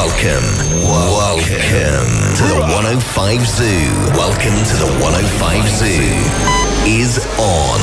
[0.00, 0.48] Welcome,
[0.88, 3.68] welcome to the 105 Zoo.
[4.16, 6.16] Welcome to the 105 Zoo.
[6.88, 7.80] Is on.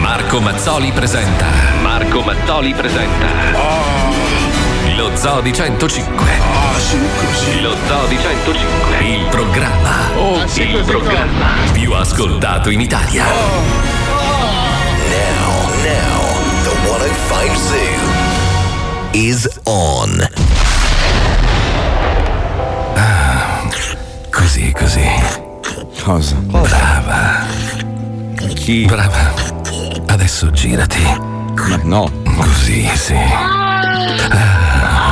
[0.00, 1.44] Marco Mazzoli presenta.
[1.82, 3.26] Marco Mazzoli presenta.
[4.96, 6.24] Lo Zoo di 105.
[6.40, 7.60] Ah, sì, così.
[7.60, 9.04] Lo Zoo di 105.
[9.04, 10.08] Il programma.
[10.16, 13.24] Oh, sì, il così programma più ascoltato in Italia.
[15.04, 16.22] Now, now,
[16.62, 18.17] the 105 Zoo
[19.12, 20.28] is on.
[24.30, 25.06] Così, così.
[26.02, 26.34] Cosa?
[26.36, 27.46] Brava.
[28.54, 28.84] Chi?
[28.86, 29.32] Brava.
[30.06, 31.02] Adesso girati.
[31.68, 32.10] Ma no.
[32.36, 33.14] Così, sì.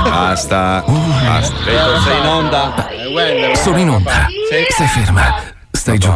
[0.05, 0.83] Basta.
[0.87, 1.55] Basta.
[1.65, 2.89] Vedo, sei in onda.
[3.55, 4.27] Sono in onda.
[4.71, 5.43] Stai ferma.
[5.71, 6.11] Stai giù.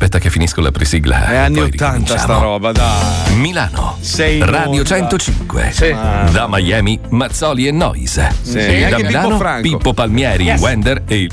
[0.00, 1.26] Aspetta che finisco la presigla.
[1.26, 3.34] È anni poi 80 sta roba, dai.
[3.34, 3.96] Milano.
[3.98, 4.84] Sei Radio onda.
[4.84, 5.70] 105.
[5.72, 5.90] Sì.
[5.90, 8.32] Da Miami, Mazzoli e Noise.
[8.40, 8.58] Sì.
[8.58, 9.62] Da Anche Pippo Milano, Franco.
[9.62, 10.60] Pippo Palmieri, Yes.
[10.60, 11.28] Wender e.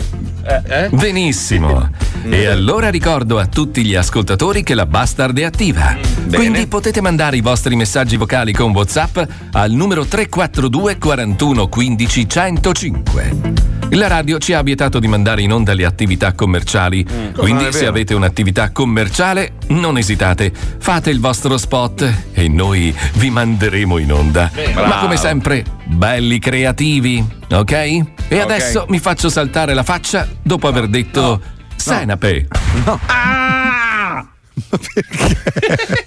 [0.68, 0.90] Eh?
[0.90, 1.92] Benissimo.
[2.28, 5.96] E allora ricordo a tutti gli ascoltatori che la Bastard è attiva.
[6.34, 9.20] Quindi potete mandare i vostri messaggi vocali con WhatsApp
[9.52, 13.74] al numero 342 41 15 105.
[13.92, 17.86] La radio ci ha vietato di mandare in onda le attività commerciali, non quindi se
[17.86, 24.50] avete un'attività commerciale non esitate, fate il vostro spot e noi vi manderemo in onda.
[24.74, 25.02] Ma Bravo.
[25.02, 27.72] come sempre, belli creativi, ok?
[27.72, 28.40] E Ok.
[28.40, 31.42] adesso mi faccio saltare la faccia dopo aver detto
[31.76, 32.48] senape.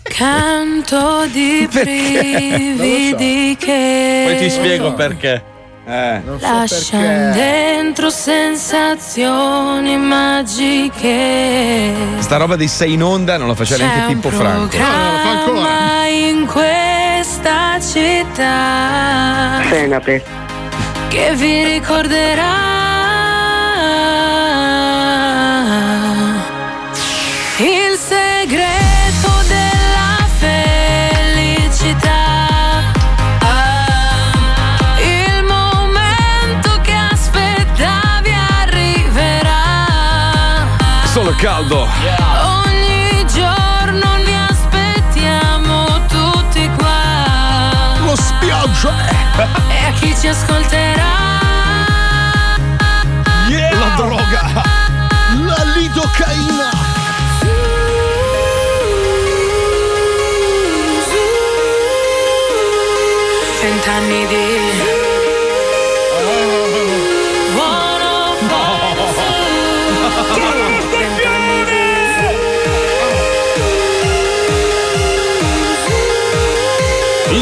[0.03, 5.56] Canto di brividi che Poi ti spiego perché.
[5.91, 6.21] Eh.
[6.41, 11.94] lasciano dentro sensazioni magiche.
[12.19, 14.69] Sta roba di sei in onda non la faceva neanche Pippo Franco.
[14.76, 20.22] programma in questa città Senape.
[21.09, 22.78] che vi ricorderà
[41.38, 41.87] Caldo.
[42.65, 47.97] Ogni giorno vi aspettiamo tutti qua.
[48.04, 48.93] Lo spiaggia.
[49.69, 51.06] E a chi ci ascolterà.
[53.49, 54.62] La droga.
[55.47, 56.71] La lidocaina.
[63.62, 64.98] Vent'anni di.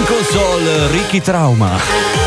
[0.06, 2.25] Console Ricky Trauma.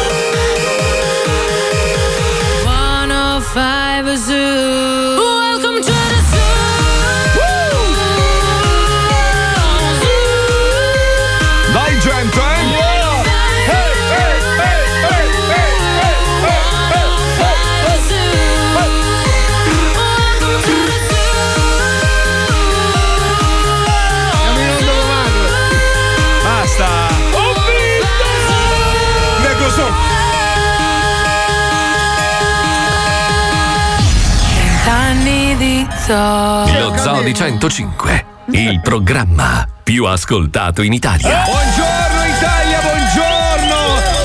[35.97, 36.79] Zoo.
[36.79, 41.43] Lo Zoo di 105, il programma più ascoltato in Italia.
[41.45, 43.77] Buongiorno Italia, buongiorno!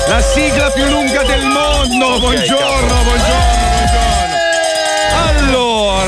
[0.07, 2.19] La sigla più lunga del mondo!
[2.19, 3.54] Buongiorno, buongiorno,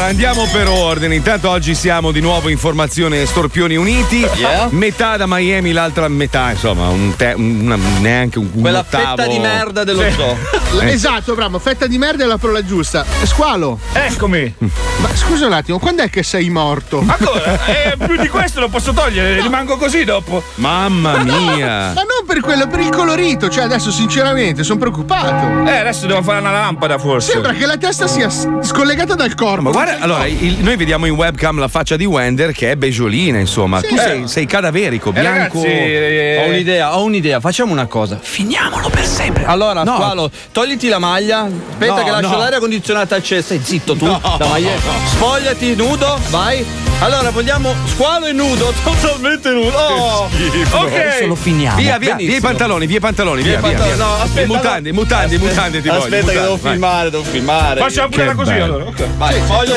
[0.07, 1.15] andiamo per ordine.
[1.15, 4.25] Intanto oggi siamo di nuovo in formazione Storpioni Uniti.
[4.35, 4.67] Yeah.
[4.71, 9.15] Metà da Miami, l'altra metà, insomma, un te- una- neanche un, un Quella ottavo.
[9.17, 10.11] fetta di merda dello Sì.
[10.11, 10.37] zoo.
[10.81, 10.91] Eh.
[10.91, 11.59] Esatto, bravo.
[11.59, 13.05] Fetta di merda è la parola giusta.
[13.23, 13.79] Squalo.
[13.93, 14.53] Eccomi.
[14.57, 17.03] Ma scusa un attimo, quando è che sei morto?
[17.07, 17.65] Ancora?
[17.65, 20.43] Eh, più di questo lo posso togliere, rimango così dopo.
[20.55, 21.93] Mamma mia!
[21.95, 23.49] Ma non per quello, per il colorito.
[23.49, 25.65] Cioè, adesso sinceramente sono preoccupato.
[25.67, 27.31] Eh, adesso devo fare una lampada forse.
[27.31, 29.61] Sembra che la testa sia scollegata dal corpo.
[29.63, 33.39] Ma guarda, allora, il- noi vediamo in webcam la faccia di Wender che è beggiolina,
[33.39, 33.79] insomma.
[33.79, 33.87] Sì.
[33.87, 35.61] tu sei, sei cadaverico, Eh, bianco.
[35.61, 37.39] ragazzi, eh, Ho un'idea, ho un'idea.
[37.39, 38.17] Facciamo una cosa.
[38.21, 39.45] Finiamolo per sempre.
[39.45, 39.93] Allora, No.
[39.95, 41.41] Squalo, togliti la maglia.
[41.43, 42.37] Aspetta No, che lascio no.
[42.37, 43.41] l'aria condizionata accesa.
[43.47, 44.05] Stai zitto tu.
[44.05, 44.19] la
[44.49, 44.91] maglietta.
[45.05, 46.65] Spogliati nudo, vai.
[46.99, 49.77] Allora, vogliamo Squalo e nudo, totalmente nudo.
[49.77, 50.23] Oh.
[50.25, 50.91] Ok.
[50.91, 51.77] Adesso lo finiamo.
[51.77, 53.77] Via, via, via i pantaloni, via i pantaloni, via, Via i via.
[53.85, 54.05] pantaloni, via.
[54.05, 55.99] no, aspetta, mutanti, i mutanti ti voglio.
[56.03, 57.79] Aspetta che devo filmare, devo filmare.
[57.79, 58.85] Facciamo pure così allora.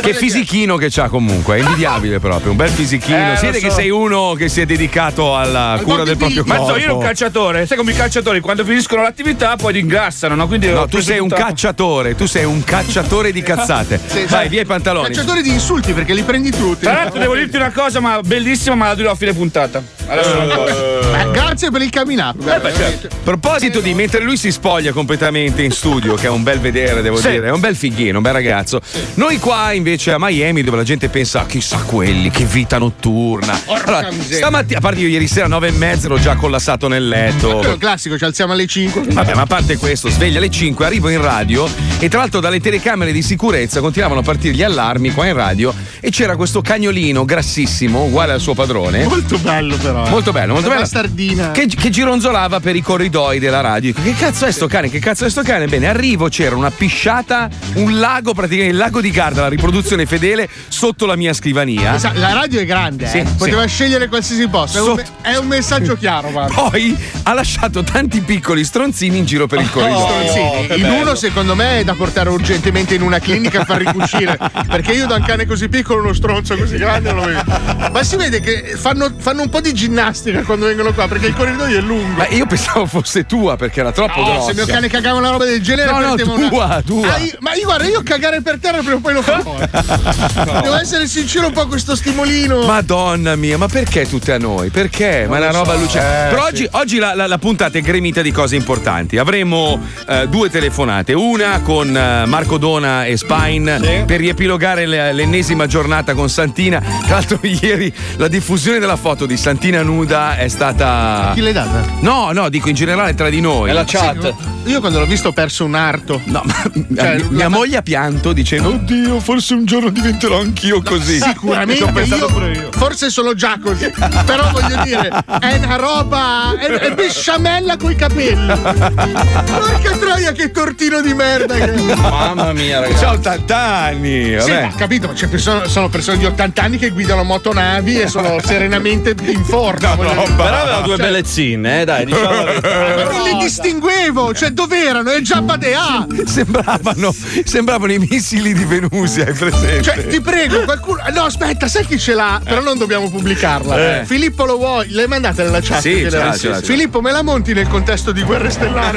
[0.00, 3.32] Che fisichino che c'ha comunque, è invidiabile proprio, un bel fisichino.
[3.32, 6.44] Eh, si lo vede che sei uno che si è dedicato alla cura del proprio
[6.44, 6.62] corpo.
[6.62, 7.66] Mazzo, io ero un calciatore.
[7.66, 10.46] Sai come i calciatori quando finiscono l'attività poi ingrassano, no?
[10.46, 13.98] Quindi No, tu sei un cacciatore, tu sei un cacciatore di cazzate.
[14.10, 15.06] Sì, Vai, via i pantaloni.
[15.08, 16.81] Cacciatore di insulti perché li prendi tutti.
[16.84, 19.82] Tra l'altro devo dirti una cosa, ma bellissima, ma la dirò a fine puntata.
[20.06, 20.50] Adesso non.
[20.50, 22.29] Eh, grazie per il camminato.
[22.36, 23.06] Guarda, beh, certo.
[23.08, 27.02] A proposito di mentre lui si spoglia completamente in studio, che è un bel vedere,
[27.02, 27.30] devo Sì.
[27.30, 28.80] dire, è un bel fighino, un bel ragazzo.
[29.14, 33.58] Noi qua invece a Miami, dove la gente pensa, "Ah, chissà quelli, che vita notturna.
[33.66, 34.36] Allora, miseria.
[34.36, 37.60] stamattina, a parte io ieri sera alle nove e mezza ero già collassato nel letto.
[37.62, 39.02] È classico, ci alziamo alle 5.
[39.12, 41.68] Vabbè, ma a parte questo, sveglia alle 5, arrivo in radio
[41.98, 45.72] e tra l'altro dalle telecamere di sicurezza continuavano a partire gli allarmi qua in radio
[46.00, 49.04] e c'era questo cagnolino grassissimo, uguale al suo padrone.
[49.04, 50.06] Molto bello però.
[50.06, 50.10] eh.
[50.10, 50.88] Molto bello, molto Una bello.
[50.88, 51.50] bastardina.
[51.52, 51.90] Che, che
[52.20, 53.93] gironzolava per i corridoi della radio.
[53.94, 54.90] Dico, che cazzo è sto cane?
[54.90, 55.67] Che cazzo è sto cane?
[55.67, 60.46] Bene, arrivo, c'era una pisciata, un lago, praticamente il lago di Garda, la riproduzione fedele,
[60.69, 61.99] sotto la mia scrivania.
[62.14, 63.26] La radio è grande, Sì, eh.
[63.26, 63.32] sì.
[63.38, 64.76] poteva scegliere qualsiasi posto.
[64.76, 66.52] È un, Sotto- me- è un messaggio chiaro, guarda.
[66.55, 70.06] Poi ha lasciato tanti piccoli stronzini in giro per il corridoio.
[70.06, 70.66] Stronzini.
[70.66, 71.00] che in bello.
[71.00, 74.37] uno, secondo me, è da portare urgentemente in una clinica a far ricucire.
[74.69, 77.90] perché io da un cane così piccolo, uno stronzo così grande, non lo vedo.
[77.93, 81.34] Ma si vede che fanno, fanno un po' di ginnastica quando vengono qua, perché il
[81.34, 82.08] corridoio è lungo.
[82.16, 84.48] Ma io pensavo fosse tua perché era troppo No, grossa.
[84.48, 87.14] se mio cane cagava una roba del genere, No, no, apertevo una- tua, tua.
[87.14, 89.56] Ah, io- ma io guarda, io cagare per terra prima o poi lo farò.
[89.58, 89.68] eh.
[90.62, 92.62] Devo essere sincero un po' questo stimolino.
[92.64, 94.70] Madonna mia, ma perché tutte a noi?
[94.70, 95.26] Perché?
[95.28, 96.28] ma è una roba allucinante.
[96.34, 99.16] Però oggi, oggi la, la- la puntata è gremita di cose importanti.
[99.16, 105.66] Avremo eh, due telefonate, una con eh, Marco Dona e Spine per riepilogare le- l'ennesima
[105.66, 106.80] giornata con Santina.
[107.06, 111.30] Tra l'altro ieri la diffusione della foto di Santina nuda è stata...
[111.34, 111.82] Chi l'hai data?
[112.00, 113.70] No, no, dico in generale tra di noi.
[113.70, 114.32] È la chat.
[114.67, 116.20] Io quando l'ho visto ho perso un arto.
[116.25, 120.38] No, ma Cioè, mia, la- mia moglie ha pianto dicendo Oddio, forse un giorno diventerò
[120.38, 121.19] anch'io così.
[121.19, 122.69] Sicuramente Ci ho pensato io, pure io.
[122.73, 123.91] forse sono già così.
[124.25, 125.08] Però voglio dire,
[125.41, 126.55] è una roba.
[126.58, 128.47] È, è besciamella coi capelli.
[128.61, 131.55] Porca troia, che tortino di merda.
[131.55, 133.02] che- Mamma mia, ragazzi.
[133.05, 134.25] C'ha 80 anni.
[134.41, 134.62] Sì, Vabbè.
[134.62, 138.38] ma capito, ma c'è persone- sono persone di 80 anni che guidano motonavi e sono
[138.43, 139.94] serenamente in forma.
[139.94, 140.35] voglio dire.
[140.37, 142.44] Però aveva due belle zinne, eh, dai, diciamo.
[142.44, 145.10] Ma non li distinguevo, cioè dove erano?
[145.10, 146.06] È Jabba de A.
[146.25, 147.12] Sembravano,
[147.44, 149.82] sembravano i missili di Venusia, hai presente?
[149.82, 151.02] Cioè, ti prego, qualcuno.
[151.12, 152.40] No, aspetta, sai chi ce l'ha?
[152.42, 154.00] Però non dobbiamo pubblicarla.
[154.00, 154.04] Eh.
[154.04, 154.90] Filippo lo vuoi?
[154.90, 155.81] L'hai mandata nella chat?
[155.81, 156.60] Sì, ce l'ha, ce l'ha.
[156.60, 158.96] Filippo, me la monti nel contesto di Guerre Stellari?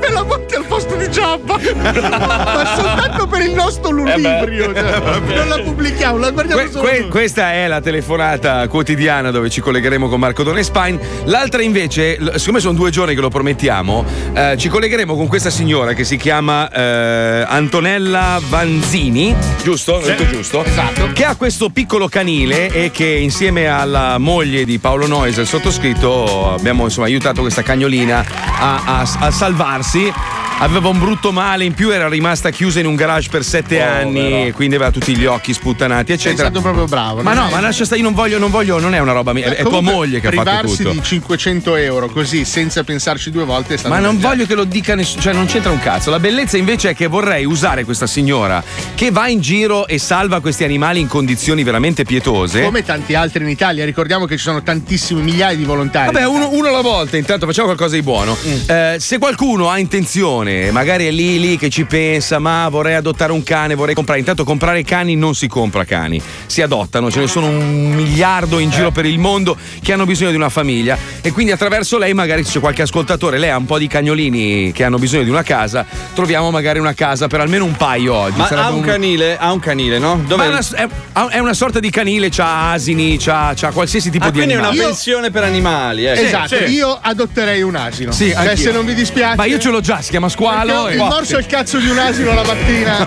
[0.00, 1.18] me la monti al posto di?
[2.08, 4.72] Ma soltanto per il nostro ludibrio.
[4.74, 5.00] cioè,
[5.34, 6.84] non la pubblichiamo, la guardiamo Que- solo.
[6.88, 10.98] que- questa è la telefonata quotidiana dove ci collegheremo con Marco Done Spine.
[11.24, 15.92] L'altra invece, siccome sono due giorni che lo promettiamo, eh, ci collegheremo con questa signora
[15.94, 20.00] che si chiama eh, Antonella Vanzini, giusto?
[20.04, 20.64] Detto giusto?
[20.64, 21.10] Esatto.
[21.12, 26.52] Che ha questo piccolo canile e che insieme alla moglie di Paolo Noyes, il sottoscritto,
[26.52, 28.24] abbiamo insomma aiutato questa cagnolina
[28.58, 30.12] a, a- a salvarsi.
[30.60, 34.46] Aveva un brutto male, in più era rimasta chiusa in un garage per sette anni,
[34.48, 36.48] e quindi aveva tutti gli occhi sputtanati, Sei eccetera.
[36.48, 37.22] stato proprio bravo.
[37.22, 39.32] Ma no, è- ma lascia stare, io non voglio, non voglio, non è una roba
[39.32, 40.90] mia, è, è tua moglie che ha fatto privarsi tutto.
[40.90, 44.28] di 500 euro così senza pensarci due volte è stato Ma non meglio.
[44.28, 46.10] voglio che lo dica nessuno, cioè non c'entra un cazzo.
[46.10, 48.60] La bellezza invece è che vorrei usare questa signora
[48.96, 52.62] che va in giro e salva questi animali in condizioni veramente pietose.
[52.62, 56.12] Come tanti altri in Italia, ricordiamo che ci sono tantissimi migliaia di volontari.
[56.12, 58.36] Vabbè, uno, uno alla volta, intanto facciamo qualcosa di buono.
[58.66, 63.32] Eh, se qualcuno ha intenzione, magari è lì lì che ci pensa, ma vorrei adottare
[63.32, 64.18] un cane, vorrei comprare.
[64.20, 68.70] Intanto comprare cani non si compra cani, si adottano, ce ne sono un miliardo in
[68.70, 70.96] giro per il mondo che hanno bisogno di una famiglia.
[71.20, 74.84] E quindi attraverso lei, magari c'è qualche ascoltatore, lei ha un po' di cagnolini che
[74.84, 78.38] hanno bisogno di una casa, troviamo magari una casa per almeno un paio oggi.
[78.38, 80.16] Ma Sarebbe ha un canile, ha un canile, no?
[80.16, 80.44] Ma Dov'è?
[80.44, 84.30] è, una, è- è una sorta di canile, c'ha asini, c'ha, c'ha qualsiasi tipo Ah,
[84.30, 84.88] di quindi è una animale.
[84.88, 86.20] pensione per animali, ecco.
[86.20, 86.64] Esatto, sì.
[86.72, 88.12] io adotterei un asino.
[88.12, 89.36] Sì, cioè, se non vi dispiace.
[89.36, 90.84] Ma io ce l'ho già, si chiama squalo.
[90.84, 93.06] Perché e- il morso è il cazzo di un asino la mattina.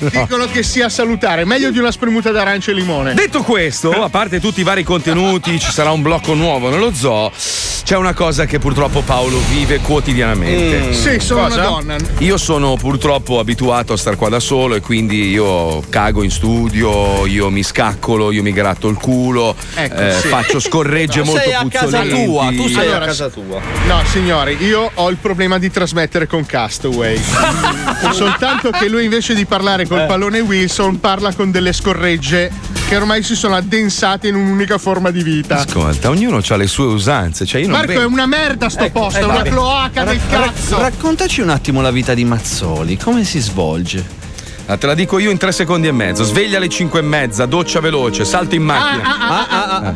[0.10, 3.14] Dicono che sia salutare, meglio di una spremuta d'arancia e limone.
[3.14, 7.30] Detto questo, a parte tutti i vari contenuti, ci sarà un blocco nuovo nello zoo.
[7.86, 10.88] C'è una cosa che purtroppo Paolo vive quotidianamente.
[10.88, 10.90] Mm.
[10.90, 11.54] Sì, sono Cosa?
[11.54, 11.96] una donna.
[12.18, 17.26] Io sono purtroppo abituato a star qua da solo e quindi io cago in studio,
[17.26, 20.26] io mi scaccolo, io mi gratto il culo, Ecco, eh, sì.
[20.26, 22.24] faccio scorregge molto sei a casa puzzolenti.
[22.24, 23.60] tua, tu sei Allora, a casa tua.
[23.86, 27.20] No, signori, io ho il problema di trasmettere con Castaway.
[28.12, 32.50] Soltanto che lui invece di parlare col pallone Wilson parla con delle scorregge
[32.88, 35.58] che ormai si sono addensate in un'unica forma di vita.
[35.58, 37.44] Ascolta, ognuno ha le sue usanze.
[37.44, 39.50] Cioè io non Marco vedo- è una merda sto posto, è una vabbè.
[39.50, 40.78] cloaca del cazzo.
[40.78, 44.02] Raccontaci un attimo la vita di Mazzoli, come si svolge?
[44.64, 46.24] Ah, te la dico io in tre secondi e mezzo.
[46.24, 49.02] Sveglia alle cinque e mezza, doccia veloce, salto in macchina.
[49.04, 49.94] Ah, ah, ah, ah.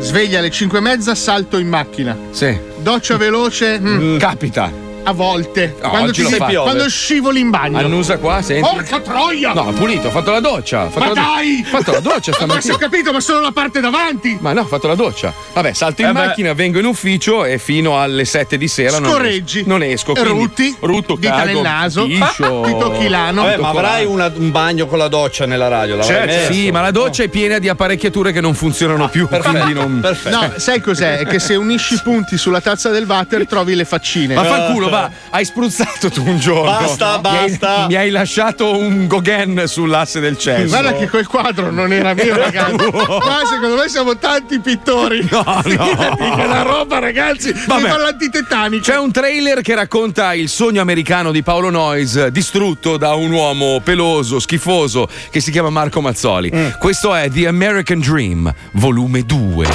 [0.00, 2.16] Sveglia alle 5 e mezza, salto in macchina.
[2.30, 2.58] Sì.
[2.78, 4.88] Doccia veloce, mm, Capita.
[5.10, 5.76] A volte.
[5.82, 7.78] No, quando, ti quando scivoli in bagno.
[7.78, 8.68] Annusa qua, senti.
[8.68, 9.52] Porca troia!
[9.52, 10.84] No, pulito, ho fatto la doccia.
[10.84, 11.64] ho fatto Ma la dai!
[11.64, 12.74] Ho fatto la doccia Ma se stamattina.
[12.74, 14.38] ho capito, ma solo la parte davanti!
[14.40, 15.32] Ma no, ho fatto la doccia.
[15.52, 16.18] Vabbè, salto in Eh beh.
[16.26, 19.58] macchina, vengo in ufficio e fino alle 7 di sera non Scorreggi.
[19.60, 19.68] esco.
[19.68, 20.12] Non esco.
[20.12, 20.76] quindi Rutti.
[20.80, 22.04] Rutto, Dita cago, nel naso.
[22.06, 22.62] piscio.
[22.66, 23.42] Ti tocchi l'ano.
[23.42, 26.02] Vabbè, ma tocco avrai una- un bagno con la doccia nella radio?
[26.02, 29.28] Certo, sì, ma la doccia è piena di apparecchiature che non funzionano più.
[29.28, 30.00] Quindi non.
[30.00, 30.36] Perfetto.
[30.36, 31.18] No, sai cos'è?
[31.18, 34.34] È che se unisci i punti sulla tazza del water trovi le faccine.
[34.34, 34.99] Ma fa il culo, va.
[35.30, 36.70] Hai spruzzato tu un giorno.
[36.70, 37.86] Basta, Mi hai- basta.
[37.86, 40.66] Mi hai, lasciato un Gauguin sull'asse del cesso.
[40.68, 42.74] Guarda che quel quadro non era mio, ragazzi.
[42.90, 45.26] Qua secondo me siamo tanti pittori.
[45.30, 45.60] No, no.
[45.62, 47.82] Fidati che la roba, ragazzi, Vabbè.
[47.82, 48.92] mi fa l'antitetanica.
[48.92, 53.80] C'è un trailer che racconta il sogno americano di Paolo Noyes distrutto da un uomo
[53.82, 56.50] peloso, schifoso che si chiama Marco Mazzoli.
[56.54, 56.68] Mm.
[56.78, 59.66] Questo è The American Dream, volume 2.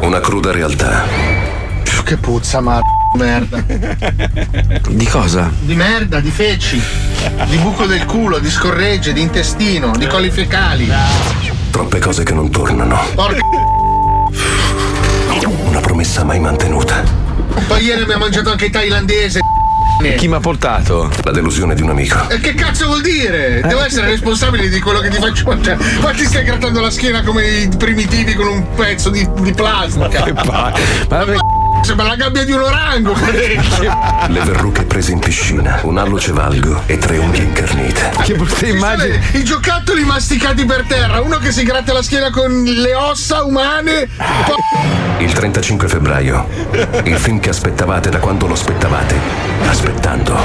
[0.00, 1.31] Una cruda realtà.
[2.04, 2.80] Che puzza, ma
[3.16, 3.64] merda.
[4.88, 5.50] Di cosa?
[5.60, 6.80] Di merda, di feci,
[7.48, 10.90] di buco del culo, di scorregge, di intestino, di colli fecali.
[11.70, 13.00] Troppe cose che non tornano.
[13.14, 13.40] Porca.
[15.66, 17.02] Una promessa mai mantenuta.
[17.66, 19.40] Poi ieri abbiamo mangiato anche thailandese.
[20.16, 21.08] Chi mi ha portato?
[21.22, 22.28] La delusione di un amico.
[22.28, 23.60] E che cazzo vuol dire?
[23.64, 25.78] Devo essere responsabile di quello che ti faccio mangiare.
[26.00, 30.24] Ma ti stai grattando la schiena come i primitivi con un pezzo di, di plastica.
[30.44, 30.72] Ma
[31.08, 31.36] vabbè,
[31.82, 33.14] Sembra la gabbia di un orango.
[34.28, 38.12] Le verruche prese in piscina, un alluce valgo e tre unghie incarnite.
[38.22, 39.20] che brutta immagine.
[39.32, 44.08] I giocattoli masticati per terra, uno che si gratta la schiena con le ossa umane.
[44.16, 46.46] poi- Il 35 febbraio.
[47.04, 49.16] Il film che aspettavate da quando lo aspettavate.
[49.68, 50.36] Aspettando.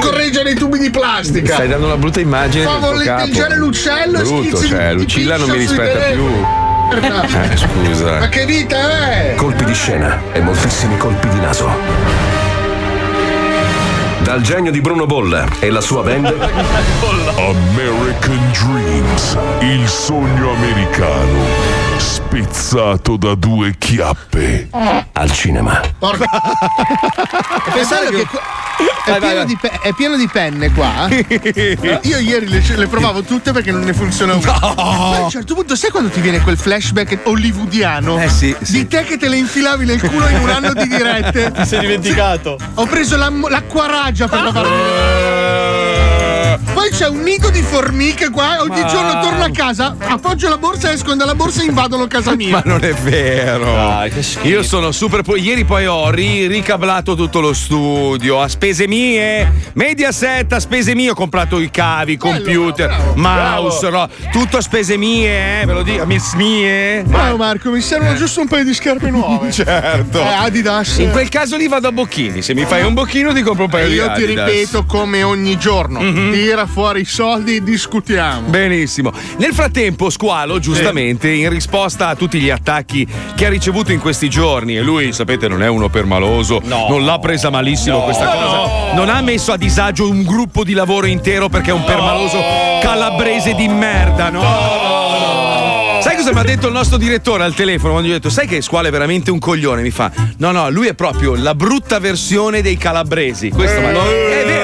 [0.00, 1.54] Corregge nei tubi di plastica.
[1.54, 2.64] Stai dando una brutta immagine.
[2.64, 6.59] Fa volteggiare l'uccello e Brutto, schizzi cioè, Lucilla non mi rispetta più.
[6.90, 7.32] Telefoni.
[7.32, 8.28] Eh, Ma scusa.
[8.28, 9.34] che vita è?
[9.36, 11.68] Colpi di scena e moltissimi colpi di naso.
[14.22, 16.26] Dal genio di Bruno Bolla e la sua band
[17.36, 21.38] American Dreams, il sogno americano,
[22.00, 24.68] spezzato da due chiappe.
[25.12, 25.80] al cinema.
[25.98, 26.24] Porca.
[27.72, 28.40] Pensare che qua-
[29.04, 29.46] è, Vai, vai, pieno vai.
[29.46, 31.08] di pe- è pieno di penne qua.
[32.02, 34.58] Io ieri le, le provavo tutte perché non ne funziona una.
[34.58, 38.18] Poi a un certo punto, sai quando ti viene quel flashback hollywoodiano?
[38.20, 38.72] Eh sì, sì.
[38.72, 41.52] Di te che te le infilavi nel culo in un anno di dirette.
[41.52, 42.56] Ti sei dimenticato?
[42.74, 45.79] Ho preso la, l'acquaragia per lavarmi.
[46.72, 48.60] Poi c'è un nido di formiche qua.
[48.62, 52.50] Ogni giorno torno a casa, appoggio la borsa, escono dalla borsa e invadono casa mia.
[52.50, 53.64] Ma non è vero.
[53.64, 54.46] Dai, che schifo.
[54.46, 55.22] Io sono super.
[55.22, 59.50] po- Ieri poi ho ri- ricablato tutto lo studio a spese mie.
[59.74, 61.10] Mediaset a spese mie.
[61.10, 65.82] Ho comprato i cavi, computer, bravo, mouse, ro- tutto a spese mie, eh, ve lo
[65.82, 67.02] dico, a miss mie.
[67.06, 69.50] Bravo Marco, mi servono giusto un paio di scarpe nuove.
[69.60, 70.20] Certo.
[70.20, 70.98] Eh, Adidas.
[70.98, 72.42] In quel caso lì vado a bocchini.
[72.42, 75.22] Se mi fai un bocchino ti compro un paio E di io ti ripeto come
[75.22, 76.00] ogni giorno,
[76.40, 78.48] tira fuori i soldi discutiamo.
[78.48, 79.12] Benissimo.
[79.36, 83.06] Nel frattempo, Squalo, giustamente, in risposta a tutti gli attacchi
[83.36, 86.86] che ha ricevuto in questi giorni, e lui, sapete, non è uno permaloso, No.
[86.88, 91.06] non l'ha presa malissimo questa cosa, non ha messo a disagio un gruppo di lavoro
[91.06, 92.38] intero perché è un permaloso
[92.80, 94.40] calabrese di merda, no?
[96.00, 98.46] Sai cosa mi ha detto il nostro direttore al telefono quando gli ho detto sai
[98.46, 99.82] che Squalo è veramente un coglione?
[99.82, 103.50] Mi fa no no lui è proprio la brutta versione dei calabresi.
[103.50, 104.59] Questo ma- è vero.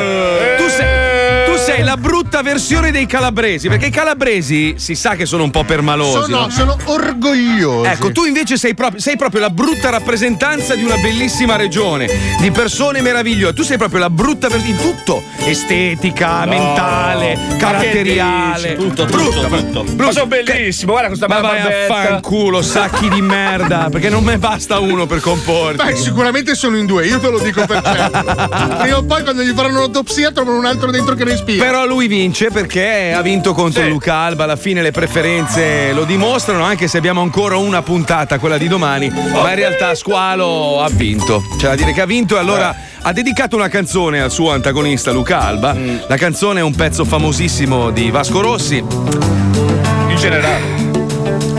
[1.66, 5.64] Sei, la brutta versione dei calabresi, perché i calabresi si sa che sono un po'
[5.64, 6.12] permalosi.
[6.12, 6.50] Sono, no?
[6.50, 7.88] sono orgogliosi.
[7.88, 12.08] Ecco, tu invece sei proprio, sei proprio la brutta rappresentanza di una bellissima regione,
[12.40, 13.52] di persone meravigliose.
[13.52, 18.76] Tu sei proprio la brutta versione di tutto: estetica, mentale, caratteriale.
[18.76, 19.84] Tutto, tutto, Brutta, tutto.
[19.96, 24.22] Ma sono bellissimo, guarda questa Ma bella vai a fanculo, sacchi di merda, perché non
[24.22, 25.82] me basta uno per comporti.
[25.84, 28.78] Beh, sicuramente sono in due, io te lo dico per certo.
[28.80, 31.55] Prima o poi quando gli faranno l'autopsia trovano un altro dentro che respira.
[31.58, 33.88] Però lui vince perché ha vinto contro Sì.
[33.88, 34.44] Luca Alba.
[34.44, 39.08] Alla fine le preferenze lo dimostrano, anche se abbiamo ancora una puntata, quella di domani.
[39.10, 41.42] Ma in realtà Squalo ha vinto.
[41.58, 45.10] C'è da dire che ha vinto e allora ha dedicato una canzone al suo antagonista
[45.12, 45.74] Luca Alba.
[46.06, 48.76] La canzone è un pezzo famosissimo di Vasco Rossi.
[48.76, 50.84] In generale.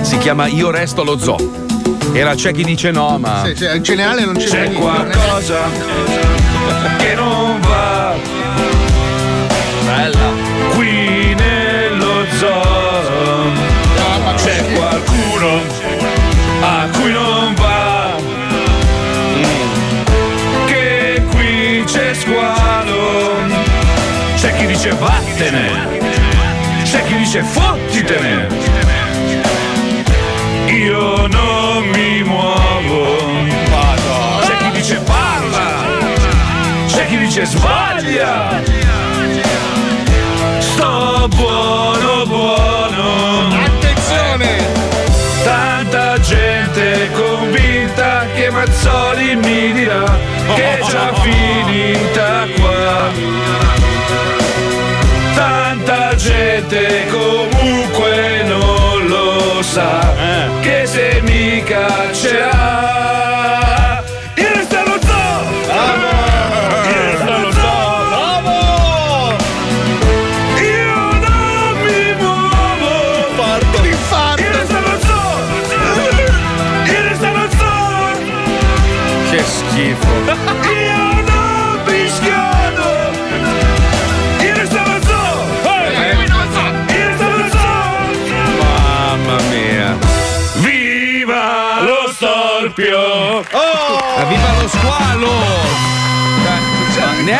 [0.01, 1.65] Si chiama Io resto allo zoo.
[2.13, 3.43] Era c'è chi dice no, ma.
[3.45, 4.79] Sì, sì, in generale non c'è C'è niente.
[4.79, 5.59] qualcosa
[6.97, 8.36] che non va.
[25.37, 25.99] Vattene.
[26.83, 28.47] C'è chi dice fottitene.
[30.67, 33.17] Io non mi muovo.
[34.41, 35.85] C'è chi dice parla.
[36.87, 38.61] C'è chi dice sbaglia.
[40.59, 43.47] Sto buono buono.
[43.65, 44.75] Attenzione!
[45.43, 50.03] Tanta gente convinta che Mazzoli mi dirà
[50.55, 51.36] che già finita
[59.77, 60.06] lo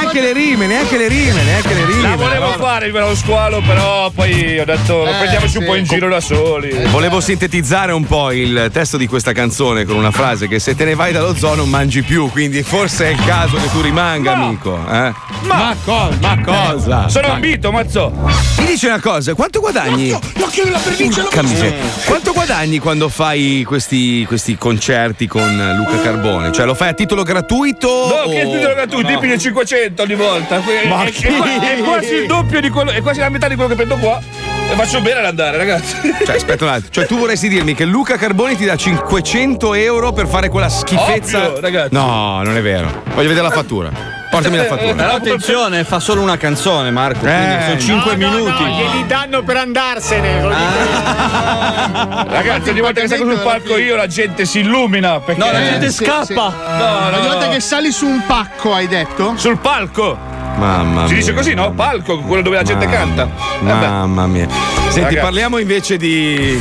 [0.08, 2.02] Cioè, Neanche le rime, neanche le rime, neanche le rime.
[2.02, 5.70] La volevo Allora, fare il squalo, però poi ho detto Eh, prendiamoci un sì.
[5.70, 6.72] po' in giro da soli.
[6.90, 10.84] Volevo sintetizzare un po' il testo di questa canzone con una frase che se te
[10.86, 14.34] ne vai dallo zoo non mangi più, quindi forse è il caso che tu rimanga,
[14.36, 14.46] No.
[14.46, 14.80] amico.
[14.92, 15.14] eh?
[15.44, 17.08] Ma, co- ma cosa?
[17.08, 18.12] Sono Ma- ambito, mazzo.
[18.58, 20.10] Mi dice una cosa, quanto guadagni?
[20.10, 21.76] L'occhio della pernice Porca miseria.
[22.06, 26.52] Quanto guadagni quando fai questi, questi concerti con Luca Carbone?
[26.52, 27.88] Cioè lo fai a titolo gratuito?
[27.88, 30.47] No, o- che titolo gratuito, tipi di 500 ogni volta.
[30.48, 33.30] Que- Ma è, che- è qua- è quasi il doppio di quello, è quasi la
[33.30, 34.20] metà di quello che prendo qua.
[34.70, 35.96] E faccio bene ad andare, ragazzi.
[36.26, 36.88] Cioè, aspetta un attimo.
[36.92, 41.48] Cioè, tu vorresti dirmi che Luca Carboni ti dà 500 euro per fare quella schifezza?
[41.48, 41.94] Ovvio, ragazzi.
[41.94, 43.04] No, non è vero.
[43.14, 44.16] Voglio vedere la fattura.
[44.30, 45.14] Portami la Però fattura.
[45.14, 47.20] attenzione, fa solo una canzone, Marco.
[47.20, 48.64] quindi Eh, sono 5 minuti.
[48.64, 50.42] glieli danno per andarsene.
[50.44, 52.26] Ah.
[52.28, 55.20] Ragazzi, ogni volta che salgo sul palco io la gente si illumina.
[55.22, 56.26] Perché No, la gente Eh, sì, scappa.
[56.26, 56.34] sì.
[56.34, 57.52] No, no, Ogni volta no.
[57.54, 59.34] che sali su un pacco, hai detto?
[59.38, 60.36] Sul palco.
[60.58, 61.08] Mamma mia.
[61.08, 61.72] Si dice così, no?
[61.72, 63.24] Palco, quello dove la gente Mamma- canta.
[63.24, 63.64] Eh.
[63.64, 64.48] Mamma mia.
[64.90, 65.18] Senti, Ragazzi.
[65.18, 66.60] parliamo invece di.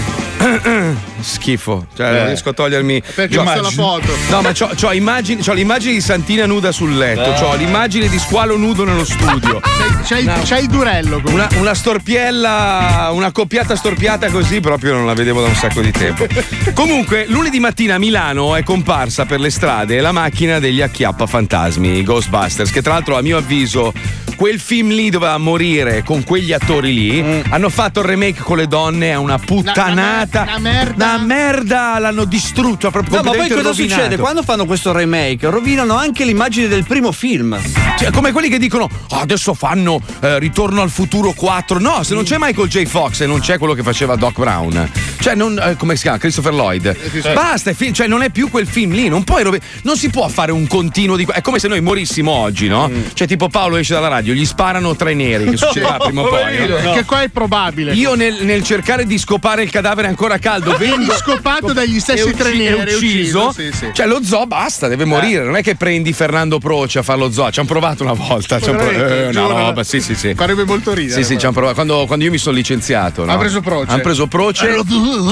[1.21, 1.87] Schifo.
[1.97, 2.27] Cioè, non Eh.
[2.27, 3.03] riesco a togliermi.
[3.15, 4.13] Perché ho la foto.
[4.31, 8.19] No, ma c'ho, c'ho immagini- c'ho l'immagine di Santina nuda sul letto, c'ho l'immagine di
[8.19, 9.61] squalo nudo nello studio.
[10.07, 11.21] C'hai, c'hai il durello.
[11.27, 15.91] Una, una storpiella, una coppiata storpiata così proprio non la vedevo da un sacco di
[15.91, 16.27] tempo.
[16.75, 21.99] Comunque, lunedì mattina a Milano è comparsa per le strade la macchina degli acchiappa fantasmi,
[21.99, 23.93] i Ghostbusters, che tra l'altro a mio avviso
[24.37, 27.43] quel film lì doveva morire con quegli attori lì.
[27.49, 30.43] Hanno fatto il remake con le donne, è una puttanata.
[30.43, 31.05] Una- merda.
[31.15, 33.75] Una merda, l'hanno distrutto, proprio No, ma poi cosa rovinato.
[34.03, 34.17] succede?
[34.17, 37.59] Quando fanno questo remake, rovinano anche l'immagine del primo film.
[37.99, 41.79] Cioè, come quelli che dicono "Ah, adesso fanno eh, Ritorno al futuro 4.
[41.81, 42.85] No, se non c'è Michael J.
[42.85, 46.19] Fox e non c'è quello che faceva Doc Brown, cioè non, eh, come si chiama?
[46.19, 47.33] Christopher Lloyd.
[47.33, 49.09] Basta, è fi- cioè non è più quel film lì.
[49.09, 51.27] Non, puoi rovi- non si può fare un continuo di.
[51.31, 52.91] È come se noi morissimo oggi, no?
[53.15, 56.67] Cioè, tipo Paolo esce dalla radio, gli sparano tre neri, che succederà prima o poi.
[56.69, 56.93] no?
[56.93, 57.93] Che qua è probabile.
[57.95, 62.55] Io nel, nel cercare di scopare il cadavere ancora caldo, vengo scopato dagli stessi tre
[62.55, 63.49] neri, ucciso.
[63.49, 63.91] ucciso, sì, sì.
[63.93, 65.45] Cioè, lo zoo basta, deve morire.
[65.45, 67.51] Non è che prendi Fernando Proce a fare lo zoo.
[67.51, 68.61] Ci hanno provato una volta.
[68.61, 69.39] Ci hanno pro- Veramente?
[69.39, 70.35] eh, una roba, sì, sì, sì.
[70.35, 71.23] Farebbe molto ridere.
[71.23, 71.75] Sì, sì, ci hanno provato.
[71.75, 73.33] Quando, quando io mi sono licenziato, no?
[73.33, 73.91] Ha preso Proce.
[73.93, 74.69] Hanno preso Proce.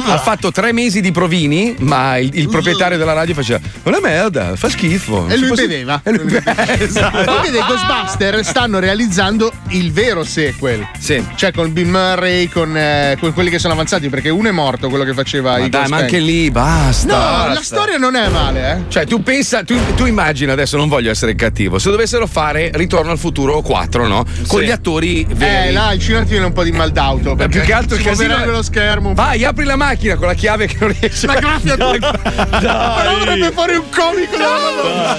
[0.07, 4.57] ha fatto tre mesi di provini, ma il, il proprietario della radio faceva: Una merda,
[4.57, 5.27] fa schifo.
[5.29, 6.01] E lui può- beveva.
[6.05, 6.43] E lui
[6.79, 7.25] esatto.
[7.25, 10.87] Poi vede, i Ghostbuster stanno realizzando il vero sequel.
[10.99, 11.25] Sì.
[11.35, 14.89] Cioè con Bill Murray, con, eh, con quelli che sono avanzati, perché uno è morto,
[14.89, 17.07] quello che faceva Ma i dai, Ghost ma anche lì basta.
[17.07, 17.53] No, basta.
[17.55, 18.91] la storia non è male, eh.
[18.91, 23.11] Cioè, tu pensa, tu, tu immagina adesso, non voglio essere cattivo, se dovessero fare Ritorno
[23.11, 24.25] al futuro 4, no?
[24.47, 24.67] Con Sì.
[24.67, 25.69] gli attori veri.
[25.69, 27.31] Eh, là il cinema ti viene un po' di mal d'auto.
[27.31, 29.15] Ma perché più che altro si casino nello schermo.
[29.15, 31.99] Vai, apri la macchina con la chiave che non riesce La graffia Dai.
[31.99, 35.17] Però vorrebbe fare un comico della Madonna.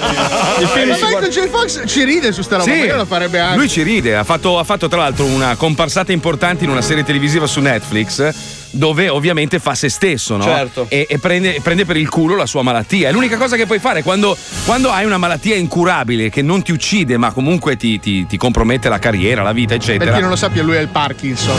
[0.60, 1.48] Il film Ma Michael J.
[1.48, 3.55] Fox ci ride su sta roba, Sì, la farebbe anche.
[3.56, 7.04] Lui ci ride, ha fatto, ha fatto tra l'altro una comparsata importante in una serie
[7.04, 10.44] televisiva su Netflix dove ovviamente fa se stesso, no?
[10.44, 10.86] Certo.
[10.88, 13.08] E, e prende, prende per il culo la sua malattia.
[13.08, 16.72] È l'unica cosa che puoi fare quando, quando hai una malattia incurabile che non ti
[16.72, 20.04] uccide ma comunque ti, ti- ti compromette la carriera, la vita, eccetera.
[20.04, 21.56] Per chi non lo sappia, lui è il Parkinson.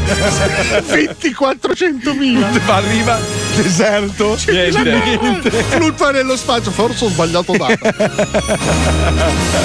[0.04, 2.70] 2400.000!
[2.70, 3.20] Arriva
[3.62, 4.36] deserto.
[5.70, 7.96] Fluttua nello spazio, forse ho sbagliato data.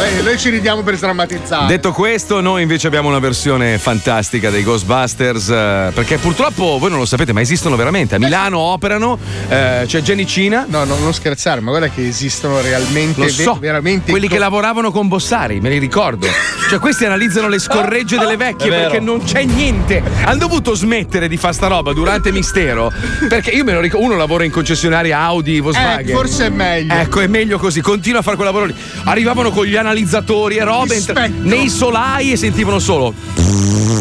[0.04, 1.66] Eh, noi ci ridiamo per sdrammatizzare.
[1.66, 5.48] Detto questo, noi invece abbiamo una versione fantastica dei Ghostbusters.
[5.48, 8.14] eh, perché purtroppo voi non lo sapete, ma esistono veramente.
[8.16, 10.66] A Milano operano, eh, c'è Jenny Cina.
[10.68, 14.38] No, no, non scherzare, ma guarda che esistono realmente, Lo ve- so, veramente quelli che
[14.38, 16.26] lavoravano con Bossari, me li ricordo.
[16.68, 20.02] Cioè, questi analizzano le scorregge delle vecchie perché non c'è niente.
[20.24, 22.92] Hanno dovuto smettere di fare sta roba durante Mistero.
[23.28, 26.08] Perché io me lo ricordo, uno lavora in concessionaria Audi, Volkswagen.
[26.08, 26.94] Eh, forse è meglio.
[26.94, 28.74] Ecco, è meglio così, continua a fare quel lavoro lì.
[29.04, 33.14] Arrivavano con gli analizzatori e robe entra- nei solai e sentivano solo.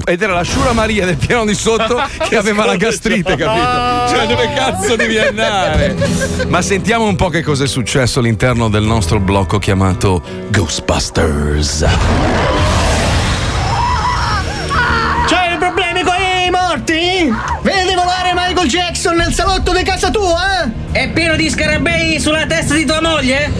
[0.05, 4.15] Ed era la Sciura Maria del piano di sotto che aveva la gastrite, capito?
[4.15, 5.95] Cioè, dove cazzo devi andare?
[6.47, 12.66] Ma sentiamo un po' che cosa è successo all'interno del nostro blocco chiamato Ghostbusters.
[19.37, 20.67] Salotto di casa tua?
[20.91, 23.51] È pieno di scarabei sulla testa di tua moglie?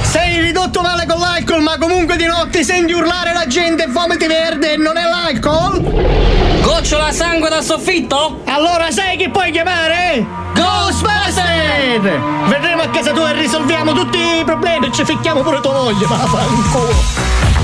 [0.00, 4.26] Sei ridotto male con l'alcol, ma comunque di notte senti urlare la gente e vomiti
[4.26, 6.62] verde e non è l'alcol?
[6.62, 8.40] Gocciola sangue dal soffitto?
[8.46, 10.24] Allora sai chi puoi chiamare?
[10.54, 12.00] Ghostbuster!
[12.46, 16.06] Verremo a casa tua e risolviamo tutti i problemi e ci ficchiamo pure tua moglie,
[16.06, 17.57] ma fanculo.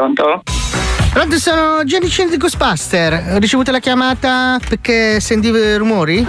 [0.00, 0.42] Pronto?
[1.12, 3.32] Pronto, sono Gianni Cini di Ghostbuster.
[3.34, 6.24] Ho ricevuto la chiamata perché sentivo i rumori?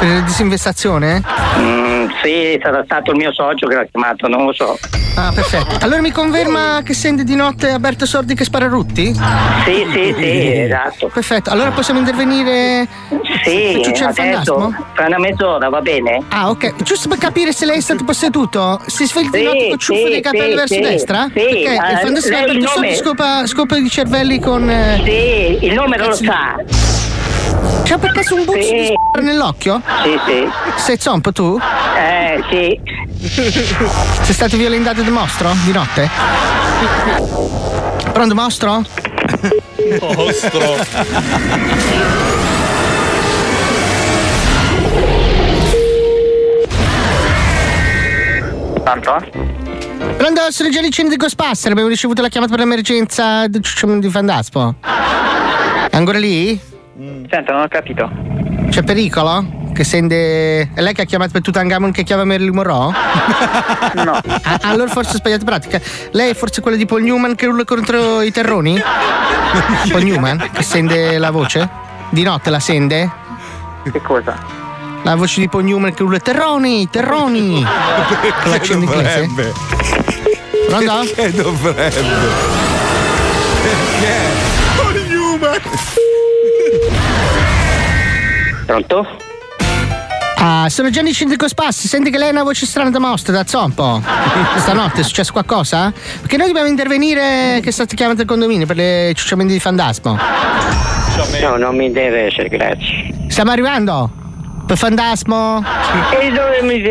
[0.00, 1.22] Per disinvestazione?
[1.58, 4.76] Mm, sì, sarà stato il mio socio che l'ha chiamato, non lo so.
[5.18, 5.78] Ah, perfetto.
[5.80, 9.14] Allora mi conferma che sente di notte Alberto Sordi che spara rutti?
[9.64, 11.08] Sì, sì, sì, esatto.
[11.08, 12.86] Perfetto, allora possiamo intervenire
[13.42, 16.22] Sì, adesso, fra una mezz'ora, va bene?
[16.28, 16.82] Ah, ok.
[16.82, 20.10] Giusto per capire se lei è stato posseduto, si sveglia di notte con ciuffo sì,
[20.10, 21.24] dei capelli sì, verso sì, destra?
[21.28, 24.70] sì, Perché eh, il fantasma di Alberto Sordi scopa, scopa i cervelli con.
[24.70, 26.54] eh, Sì, il nome non lo sa.
[27.84, 28.72] C'ha per caso un buco Sì.
[28.72, 29.82] di s***a nell'occhio?
[30.02, 30.48] Sì, sì.
[30.76, 31.60] Sei zompo tu?
[31.96, 32.80] Eh, sì.
[33.28, 36.08] Sei stato violentato da mostro di notte?
[38.12, 38.82] Pronto, mostro?
[40.00, 40.76] Mostro.
[48.82, 49.65] Pronto?
[49.98, 51.70] Pronto, sono Gianni Cini di Ghostbuster.
[51.70, 53.60] Abbiamo ricevuto la chiamata per l'emergenza di
[54.10, 54.76] Fandaspo.
[55.90, 56.58] È ancora lì?
[57.28, 58.10] Senta, non ho capito.
[58.70, 59.64] C'è pericolo?
[59.72, 60.70] Che sente.
[60.72, 62.92] È lei che ha chiamato per Tutankhamon che chiama Marilyn Monroe?
[64.04, 64.20] No.
[64.42, 65.80] Ah, allora forse ho sbagliato pratica.
[66.12, 68.80] Lei è forse quella di Paul Newman che urla contro i terroni?
[69.90, 70.50] Paul Newman?
[70.52, 71.68] Che sente la voce?
[72.10, 73.10] Di notte la sente?
[73.90, 74.64] Che cosa?
[75.06, 77.64] La voce di Paul Newman che urla terroni, terroni!
[78.42, 79.28] Con l'accento inglese?
[79.28, 79.52] dovrebbe?
[80.66, 81.12] Pronto?
[81.14, 81.90] Perché dovrebbe?
[83.62, 84.14] Perché?
[88.66, 89.06] Pronto?
[90.38, 93.46] Ah, sono Gianni Cindico Spassi, senti che lei ha una voce strana da mostra, da
[93.46, 94.02] zompo.
[94.56, 95.92] Stanotte è successo qualcosa?
[96.20, 100.18] Perché noi dobbiamo intervenire che state chiamando il condominio per le ciucciamenti di Fandasmo.
[101.42, 103.28] No, non mi interessa, grazie.
[103.28, 104.24] Stiamo arrivando?
[104.66, 105.62] Per fantasmo?
[106.20, 106.82] E dove mi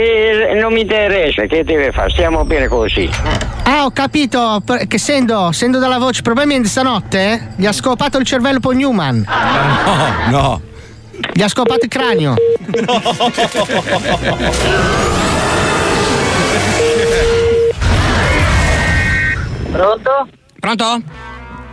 [0.57, 2.09] non mi interessa, che deve fare?
[2.09, 3.09] Stiamo bene così.
[3.63, 4.63] Ah, ho capito.
[4.65, 9.25] Che essendo, essendo dalla voce, probabilmente stanotte eh, gli ha scopato il cervello Paul Newman.
[10.29, 10.61] No, no.
[11.33, 12.35] Gli ha scopato il cranio.
[19.71, 20.27] Pronto?
[20.61, 21.01] Pronto?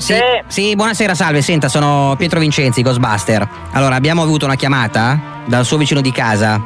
[0.03, 0.15] Sì,
[0.49, 1.43] sì, buonasera, salve.
[1.43, 3.47] Senta, sono Pietro Vincenzi, Ghostbuster.
[3.71, 6.61] Allora, abbiamo avuto una chiamata dal suo vicino di casa.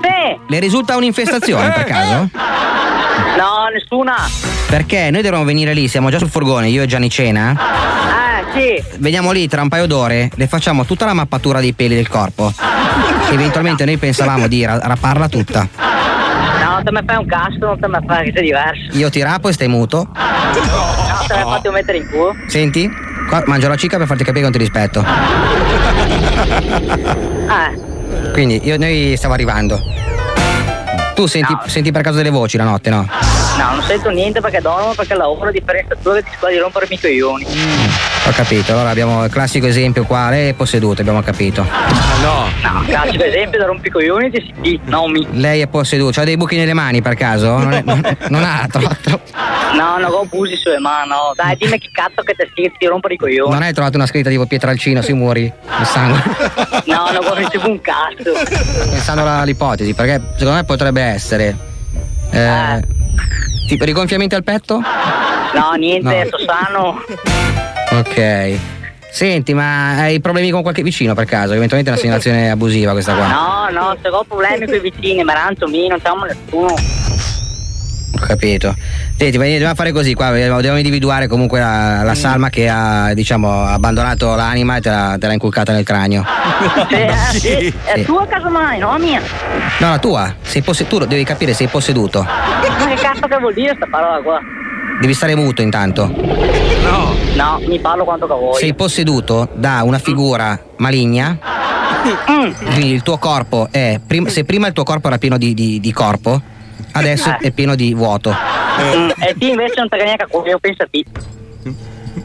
[0.00, 0.38] Sì.
[0.46, 2.30] Le risulta un'infestazione per caso?
[3.36, 4.16] No, nessuna.
[4.68, 7.54] Perché noi dovremmo venire lì, siamo già sul furgone, io e Gianni Cena.
[7.58, 8.82] Ah, sì.
[8.96, 12.50] Veniamo lì tra un paio d'ore, le facciamo tutta la mappatura dei peli del corpo.
[13.30, 15.68] Eventualmente noi pensavamo di ra- raparla tutta.
[16.78, 18.96] No, non te mi fai un cazzo, non te mi fai che sei diverso.
[18.96, 20.08] Io ti rapo e stai muto.
[20.12, 20.14] No,
[21.26, 22.34] te mi fate mettere in culo.
[22.46, 22.88] Senti?
[23.28, 25.04] Qua mangio la cica per farti capire che non ti rispetto.
[27.48, 27.70] Ah,
[28.32, 29.80] Quindi io, noi stiamo arrivando.
[31.14, 33.08] Tu senti, senti per caso delle voci la notte, no?
[33.58, 36.60] no, non sento niente perché dormo, perché lavoro a differenza tua che ti scuola di
[36.60, 37.46] rompere i coglioni.
[38.28, 41.62] Ho capito, allora abbiamo il classico esempio qua, lei è posseduta, abbiamo capito.
[41.62, 42.46] No.
[42.62, 45.26] No, classico esempio da rompicoglioni ti si no mi.
[45.32, 47.56] Lei è posseduta, ha dei buchi nelle mani per caso?
[47.56, 49.20] Non, è- non- non ha tro- tro-
[49.74, 51.32] No, non ho busi sulle mani, no.
[51.34, 53.50] Dai, dimmi che cazzo che te senti di rompere i coglioni.
[53.50, 55.44] non hai trovato una scritta tipo Pietralcino sui muri?
[55.80, 56.22] Il sangue.
[56.84, 58.32] No, non conoscevo un cazzo.
[58.90, 61.56] Pensando all'ipotesi, perché secondo me potrebbe essere.
[62.30, 62.82] Eh,
[63.68, 64.80] tipo rigonfiamenti al petto?
[65.54, 66.26] No, niente, No.
[66.26, 67.02] sto sano.
[67.98, 68.58] Ok.
[69.10, 71.54] Senti, ma hai problemi con qualche vicino per caso?
[71.54, 73.26] Eventualmente è una segnalazione abusiva questa qua.
[73.26, 76.74] No, no, se ho problemi con i vicini, ma ranzo mi, non siamo nessuno.
[78.10, 78.74] Ho capito.
[79.16, 83.64] Senti, ma dobbiamo fare così qua, dobbiamo individuare comunque la, la salma che ha, diciamo,
[83.64, 86.24] abbandonato l'anima e te l'ha, te l'ha inculcata nel cranio.
[86.88, 88.04] Sì, eh, sì, È Sì.
[88.04, 89.20] tua casomai, no mia?
[89.78, 92.22] No, la tua, sei posse- tu devi capire sei posseduto.
[92.22, 94.40] Ma che cazzo che vuol dire sta parola qua?
[95.00, 96.06] Devi stare muto intanto.
[96.06, 97.14] No.
[97.34, 98.58] No, mi parlo quanto che vuoi.
[98.58, 101.38] Sei posseduto da una figura maligna.
[102.24, 104.00] Quindi il tuo corpo è.
[104.04, 106.40] prim- se prima il tuo corpo era pieno di, di- di corpo,
[106.92, 107.48] adesso Eh.
[107.48, 108.30] è pieno di vuoto.
[108.30, 111.04] Mm, e ti invece non te ne neanche a cuore, io penso a te.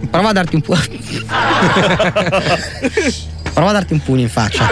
[0.10, 0.84] Prova a darti un pugno.
[3.54, 4.68] Prova a darti un pugno in faccia.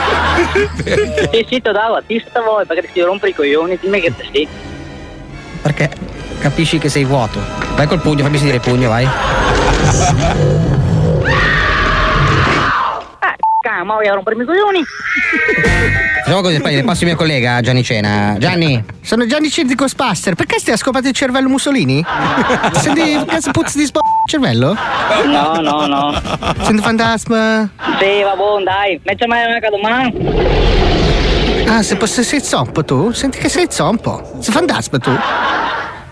[1.32, 4.16] Sì, sì, te davo a te sta voi, perché ti rompere i coglioni, dimmi che
[4.16, 4.48] te sei.
[5.62, 5.90] Perché
[6.40, 7.40] capisci che sei vuoto.
[7.76, 9.08] Vai col pugno, fammi sentire il pugno, vai.
[13.64, 14.82] Eh, cazzo, ma voy a rompermi i coglioni?
[16.24, 18.36] Facciamo così, poi passo il mio collega Gianni Cena.
[18.40, 20.34] Gianni, Sono Gianni Cirdi Ghostbuster.
[20.36, 22.04] Perché stai a scopato il cervello Mussolini?
[22.74, 24.76] Senti cazzo puzzi di sp- cervello?
[25.26, 26.22] No, no, no.
[26.62, 27.70] Sento fantasma.
[28.00, 31.64] Sì, va buon, dai, mettimi una domani.
[31.68, 33.12] Ah, se posso sei zompo tu?
[33.12, 34.38] Senti che sei zompo.
[34.40, 35.12] Sei fantasma tu?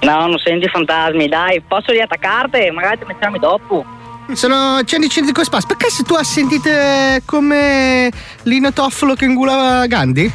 [0.01, 2.69] No, non senti fantasmi, dai, posso riattaccarti?
[2.71, 3.97] Magari ti mettiamo dopo.
[4.33, 5.75] Sono Gianni Cirdi Ghostbuster.
[5.75, 8.11] Perché se tu hai sentito eh, come
[8.43, 10.31] Lino Toffolo che ingulava Gandhi?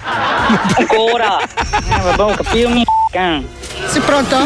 [0.79, 1.39] Ancora?
[1.87, 3.47] Eh, vabbè, ho capito, mi can.
[3.89, 4.37] Sei pronto?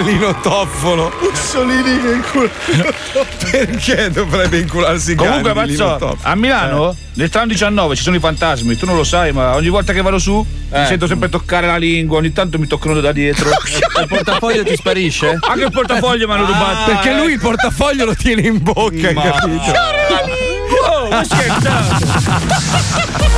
[0.03, 1.11] Lino Toffolo?
[1.21, 2.49] Mussolini che incula.
[3.51, 6.17] Perché dovrebbe incularsi Comunque, Lino Mazzo, Toffolo?
[6.21, 9.67] a Milano nel tram 19 ci sono i fantasmi, tu non lo sai, ma ogni
[9.67, 13.11] volta che vado su mi sento sempre toccare la lingua, ogni tanto mi toccano da
[13.11, 13.49] dietro.
[13.99, 15.37] il portafoglio ti sparisce?
[15.41, 16.91] Anche il portafoglio mi hanno rubato.
[16.91, 20.50] Perché lui il portafoglio lo tiene in bocca, hai Ma- capito?
[20.71, 22.69] Oh, ma scherzate?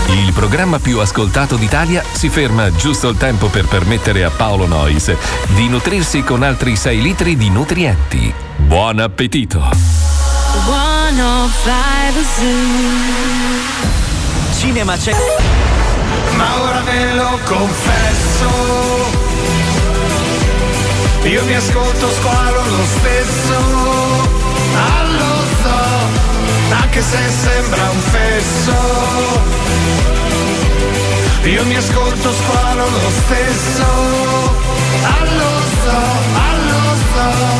[0.07, 5.15] Il programma più ascoltato d'Italia si ferma giusto il tempo per permettere a Paolo Nois
[5.55, 8.33] di nutrirsi con altri 6 litri di nutrienti.
[8.57, 9.71] Buon appetito!
[10.53, 12.21] 105
[14.57, 15.13] Cinema c'è.
[16.35, 18.47] Ma ora ve lo confesso
[21.23, 23.59] Io mi ascolto squalo lo stesso
[25.17, 25.42] lo so
[26.69, 28.75] Anche se sembra un fesso
[31.43, 33.85] Io mi ascolto squalo lo stesso
[35.03, 35.97] Ah lo so,
[36.35, 37.53] ah lo so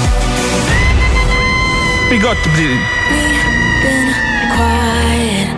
[3.84, 4.10] been
[4.56, 5.50] quiet.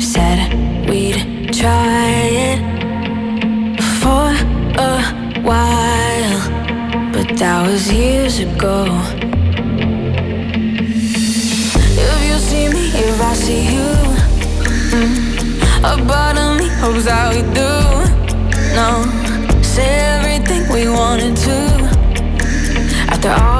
[0.00, 0.38] Said
[0.88, 1.18] we'd
[1.52, 2.10] try
[2.50, 2.60] it
[4.02, 4.28] for
[4.78, 5.02] a
[5.48, 6.40] while,
[7.12, 8.84] but that was years ago.
[13.24, 13.88] I see you,
[14.92, 15.14] mm,
[15.84, 17.70] a part of me hopes that we do.
[18.74, 21.56] No, say everything we wanted to.
[23.12, 23.51] After all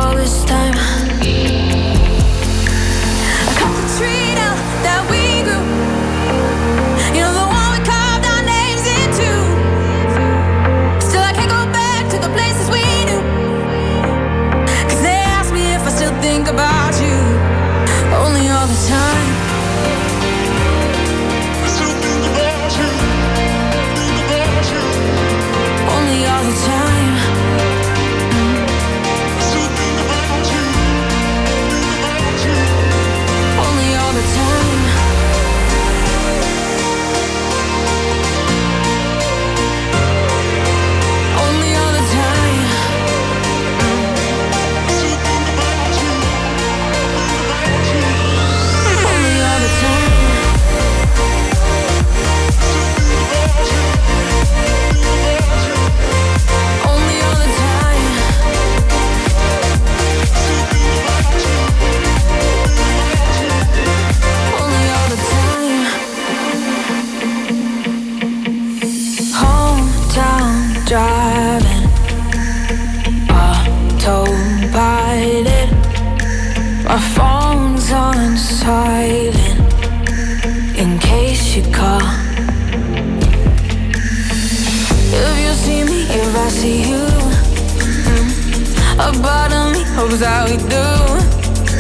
[90.12, 90.87] me that we do.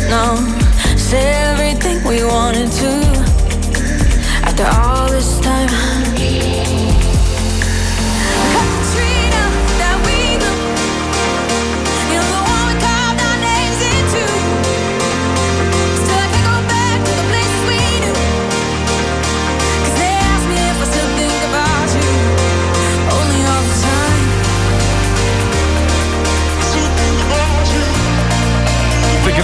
[0.08, 0.36] No,
[0.96, 2.92] say everything we wanted to.
[4.44, 4.91] After all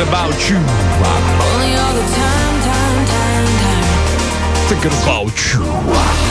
[0.09, 0.57] about you.
[0.57, 3.85] Only all the time, time, time, time.
[4.69, 6.28] Thinking about you.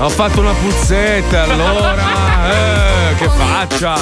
[0.00, 2.02] Ho fatto una puzzetta allora.
[2.50, 3.94] Eh, che faccia.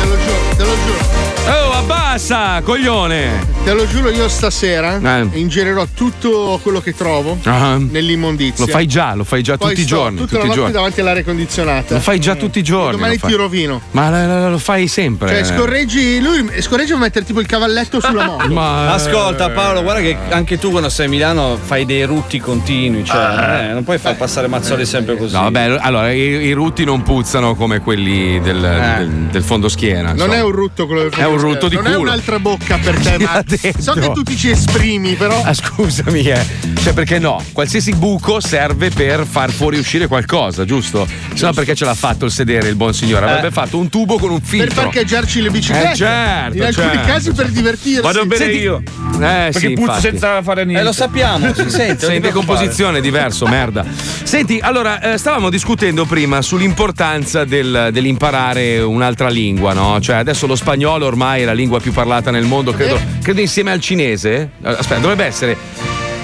[0.00, 1.32] Te lo giuro, te lo giuro.
[1.46, 3.52] Oh, abbassa, coglione.
[3.64, 5.28] Te lo giuro, io stasera Eh.
[5.32, 7.76] ingerirò tutto quello che trovo Ah.
[7.78, 8.64] nell'immondizia.
[8.64, 10.18] Lo fai già, lo fai già Poi tutti i giorni.
[10.18, 10.72] Tutta Tutti la i notte giorni.
[10.72, 11.94] davanti all'aria condizionata.
[11.94, 12.92] Lo fai già tutti i giorni.
[12.92, 13.30] Domani lo fai.
[13.30, 13.80] ti rovino.
[13.90, 15.28] Ma la- la- lo fai sempre.
[15.28, 18.48] Cioè, scorreggi lui, scorreggi a mettere tipo il cavalletto sulla moto.
[18.52, 23.04] Ma- Ascolta Paolo, guarda che anche tu quando sei a Milano fai dei rutti continui,
[23.04, 25.23] cioè eh, non puoi far passare Mazzoli sempre così.
[25.30, 30.08] No, vabbè, allora i, i rutti non puzzano come quelli del, del, del fondoschiena.
[30.08, 30.34] Non insomma.
[30.36, 32.00] è un rutto quello del È un rutto di Non è culo.
[32.02, 33.42] un'altra bocca per te, ma
[33.78, 35.42] so che tu ti ci esprimi, però.
[35.44, 36.46] Ah, scusami, eh.
[36.82, 37.42] Cioè, perché no?
[37.52, 41.06] Qualsiasi buco serve per far fuoriuscire qualcosa, giusto?
[41.34, 43.26] Se no, perché ce l'ha fatto il sedere il buon signore?
[43.26, 43.50] Avrebbe Eh.
[43.52, 44.82] fatto un tubo con un Per filtro.
[44.82, 45.92] parcheggiarci le biciclette.
[45.92, 47.06] Eh, certo, In alcuni certo.
[47.06, 48.00] casi per divertirsi.
[48.00, 48.82] Vado bene Senti, io.
[49.14, 50.00] Eh, Perché sì, puzzo infatti.
[50.02, 50.82] senza fare niente.
[50.82, 52.06] Eh, lo sappiamo, si sente.
[52.06, 53.84] Sei in decomposizione, è diverso, merda.
[54.22, 60.00] Senti, allora, eh, stavamo discutendo prima sull'importanza del- dell'imparare un'altra lingua, no?
[60.00, 63.70] Cioè, adesso lo spagnolo ormai è la lingua più parlata nel mondo, credo, credo insieme
[63.70, 64.50] al cinese.
[64.62, 65.56] Eh, Aspetta, dovrebbe essere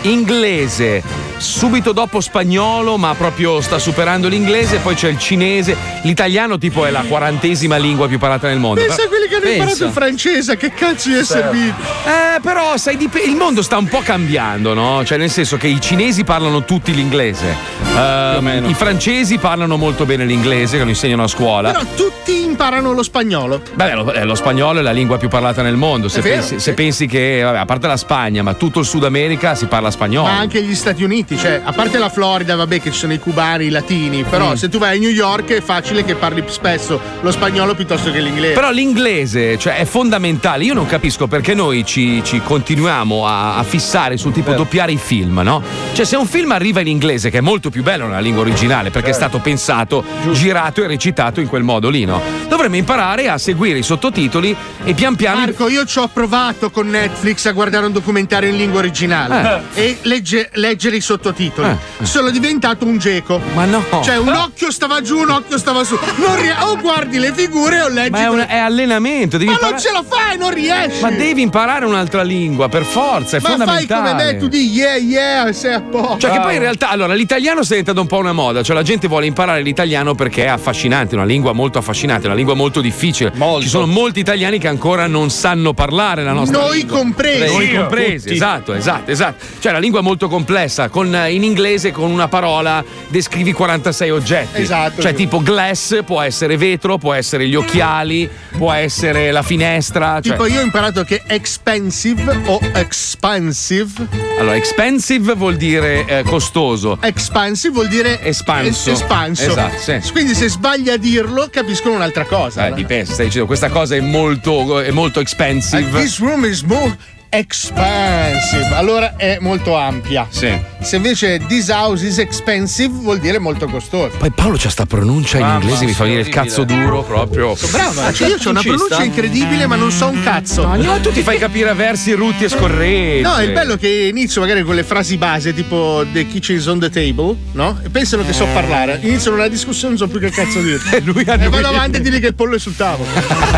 [0.03, 1.03] inglese,
[1.37, 6.91] subito dopo spagnolo, ma proprio sta superando l'inglese, poi c'è il cinese, l'italiano tipo è
[6.91, 8.81] la quarantesima lingua più parlata nel mondo.
[8.81, 9.59] Pensa a quelli che hanno Pensa.
[9.59, 11.75] imparato il francese, a che cazzo gli è servito?
[12.07, 15.05] Eh, però, sai, dip- il mondo sta un po' cambiando, no?
[15.05, 20.25] Cioè, nel senso che i cinesi parlano tutti l'inglese, Ehm, i francesi parlano molto bene
[20.25, 21.73] l'inglese, che lo insegnano a scuola.
[21.73, 23.61] Però tutti imparano lo spagnolo.
[23.75, 26.09] Beh, lo, eh, lo spagnolo è la lingua più parlata nel mondo.
[26.09, 26.61] Se, vero, pensi, sì.
[26.61, 29.90] se pensi che, vabbè, a parte la Spagna, ma tutto il Sud America si parla
[29.91, 30.29] spagnolo.
[30.29, 33.19] Ma anche gli Stati Uniti, cioè, a parte la Florida, vabbè, che ci sono i
[33.19, 34.55] cubani, i latini, però Mm.
[34.55, 38.21] se tu vai a New York è facile che parli spesso lo spagnolo piuttosto che
[38.21, 38.55] l'inglese.
[38.55, 40.65] Però l'inglese cioè, è fondamentale.
[40.65, 44.97] Io non capisco perché noi ci, ci continuiamo a, a fissare sul tipo doppiare i
[44.99, 45.63] film, no?
[45.93, 48.91] Cioè, se un film arriva in inglese, che è molto più bello nella lingua originale,
[48.91, 52.21] perché è stato pensato, girato e recitato in quel modo lì, no?
[52.49, 55.41] Dovremmo imparare a seguire i sottotitoli e pian piano.
[55.41, 59.97] Marco, io ci ho provato con Netflix a guardare un documentario in lingua originale e
[60.03, 61.75] legge- leggere i sottotitoli.
[62.03, 63.41] Sono diventato un geco.
[63.55, 63.83] Ma no!
[64.03, 65.99] Cioè, un occhio stava giù, un occhio stava su.
[66.17, 68.11] Non rie- o guardi le figure o leggi.
[68.11, 69.73] Ma è, un- è allenamento, devi Ma imparare.
[69.73, 71.01] non ce la fai, non riesci.
[71.01, 74.11] Ma devi imparare un'altra lingua, per forza, è Ma fai fondamentale.
[74.11, 76.19] come me, tu di yeah, yeah, sei a posto.
[76.19, 78.83] Cioè, che poi in realtà, allora, l'italiano sta diventando un po' una moda, cioè la
[78.83, 82.55] gente vuole imparare l'italiano perché è affascinante, è una lingua molto affascinante, è una lingua
[82.55, 83.33] molto difficile.
[83.61, 86.99] Ci sono molti italiani che ancora non sanno parlare la nostra Noi lingua.
[86.99, 87.53] compresi.
[87.53, 88.35] Noi compresi, tutti.
[88.35, 89.45] esatto, esatto, esatto.
[89.59, 94.11] Cioè, la lingua è molto complessa, con, eh, in inglese con una parola descrivi 46
[94.11, 94.61] oggetti.
[94.63, 95.03] Esatto.
[95.03, 100.21] Cioè, tipo glass può essere vetro, può essere gli occhiali, può essere la finestra.
[100.21, 104.07] Cioè, Tipo, io ho imparato che expensive o expansive.
[104.39, 106.99] allora, expensive vuol dire eh, costoso.
[107.01, 108.91] Expansive vuol dire Espanso.
[108.91, 109.51] es- espanso.
[109.51, 110.13] Esatto, sì.
[110.13, 112.67] Quindi se sbagli a dirlo, capiscono un'altra cosa.
[112.69, 116.01] Eh, dipende, stai dicendo questa cosa è molto, è molto expensive.
[116.01, 116.97] This room is more
[117.31, 118.75] expansive.
[118.75, 120.27] Allora è molto ampia.
[120.29, 120.53] Sì.
[120.81, 124.17] Se invece this house is expensive, vuol dire molto costoso.
[124.19, 127.57] Poi Paolo c'ha sta pronuncia in Mamma, inglese, mi fa venire il cazzo duro proprio.
[127.71, 130.67] Bravo, cioè io ho una pronuncia incredibile, ma non so un cazzo.
[130.67, 133.23] No, no, tu ti fai capire a versi rutti e scorretti.
[133.23, 136.67] No, il bello è che inizio magari con le frasi base, tipo The kitchen is
[136.67, 137.79] on the table, no?
[137.83, 138.99] E pensano che so parlare.
[139.03, 140.79] Iniziano una discussione, non so più che cazzo dire.
[140.91, 143.09] E lui E vado avanti e dire che il pollo è sul tavolo.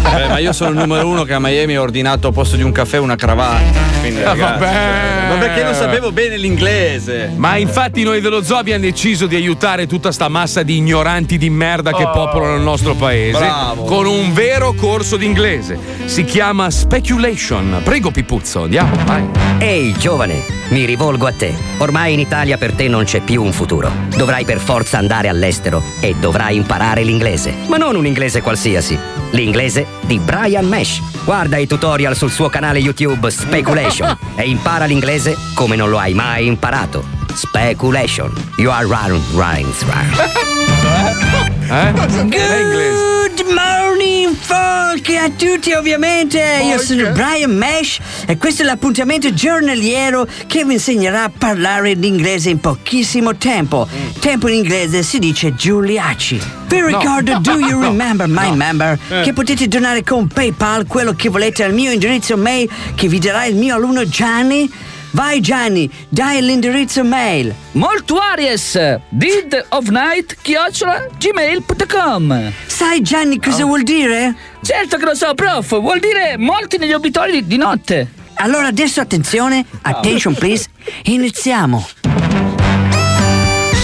[0.02, 2.62] Vabbè, ma io sono il numero uno che a Miami ha ordinato al posto di
[2.62, 3.61] un caffè una cravatta.
[4.00, 5.28] Quindi, Ah, ragazzi, vabbè.
[5.28, 6.50] Ma perché non sapevo bene l'inglese?
[7.12, 7.32] inglese.
[7.36, 11.48] Ma infatti noi dello zoo abbiamo deciso di aiutare tutta sta massa di ignoranti di
[11.50, 13.84] merda che popolano il nostro paese bravo.
[13.84, 15.78] con un vero corso d'inglese.
[16.04, 17.80] Si chiama Speculation.
[17.84, 19.22] Prego Pipuzzo, andiamo, vai.
[19.58, 21.54] Ehi, giovane, mi rivolgo a te.
[21.78, 23.90] Ormai in Italia per te non c'è più un futuro.
[24.16, 27.54] Dovrai per forza andare all'estero e dovrai imparare l'inglese.
[27.68, 28.98] Ma non un inglese qualsiasi.
[29.30, 31.00] L'inglese di Brian Mesh.
[31.24, 33.51] Guarda i tutorial sul suo canale YouTube Speculation
[34.36, 37.04] e impara l'inglese come non lo hai mai imparato.
[37.34, 38.32] Speculation.
[38.56, 39.82] You are run, rhymes,
[41.68, 43.11] Eh?
[43.34, 50.26] Good morning folk a tutti ovviamente io sono Brian Mesh e questo è l'appuntamento giornaliero
[50.46, 53.88] che vi insegnerà a parlare l'inglese in pochissimo tempo
[54.20, 56.86] tempo in inglese si dice Giuliacci vi No.
[56.86, 58.54] ricordo do you remember my No.
[58.54, 59.22] member Eh.
[59.22, 63.44] che potete donare con PayPal quello che volete al mio indirizzo mail che vi darà
[63.46, 64.70] il mio alunno Gianni
[65.12, 73.82] vai Gianni dai l'indirizzo mail Mortuaries Deed of Night chiocciola gmail.com Sai Gianni cosa vuol
[73.82, 74.34] dire?
[74.62, 78.20] Certo che lo so, prof, vuol dire molti negli obitori di, di notte.
[78.34, 80.68] Allora adesso attenzione, attention please,
[81.04, 82.51] iniziamo.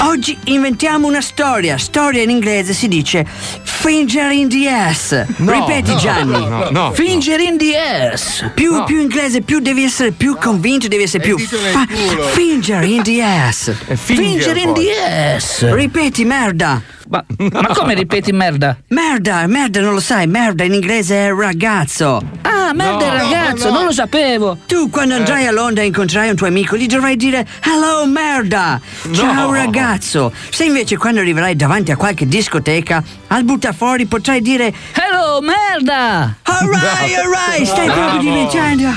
[0.01, 1.77] Oggi inventiamo una storia.
[1.77, 3.27] Storia in inglese si dice
[3.63, 5.25] finger in the ass.
[5.39, 6.47] No, Ripeti no, Gianni.
[6.47, 6.93] no, no.
[6.93, 8.49] Finger in the ass.
[8.55, 8.85] Più, No.
[8.85, 11.87] più inglese, più devi essere più convinto, devi essere più fa-
[12.33, 13.73] finger in the ass.
[13.97, 15.69] finger in the ass.
[15.73, 16.81] Ripeti merda.
[17.11, 18.77] Ma, ma come ripeti merda?
[18.89, 22.23] Merda, merda, non lo sai, merda in inglese è ragazzo.
[22.43, 24.59] Ah, merda è ragazzo, non lo sapevo.
[24.67, 28.81] Tu quando andrai a Londra e incontrerai un tuo amico gli dovrai dire Hello merda!
[29.13, 29.53] Ciao No.
[29.53, 30.33] ragazzo!
[30.51, 36.37] Se invece quando arriverai davanti a qualche discoteca al buttafuori potrai dire Hello merda!
[36.43, 38.97] Alright, alright, stai proprio diventando.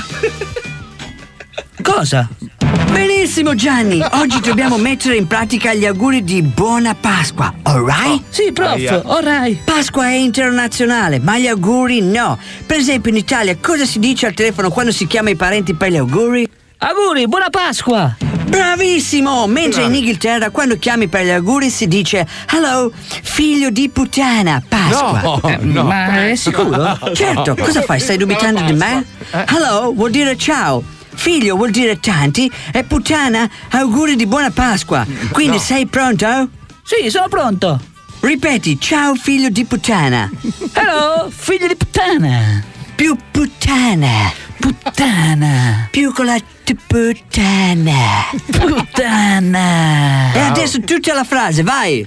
[1.82, 2.28] Cosa?
[2.92, 8.22] Benissimo Gianni, oggi dobbiamo mettere in pratica gli auguri di buona Pasqua, alright?
[8.28, 9.62] Sì, prof, alright.
[9.64, 12.38] Pasqua è internazionale, ma gli auguri no.
[12.66, 15.90] Per esempio in Italia cosa si dice al telefono quando si chiama i parenti per
[15.90, 16.48] gli auguri?
[16.78, 18.14] Auguri, buona Pasqua!
[18.44, 19.46] Bravissimo!
[19.46, 25.20] Mentre in Inghilterra quando chiami per gli auguri si dice Hello, figlio di puttana, Pasqua.
[25.22, 25.84] No, Eh, no.
[25.84, 26.98] ma è sicuro?
[27.14, 27.98] Certo, cosa fai?
[28.00, 29.04] Stai dubitando di me?
[29.30, 30.82] Hello vuol dire ciao.
[31.14, 35.06] Figlio vuol dire tanti e puttana auguri di buona Pasqua.
[35.30, 35.62] Quindi No.
[35.62, 36.48] sei pronto?
[36.82, 37.80] Sì, sono pronto.
[38.20, 40.30] Ripeti, ciao figlio di puttana.
[40.72, 42.62] Hello, figlio di puttana.
[42.94, 44.32] Più puttana.
[44.58, 45.88] Puttana.
[45.90, 48.26] Più con la t- puttana.
[48.50, 50.32] Puttana.
[50.32, 52.06] E adesso tutta la frase, vai.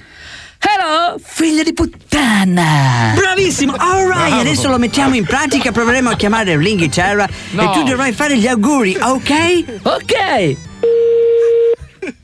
[0.58, 3.12] Hello, figlio di puttana.
[3.14, 4.40] Bravissimo, alright, Bravo.
[4.40, 7.62] adesso lo mettiamo in pratica, proveremo a chiamare l'Inghilterra No.
[7.62, 9.64] e tu dovrai fare gli auguri, ok?
[9.82, 10.56] Ok.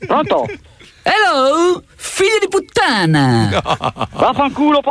[0.05, 0.45] Pronto?
[1.03, 3.49] Hello, figlio di puttana.
[4.11, 4.89] Vaffanculo, p***o.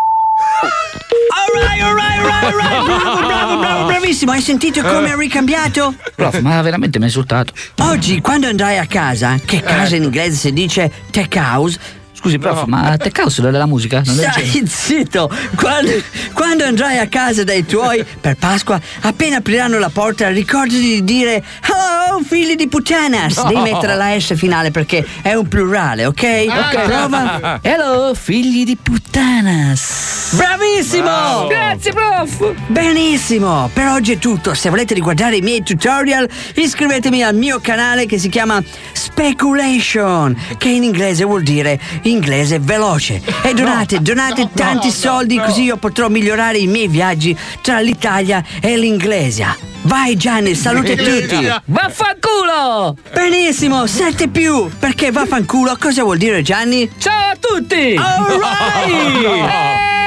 [1.34, 5.94] Alright, alright, alright, alright, bravo, bravo, bravo, bravissimo, hai sentito come ha ricambiato?
[6.14, 7.52] Prof, ma veramente mi ha insultato.
[7.80, 11.78] Oggi quando andrai a casa, che casa in inglese si dice tech house,
[12.22, 14.00] Scusi, prof, ma te causa della musica?
[14.04, 15.28] Non Stai zitto!
[15.56, 15.90] Quando,
[16.32, 21.42] quando andrai a casa dai tuoi per Pasqua, appena apriranno la porta, ricordati di dire
[21.62, 23.38] Hello, figli di puttanas!
[23.38, 23.48] No.
[23.48, 26.44] Devi mettere la S finale perché è un plurale, ok?
[26.48, 26.82] Ok.
[26.84, 27.58] Prova.
[27.60, 30.30] Hello, figli di puttanas.
[30.36, 31.02] Bravissimo!
[31.02, 31.46] Bravo.
[31.48, 32.54] Grazie, prof!
[32.68, 33.68] Benissimo!
[33.72, 34.54] Per oggi è tutto.
[34.54, 38.62] Se volete riguardare i miei tutorial, iscrivetevi al mio canale che si chiama
[38.92, 41.80] Speculation, che in inglese vuol dire
[42.12, 43.20] inglese veloce.
[43.42, 48.76] E donate, donate tanti soldi così io potrò migliorare i miei viaggi tra l'Italia e
[48.76, 49.56] l'Inglesia.
[49.82, 51.52] Vai Gianni, saluta tutti!
[51.64, 52.96] Vaffanculo!
[53.12, 54.70] Benissimo, 7 più!
[54.78, 56.88] Perché vaffanculo cosa vuol dire Gianni?
[56.98, 57.96] Ciao a tutti!
[57.96, 60.01] Alright!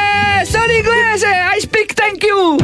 [0.75, 1.27] Eh, inglese!
[1.55, 2.57] I speak thank you!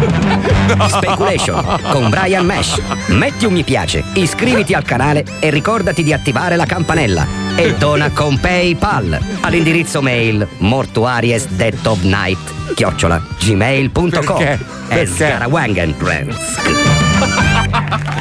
[0.89, 2.81] Speculation con Brian Mesh.
[3.07, 7.25] Metti un mi piace, iscriviti al canale e ricordati di attivare la campanella.
[7.55, 14.51] E dona con PayPal all'indirizzo mail mortuariesdeadofnight chiocciola gmail.com Perché?
[14.53, 14.57] e
[14.87, 15.05] Perché?
[15.07, 16.55] Scarawangen Friends.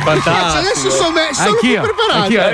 [0.05, 2.23] Cazzo, adesso sono, me- sono più Anch'io, preparato.
[2.23, 2.49] anch'io.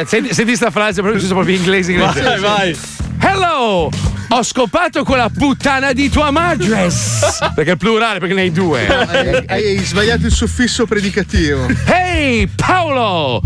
[0.00, 1.92] Eh, senti, senti sta frase, però sono proprio inglese.
[1.92, 2.20] inglese.
[2.22, 2.76] Vai, vai.
[3.20, 3.90] Hello,
[4.32, 6.88] Ho scopato quella puttana di tua madre.
[7.52, 8.86] Perché è plurale, perché ne hai due.
[8.86, 11.66] Hai, hai sbagliato il suffisso predicativo.
[11.86, 13.42] Hey Paolo!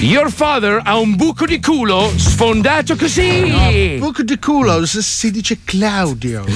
[0.00, 3.96] Your father ha un buco di culo sfondato così!
[3.98, 6.44] Buco di culo si dice Claudio.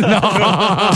[0.00, 0.20] no!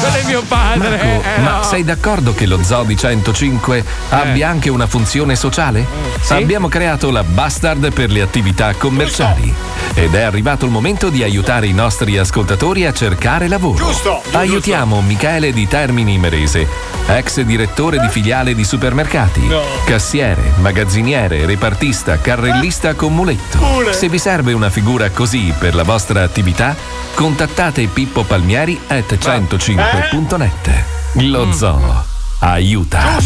[0.00, 0.88] Quello è mio padre!
[0.88, 1.62] Marco, eh, ma no.
[1.62, 5.86] sei d'accordo che lo Zoo di 105 abbia anche una funzione sociale?
[6.28, 9.54] Abbiamo creato la Bastard per le attività commerciali
[9.94, 13.76] ed è arrivato il momento di aiutare i nostri ascoltatori a cercare lavoro.
[13.76, 14.38] Giusto, giusto.
[14.38, 16.66] Aiutiamo Michele di Termini Imerese,
[17.06, 19.48] ex direttore di filiale di supermercati,
[19.84, 23.58] cassiere, magazziniere, repartista, carrellista con muletto.
[23.58, 23.92] Pure.
[23.92, 26.74] Se vi serve una figura così per la vostra attività,
[27.14, 30.84] contattate Pippo Palmieri at 105.net.
[31.14, 33.18] Lo zoo aiuta.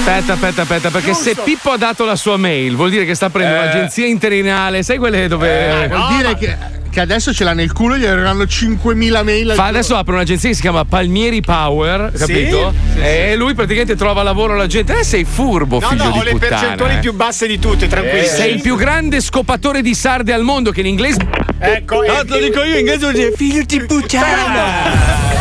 [0.00, 3.30] Aspetta, aspetta, aspetta, perché se Pippo ha dato la sua mail, vuol dire che sta
[3.30, 3.64] prendendo Eh.
[3.66, 5.84] un'agenzia interinale, sai quelle dove.
[5.84, 6.56] Eh, vuol dire che,
[6.90, 10.54] che adesso ce l'ha nel culo gli arriveranno 5.000 mail Fa, adesso apre un'agenzia che
[10.54, 12.18] si chiama Palmieri Power, Sì?
[12.26, 12.72] capito?
[12.72, 13.00] Sì, sì.
[13.00, 14.98] E lui praticamente trova lavoro alla gente.
[14.98, 16.98] Eh, sei furbo, No, figlio no, di ho le percentuali eh.
[16.98, 18.26] più basse di tutte, tranquilli.
[18.26, 21.26] Sei il più grande scopatore di sarde al mondo che in inglese.
[21.60, 25.37] Ecco, no, te lo dico io in inglese vuol dire figlio di puttana.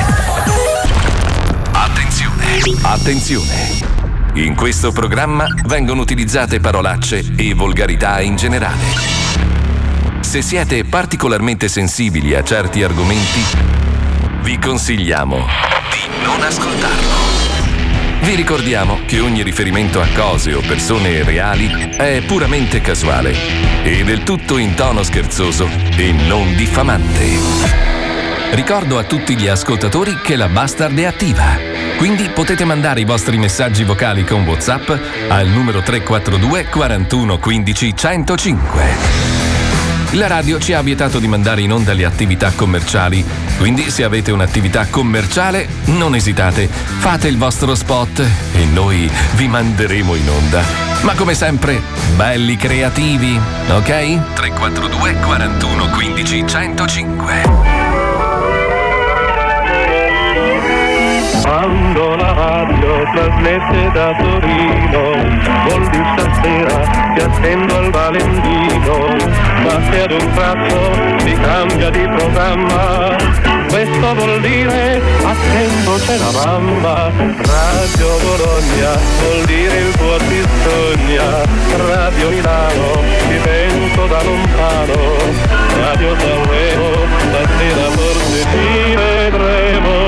[2.81, 3.79] Attenzione.
[4.33, 8.83] In questo programma vengono utilizzate parolacce e volgarità in generale.
[10.19, 13.41] Se siete particolarmente sensibili a certi argomenti,
[14.41, 17.15] vi consigliamo di non ascoltarlo.
[18.21, 23.33] Vi ricordiamo che ogni riferimento a cose o persone reali è puramente casuale
[23.83, 27.85] e del tutto in tono scherzoso e non diffamante.
[28.51, 33.37] Ricordo a tutti gli ascoltatori che la Bastard è attiva, quindi potete mandare i vostri
[33.37, 34.89] messaggi vocali con WhatsApp
[35.27, 39.37] al numero 342 41 15 105.
[40.11, 43.25] La radio ci ha vietato di mandare in onda le attività commerciali,
[43.57, 50.15] quindi se avete un'attività commerciale non esitate, fate il vostro spot e noi vi manderemo
[50.15, 50.63] in onda.
[51.01, 51.81] Ma come sempre,
[52.15, 53.39] belli creativi,
[53.69, 54.33] ok?
[54.33, 57.76] 342 41 15 105.
[61.47, 65.01] Quando la radio trasmette da Torino,
[65.63, 66.79] vuol dire stasera
[67.15, 69.15] ti attendo al Valentino,
[69.63, 70.91] ma se ad un tratto
[71.23, 73.15] si cambia di programma,
[73.69, 78.91] questo vuol dire attento c'è la mamma, Radio Bologna
[79.21, 81.45] vuol dire il tuo ti sogna,
[81.87, 85.15] Radio Milano ti sento da lontano,
[85.79, 86.91] Radio Sanremo
[87.29, 90.06] stasera forse ci vedremo.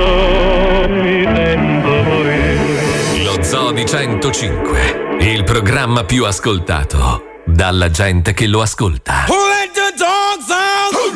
[3.74, 9.26] Di 105, il programma più ascoltato dalla gente che lo ascolta.
[9.28, 10.93] Who let the dogs out?
[10.95, 11.11] Who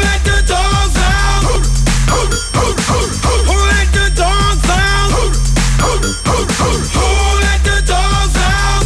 [0.00, 1.44] let the dogs out?
[3.46, 5.10] Who let the dogs out?
[6.94, 8.84] Who let the dogs out?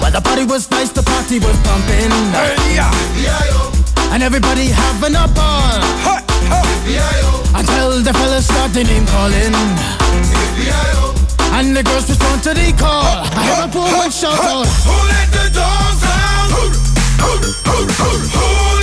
[0.00, 2.10] Well, the party was nice, the party was pumping.
[4.12, 5.80] And everybody having a ball.
[7.54, 9.54] Until the fellas started name calling.
[11.52, 13.04] And the girls respond to the call.
[13.04, 14.66] I hear a woman shout out.
[14.66, 16.50] Who let the dogs out?
[16.50, 18.79] Who let the dogs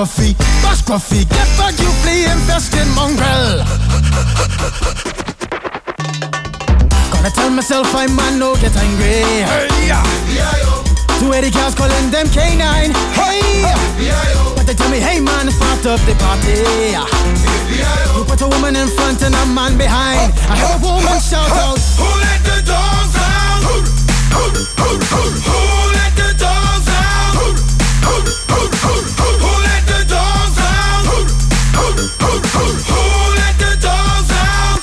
[0.00, 3.60] Get back, Gruffy, get back, you flea infested mongrel.
[7.12, 9.44] Gonna tell myself I'm man, no get angry.
[11.20, 12.94] Two eighty cows calling them canine.
[13.12, 13.60] Hey,
[14.56, 16.96] but they tell me, hey man, start up the party.
[18.16, 20.32] You put a woman in front and a man behind.
[20.48, 21.78] I hear a woman shout out.
[22.00, 23.60] Who let the dogs out?
[23.68, 23.84] Who
[24.32, 24.48] who,
[24.80, 27.36] who, who, who let the dogs out?
[27.36, 27.52] Who,
[28.08, 28.39] Who
[32.00, 33.04] Who
[33.36, 34.80] let the dogs out?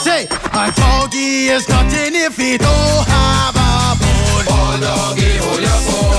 [0.00, 4.46] Say, a doggy is nothing if he don't have a bone.
[4.48, 6.16] Oh, doggy, hold your bone.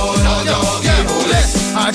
[1.29, 1.47] It.
[1.75, 1.91] A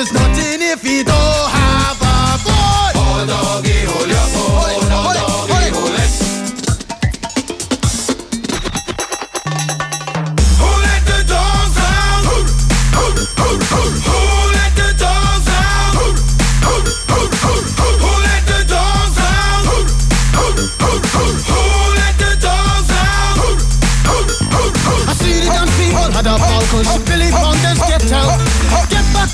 [0.00, 2.94] is nothing if he don't have a bone.
[2.96, 4.79] Hold your bone.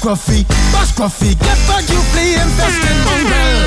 [0.07, 3.59] Scruffy, pas scruffy, get back you flea infested mongrel.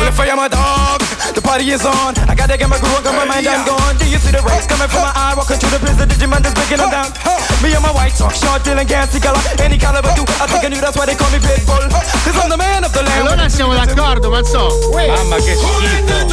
[0.00, 2.16] Well, if I am a dog, the party is on.
[2.30, 3.94] I gotta get my groove on, got my mind, I'm gone.
[3.98, 5.34] Do you see the rays coming from my eye?
[5.36, 7.12] Walking through the prison, Digimon is breaking them down.
[7.60, 9.40] Me and my white talk, short, dealing, gassy color.
[9.60, 11.92] Any caliber do, I think I knew that's why they call me Pitbull.
[11.92, 13.28] Cause I'm the man of the land.
[13.28, 14.72] Allora siamo d'accordo, ma so.
[14.96, 16.24] Mamma che schifo.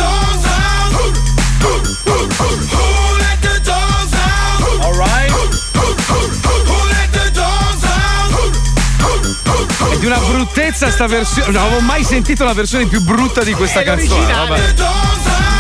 [9.92, 11.52] È di una bruttezza sta versione.
[11.52, 14.34] Non avevo mai sentito la versione più brutta di questa È canzone.
[14.34, 14.74] vabbè.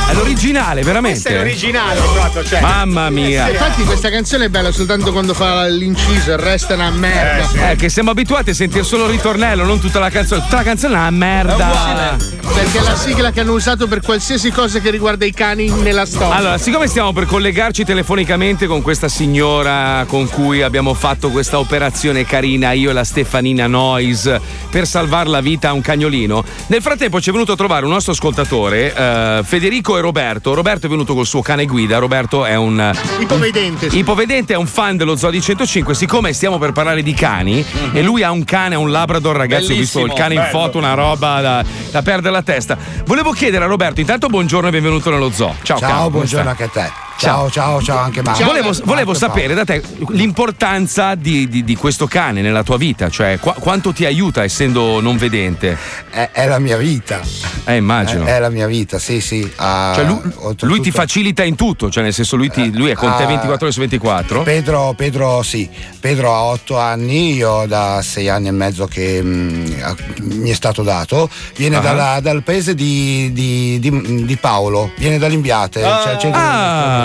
[0.09, 1.21] È l'originale, veramente.
[1.21, 2.59] Questo è l'originale proprio, cioè.
[2.59, 3.49] Mamma mia.
[3.49, 7.71] Infatti questa canzone è bella soltanto quando fa l'inciso, il resto è una merda.
[7.71, 10.41] Eh, che siamo abituati a sentire solo il ritornello, non tutta la canzone.
[10.41, 12.17] Tutta la canzone è una merda.
[12.53, 16.05] Perché è la sigla che hanno usato per qualsiasi cosa che riguarda i cani nella
[16.05, 16.35] storia.
[16.35, 22.25] Allora, siccome stiamo per collegarci telefonicamente con questa signora con cui abbiamo fatto questa operazione
[22.25, 24.33] carina, io e la Stefanina Nois,
[24.69, 27.91] per salvare la vita a un cagnolino, nel frattempo ci è venuto a trovare un
[27.91, 30.53] nostro ascoltatore, eh, Federico e Roberto.
[30.53, 32.91] Roberto è venuto col suo cane guida, Roberto è un...
[33.19, 33.87] Ipovedente.
[33.87, 38.01] Ipovedente è un fan dello Zoo di 105, siccome stiamo per parlare di cani e
[38.01, 40.59] lui ha un cane, ha un Labrador, ragazzi, ho visto il cane in bello.
[40.59, 42.77] foto, una roba da, da perdere la testa.
[43.05, 45.55] Volevo chiedere a Roberto, intanto buongiorno e benvenuto nello zoo.
[45.61, 47.10] Ciao, Ciao, caro, buongiorno anche a te.
[47.21, 48.43] Ciao, ciao, ciao anche Marco.
[48.43, 53.37] volevo, volevo sapere da te l'importanza di, di- di questo cane nella tua vita, cioè
[53.39, 55.77] qua- quanto ti aiuta essendo non vedente.
[56.09, 57.21] È, è la mia vita.
[57.65, 58.25] Eh, immagino.
[58.25, 59.47] È, è la mia vita, sì, sì.
[59.57, 60.19] Ah, Cioè, lui,
[60.61, 63.27] lui ti facilita in tutto, cioè nel senso lui, ti- lui è con te Ah,
[63.27, 64.41] 24 ore su 24.
[64.41, 65.69] Pedro, Pedro sì,
[65.99, 70.53] Pedro ha otto anni, io da sei anni e mezzo che mm, a- mi è
[70.55, 71.81] stato dato, viene Ah.
[71.81, 76.39] dalla- dal paese di, di- Paolo, viene dall'Imbiate, cioè il centro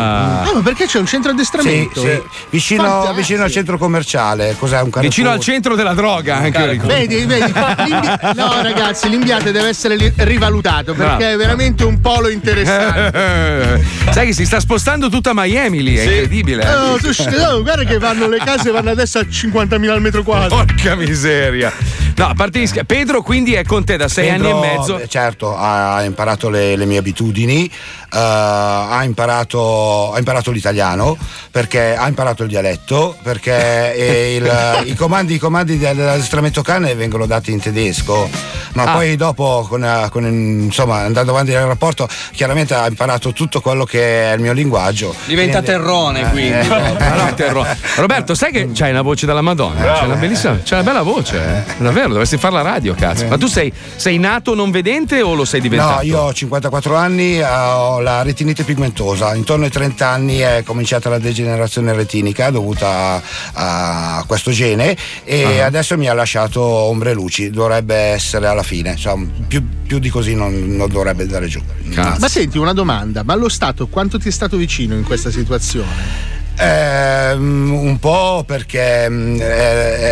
[0.07, 0.43] Ah.
[0.43, 2.01] Ah, ma perché c'è un centro Sì, addestramento?
[2.01, 3.15] sì, vicino, Fantastico.
[3.15, 5.03] vicino al centro commerciale, cos'è un Carrefour?
[5.03, 6.95] Vicino al centro della droga, anche io ricordo.
[6.95, 7.53] Vedi, vedi,
[8.37, 11.33] no ragazzi, l'imbiate deve essere rivalutato perché Bravo.
[11.33, 13.85] è veramente un polo interessante.
[14.13, 16.63] Sai che si sta spostando tutta Miami lì, è incredibile.
[16.63, 16.75] eh.
[16.75, 17.11] Oh, tu
[17.49, 20.57] oh, guarda che vanno le case vanno adesso a 50.000 al metro quadro.
[20.57, 21.73] Porca miseria.
[22.17, 24.77] No, a parte gli scher- Pedro quindi è con te da sei Pedro, anni e
[24.77, 25.01] mezzo.
[25.07, 27.71] Certo, ha imparato le, le mie abitudini,
[28.11, 31.17] ha, imparato, ha imparato l'italiano,
[31.51, 37.27] perché ha imparato il dialetto, perché eh, il- i comandi, i comandi dell'addestramento cane vengono
[37.27, 38.29] dati in tedesco,
[38.75, 38.93] ma Ah.
[38.93, 43.85] poi dopo, con, eh, con, insomma, andando avanti nel rapporto, chiaramente ha imparato tutto quello
[43.85, 45.15] che è il mio linguaggio.
[45.27, 46.69] Diventa Quindi- terrone, eh, quindi.
[46.69, 49.81] eh, no, Roberto, sai che c'hai una voce dalla Madonna?
[49.81, 51.83] C'hai una bellissima, c'hai una bella voce, eh.
[51.83, 53.27] davvero, dovresti fare la radio, cazzo.
[53.27, 55.95] Ma tu sei, sei nato non vedente o lo sei diventato?
[55.97, 57.45] No, io ho 54 anni, eh,
[57.97, 59.35] ho la retinite pigmentosa.
[59.35, 63.23] Intorno ai 30 anni è cominciata la degenerazione retinica dovuta
[63.53, 65.67] a, a questo gene e Ah.
[65.67, 67.51] adesso mi ha lasciato ombre e luci.
[67.51, 69.15] Dovrebbe essere alla fine, cioè,
[69.49, 71.61] più, più di così non, non dovrebbe dare giù.
[71.95, 76.35] Ma senti, una domanda, ma lo Stato quanto ti è stato vicino in questa situazione?
[76.59, 79.45] Ehm, un po' perché mm, eh,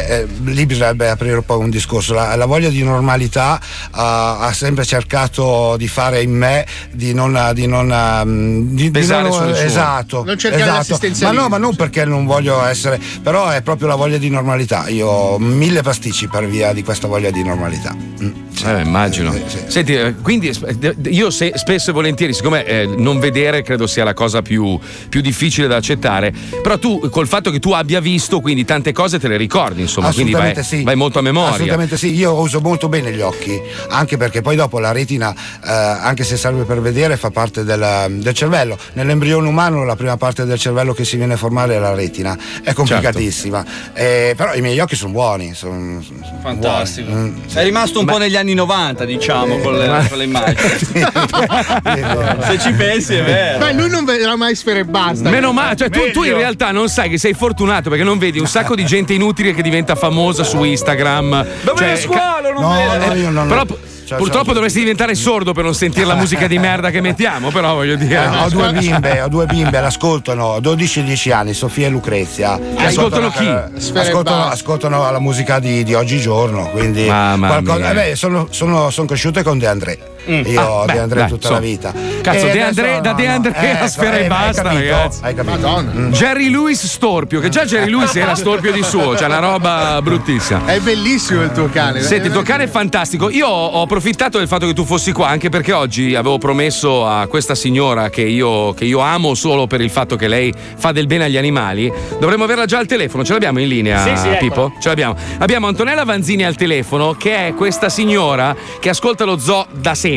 [0.09, 2.15] eh, lì bisognerebbe aprire poi un discorso.
[2.15, 3.61] La, la voglia di normalità
[3.93, 7.51] ah, ha sempre cercato di fare in me di non.
[7.55, 7.87] Di non
[8.27, 9.65] mm, di, di Pesare non- sul suo.
[9.65, 10.99] esatto, Non cercare esatto.
[11.25, 14.89] Ma no, ma non perché non voglio essere, però è proprio la voglia di normalità.
[14.89, 17.95] Io ho mille pasticci per via di questa voglia di normalità.
[17.95, 18.43] Mm.
[18.65, 19.35] Eh, immagino.
[19.67, 24.05] Senti, eh, quindi eh, io se- spesso e volentieri, siccome eh, non vedere credo sia
[24.05, 24.79] la cosa più,
[25.09, 26.33] più difficile da accettare,
[26.63, 30.13] però tu col fatto che tu abbia visto, quindi tante cose te le ricordi, insomma,
[30.13, 30.83] quindi vai, Assolutamente sì.
[30.83, 31.55] vai molto a memoria.
[31.55, 35.71] Assolutamente sì, io uso molto bene gli occhi, anche perché poi dopo la retina, eh,
[35.71, 38.77] anche se serve per vedere, fa parte del, del cervello.
[38.95, 42.37] Nell'embrione umano la prima parte del cervello che si viene a formare è la retina,
[42.63, 43.65] è complicatissima.
[43.65, 43.99] Certo.
[43.99, 45.55] Eh, però i miei occhi sono buoni.
[45.55, 46.03] Sono,
[46.43, 47.11] Fantastico.
[47.11, 47.31] buoni.
[47.31, 47.47] Mm.
[47.47, 51.05] Sei rimasto un po' negli anni 90, diciamo, con le, con le immagini.
[52.47, 53.59] Se ci pensi, è vero.
[53.59, 55.29] Beh, lui non vedrà mai sfere e basta.
[55.31, 58.39] Meno male, cioè tu, tu in realtà non sai che sei fortunato perché non vedi
[58.39, 61.47] un sacco di gente inutile che diventa famosa su Instagram.
[61.63, 62.53] Dove Cioè, è squalo?
[62.53, 63.07] Non No, vedo.
[63.07, 63.63] no, io non- Però
[64.05, 64.55] Ciao, purtroppo ciao.
[64.55, 68.23] dovresti diventare sordo per non sentire la musica di merda che mettiamo, però voglio dire.
[68.23, 72.59] Eh, ho due bimbe, ho due bimbe, l'ascoltano, 12 e 10 anni, Sofia e Lucrezia.
[72.77, 73.47] Che ascoltano chi?
[73.47, 77.79] eh, Sfere e Ascoltano, ascoltano la musica di, di oggigiorno, quindi Mamma qualcosa.
[77.79, 77.91] mia.
[77.91, 79.99] eh beh, sono, sono, sono cresciute con De André.
[80.31, 80.43] Mm.
[80.47, 81.55] Io Ah, De André dai, tutta insomma.
[81.55, 81.93] la vita.
[82.23, 84.63] Cazzo, De André, no, da De no, André a ecco, sfera eh, e hai basta,
[84.63, 85.19] capito, ragazzi.
[85.23, 85.53] Hai capito.
[85.55, 85.93] Madonna.
[86.11, 90.65] Jerry Lewis Storpio, che già Jerry Lewis era storpio di suo, c'è una roba bruttissima.
[90.67, 92.01] È bellissimo il tuo cane.
[92.01, 93.29] Senti, il tuo cane è fantastico.
[93.31, 97.27] Io ho approfittato del fatto che tu fossi qua, anche perché oggi avevo promesso a
[97.27, 101.07] questa signora che io, che io amo solo per il fatto che lei fa del
[101.07, 101.93] bene agli animali.
[102.19, 103.25] Dovremmo averla già al telefono.
[103.25, 104.37] Ce l'abbiamo in linea, Sì, sì, eccola.
[104.39, 104.73] Pippo?
[104.81, 105.17] Ce l'abbiamo.
[105.39, 110.13] Abbiamo Antonella Vanzini al telefono, che è questa signora che ascolta lo zoo da sempre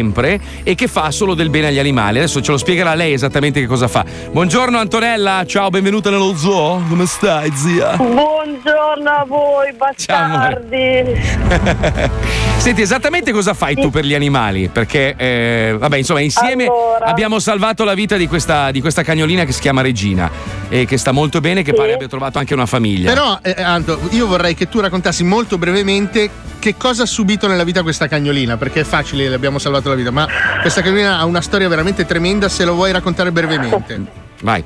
[0.64, 2.18] e che fa solo del bene agli animali.
[2.18, 4.06] Adesso ce lo spiegherà lei esattamente che cosa fa.
[4.32, 6.84] Buongiorno Antonella, ciao, benvenuta nello zoo.
[6.88, 7.96] Come stai, zia?
[7.96, 11.20] Buongiorno a voi, bastardi.
[12.58, 14.68] Senti, esattamente cosa fai tu per gli animali?
[14.68, 17.06] Perché, eh, vabbè, insomma, insieme Allora.
[17.06, 20.30] abbiamo salvato la vita di questa, di questa cagnolina che si chiama Regina
[20.70, 23.12] e che sta molto bene, che pare abbia trovato anche una famiglia.
[23.12, 26.30] Però, eh, Anto, io vorrei che tu raccontassi molto brevemente
[26.60, 29.96] che cosa ha subito nella vita questa cagnolina, perché è facile, le abbiamo salvato la
[29.96, 30.28] vita, ma
[30.62, 34.02] questa cagnolina ha una storia veramente tremenda, se lo vuoi raccontare brevemente.
[34.42, 34.64] Vai.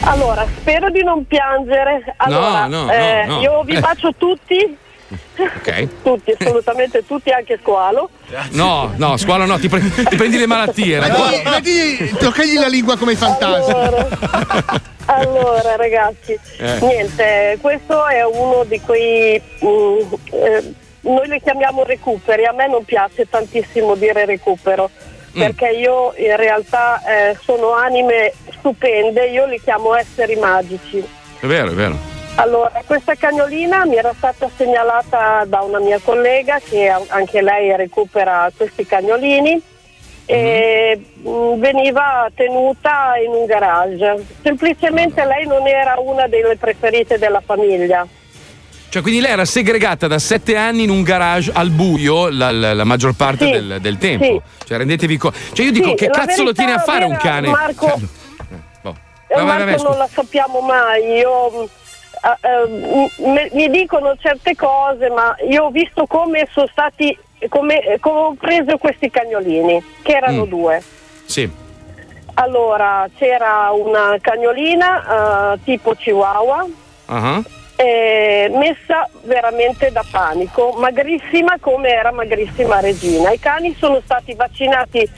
[0.00, 2.14] Allora, spero di non piangere.
[2.18, 3.40] Allora, no, no, eh, no.
[3.40, 3.80] io vi Eh.
[3.80, 4.76] bacio tutti,
[5.38, 5.88] Ok.
[6.02, 8.10] tutti, assolutamente tutti, anche Squalo.
[8.50, 11.08] No, no, squalo no, ti, pre- ti prendi le malattie, Ma
[12.18, 13.74] toccagli la lingua come i fantasmi.
[15.08, 16.78] Allora, ragazzi, Eh.
[16.80, 19.40] niente, questo è uno di quei.
[19.64, 19.98] mm,
[20.32, 20.74] eh,
[21.06, 24.90] noi le chiamiamo recuperi, a me non piace tantissimo dire recupero.
[25.36, 25.40] Mm.
[25.40, 30.98] Perché io in realtà eh, sono anime stupende, io li chiamo esseri magici.
[31.40, 32.14] È vero, è vero.
[32.36, 38.50] Allora, questa cagnolina mi era stata segnalata da una mia collega che anche lei recupera
[38.54, 39.62] questi cagnolini
[40.26, 44.26] e mh, veniva tenuta in un garage.
[44.42, 48.06] Semplicemente lei non era una delle preferite della famiglia.
[48.88, 52.72] Cioè, quindi lei era segregata da sette anni in un garage al buio la, la-
[52.72, 54.42] la maggior parte Sì, del, del tempo.
[54.64, 55.36] Cioè, rendetevi conto.
[55.52, 57.48] Cioè, io dico, Sì, che cazzo lo tiene a fare un cane?
[57.48, 57.98] Marco, Cioè,
[58.82, 58.96] boh.
[59.28, 61.02] Eh, Vai, vai, vai, Marco non la sappiamo mai.
[61.18, 61.68] Io, eh,
[62.40, 67.16] eh, mi dicono certe cose, ma io ho visto come sono stati,
[67.48, 70.48] come, eh, come ho preso questi cagnolini, che erano Mm.
[70.48, 70.82] due.
[71.26, 71.50] Sì.
[72.34, 76.66] Allora, c'era una cagnolina eh, tipo chihuahua,
[77.06, 77.40] Ah.
[77.76, 83.30] Eh, messa veramente da panico, magrissima come era magrissima Regina.
[83.32, 85.08] I cani sono stati vaccinati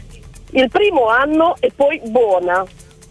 [0.53, 2.65] il primo anno e poi buona,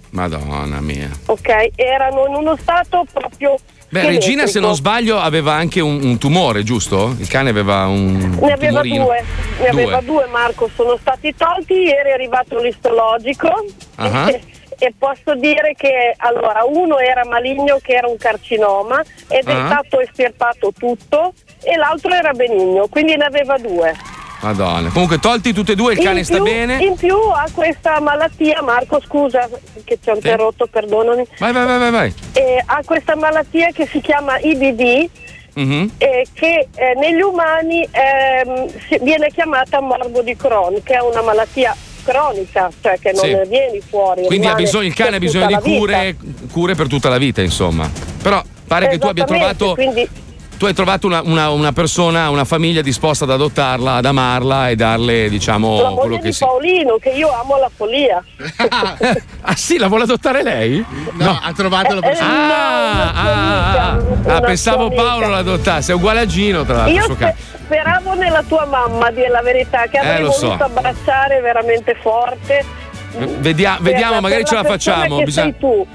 [0.10, 1.10] Madonna mia.
[1.26, 1.70] ok?
[1.76, 3.56] Erano in uno stato proprio.
[3.90, 7.16] Beh, Regina, se non sbaglio, aveva anche un, un tumore, giusto?
[7.20, 8.38] Il cane aveva un.
[8.42, 9.06] Ne aveva tumorino.
[9.06, 9.24] due,
[9.62, 10.06] ne aveva Due.
[10.06, 13.48] due Marco, sono stati tolti, ieri è arrivato l'istologico
[13.96, 14.30] Ah.
[14.80, 19.66] e, posso dire che allora uno era maligno che era un carcinoma ed è Ah.
[19.66, 23.94] stato estirpato tutto e l'altro era benigno, quindi ne aveva due.
[24.40, 24.90] Madonna.
[24.90, 26.78] Comunque, tolti tutti e due, il cane in sta più, bene.
[26.84, 29.50] In più ha questa malattia, Marco scusa
[29.84, 31.92] che ti ho interrotto, perdonami, Vai, vai, vai, vai.
[31.92, 32.14] vai.
[32.34, 35.10] Eh, ha questa malattia che si chiama IBD
[35.56, 35.92] Mhm.
[35.98, 38.68] eh, che eh, negli umani ehm,
[39.02, 41.76] viene chiamata morbo di Crohn, che è una malattia
[42.08, 43.50] cronica, cioè che non Sì.
[43.50, 44.24] vieni fuori.
[44.26, 46.16] Quindi bisogno, il cane ha bisogno di cure,
[46.52, 47.90] cure per tutta la vita, insomma.
[48.22, 49.74] Però pare che tu abbia trovato.
[49.74, 50.08] quindi
[50.58, 54.76] Tu hai trovato una, una- una persona, una famiglia disposta ad adottarla, ad amarla e
[54.76, 56.44] darle, la diciamo, quello moglie che di si.
[56.44, 58.24] Paolino, che io amo la follia.
[59.50, 60.84] Ah, sì, la vuole adottare lei?
[61.14, 62.30] No, ha trovato la persona.
[62.30, 63.92] Ah, ah,
[64.26, 66.94] ah, ah, pensavo Paolo l'adottasse, è uguale a Gino, tra l'altro.
[66.96, 67.36] Io suo cane.
[67.38, 70.48] spe- speravo nella tua mamma, a dire la verità, che avrei Eh, lo so.
[70.48, 72.66] voluto abbracciare veramente forte.
[73.40, 75.18] Vedia- Per- vediamo, per magari la ce la facciamo.
[75.20, 75.88] Che bisogna- sei tu.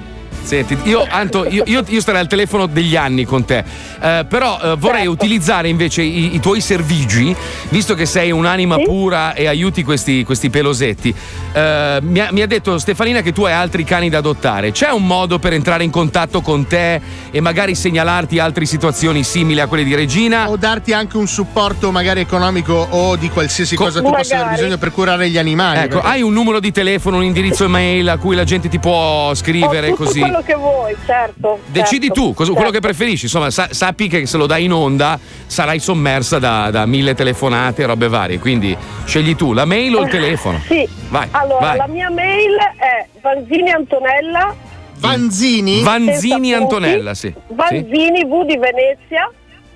[0.43, 3.65] Senti, io, Anto, io, io- io starei al telefono degli anni con te,
[4.01, 5.11] eh, però eh, vorrei Certo.
[5.13, 7.35] utilizzare invece i, i tuoi servigi,
[7.71, 11.15] visto che sei un'anima pura e aiuti questi, questi pelosetti.
[11.53, 14.73] Eh, mi, ha, mi ha detto Stefanina che tu hai altri cani da adottare.
[14.73, 19.61] C'è un modo per entrare in contatto con te e magari segnalarti altre situazioni simili
[19.61, 20.51] a quelle di Regina?
[20.51, 24.55] O darti anche un supporto magari economico o di qualsiasi cosa tu possa aver Magari.
[24.57, 25.79] bisogno per curare gli animali.
[25.79, 28.79] Ecco, perché- hai un numero di telefono, un indirizzo email a cui la gente ti
[28.81, 30.32] può scrivere così?
[30.33, 31.61] Quello che vuoi, certo.
[31.67, 32.89] Decidi certo, tu cosa- quello che certo.
[32.89, 33.25] preferisci.
[33.27, 37.83] Insomma, sa- sappi che se lo dai in onda sarai sommersa da, da mille telefonate
[37.83, 38.39] e robe varie.
[38.39, 40.59] Quindi scegli tu la mail o il telefono.
[40.67, 40.89] Sì.
[41.11, 41.29] Vai.
[41.33, 41.77] Allora, vai.
[41.77, 44.55] la mia mail è Vanzini Antonella.
[44.97, 45.83] Vanzini?
[45.83, 46.55] Vanzini.
[46.55, 47.29] Antonella, sì.
[47.29, 47.55] sì.
[47.55, 49.31] Vanzini V di Venezia.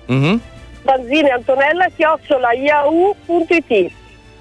[0.07, 0.39] Mhm.
[0.83, 3.91] Vanzini Antonella chiocciola yahoo.it.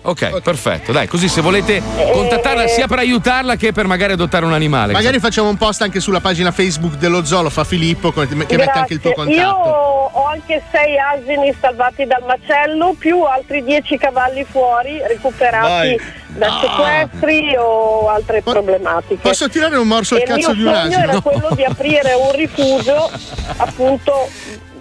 [0.06, 0.92] Ok, perfetto.
[0.92, 1.82] Dai, così se volete
[2.12, 4.92] contattarla sia per aiutarla che per magari adottare un animale.
[4.92, 8.54] Magari facciamo un post anche sulla pagina Facebook dello zoo, lo fa Filippo, che mette
[8.54, 9.34] anche il tuo Grazie.
[9.34, 10.10] Io contatto.
[10.12, 16.00] ho anche sei asini salvati dal macello, più altri dieci cavalli fuori recuperati Vai.
[16.28, 19.22] da sequestri o altre problematiche.
[19.22, 21.10] Posso tirare un morso al cazzo il di mio un sogno asino?
[21.10, 23.10] era quello di aprire un rifugio
[23.58, 24.28] appunto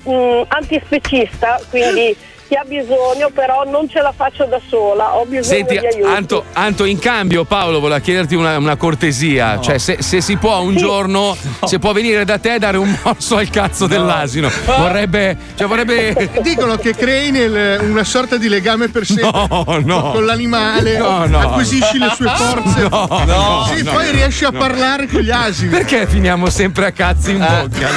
[0.04, 2.16] mh, antispecista, quindi
[2.48, 6.08] chi ha bisogno però non ce la faccio da sola, ho bisogno Senti, di aiuto.
[6.08, 10.60] Anto, Anto, in cambio Paolo voleva chiederti una, una cortesia, cioè se, se si può
[10.60, 11.36] un giorno,
[11.66, 16.30] se può venire da te a dare un morso al cazzo dell'asino, vorrebbe, cioè vorrebbe...
[16.42, 20.12] Dicono che crei nel- una sorta di legame per sempre No, no.
[20.12, 21.40] con l'animale, No, no.
[21.40, 23.92] acquisisci le sue forze, No, no, sì, no.
[23.92, 25.70] poi riesci a parlare con gli asini.
[25.70, 27.90] Perché finiamo sempre a cazzi in bocca?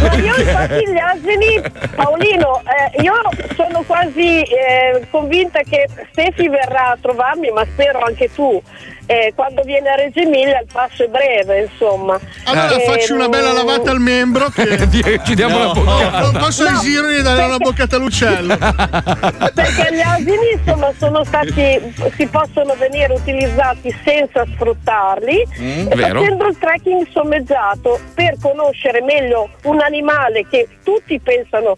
[0.00, 1.62] Ma io infatti gli asini,
[1.96, 2.62] Paolino,
[2.94, 3.14] eh, io
[3.56, 8.60] sono quasi eh, convinta che Stefi verrà a trovarmi, ma spero anche tu.
[9.06, 12.16] eh, quando viene a Reggio Emilia il passo è breve, insomma.
[12.44, 14.78] Allora Eh, faccio una bella lavata al membro che
[15.26, 15.70] ci diamo No.
[15.72, 16.20] una boccata.
[16.20, 16.76] Non posso No.
[16.76, 18.56] esirmi e dare una boccata all'uccello.
[19.52, 26.20] Perché gli asini insomma sono stati, si possono venire utilizzati senza sfruttarli Mm, e vero.
[26.20, 31.76] facendo il trekking sommeggiato per conoscere meglio un animale che tutti pensano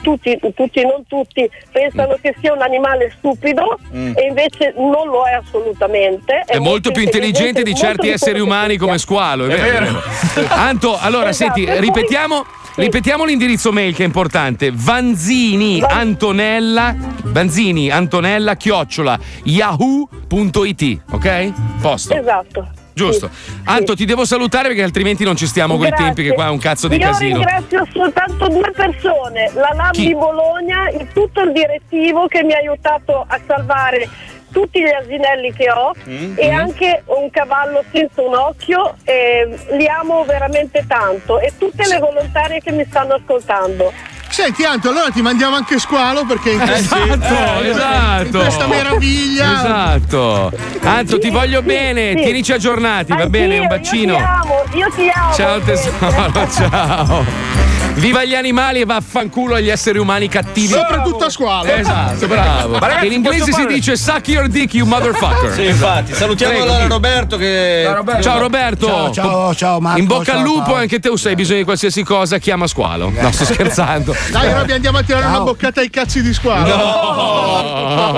[0.00, 4.12] tutti, tutti, non tutti, pensano che sia un animale stupido Mm.
[4.16, 6.42] e invece non lo è assolutamente.
[6.46, 9.84] È molto più intelligente di certi esseri umani come Squalo, è È vero.
[9.86, 10.48] vero.
[10.54, 12.44] Anto, allora Esatto, senti, e poi- ripetiamo,
[12.76, 14.70] ripetiamo l'indirizzo mail che è importante.
[14.72, 16.94] Vanzini Antonella
[17.24, 21.52] Vanzini Antonella chiocciola yahoo.it, ok?
[21.80, 22.14] Posto.
[22.14, 22.68] Esatto.
[22.96, 23.28] Giusto.
[23.64, 26.04] Anto, ti devo salutare perché altrimenti non ci stiamo coi Grazie.
[26.06, 27.36] tempi che qua è un cazzo di Io casino.
[27.44, 30.06] ringrazio soltanto due persone, la LAB Chi?
[30.06, 34.08] di Bologna, il tutto il direttivo che mi ha aiutato a salvare
[34.50, 36.54] tutti gli asinelli che ho Mm, e mm.
[36.54, 42.60] anche un cavallo senza un occhio, e li amo veramente tanto e tutte le volontarie
[42.60, 43.92] che mi stanno ascoltando.
[44.36, 48.24] Senti Anto, allora ti mandiamo anche squalo perché in questa, Esatto, eh, esatto.
[48.26, 49.54] in questa meraviglia.
[49.54, 50.52] Esatto.
[50.82, 52.22] Anto, ti voglio bene, Sì.
[52.22, 53.56] tienici aggiornati, va bene?
[53.56, 54.14] Un Io bacino.
[54.16, 55.32] ti amo, io ti amo.
[55.34, 57.64] Ciao tesoro, ciao.
[57.94, 60.68] Viva gli animali e vaffanculo agli esseri umani cattivi.
[60.68, 61.64] Soprattutto a squalo.
[61.72, 62.78] Esatto, bravo.
[62.78, 65.50] Ragazzi, in inglese si dice suck your dick, you motherfucker.
[65.54, 66.12] Sì, infatti.
[66.12, 66.86] Salutiamo Prego, allora?
[66.88, 67.84] Roberto che.
[67.86, 68.22] Ciao, Roberto.
[68.22, 68.86] Ciao Roberto.
[68.86, 70.80] Ciao, ciao, ciao, Marco, In bocca al ciao, lupo, Paolo.
[70.80, 73.10] anche te se hai bisogno di qualsiasi cosa, chiama squalo.
[73.18, 74.14] No, sto scherzando.
[74.30, 78.14] Dai, Robby, andiamo a tirare una boccata ai cazzi di squalo.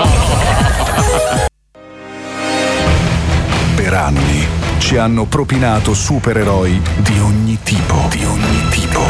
[3.75, 4.47] Per anni
[4.79, 9.05] ci hanno propinato supereroi di ogni tipo, di ogni tipo.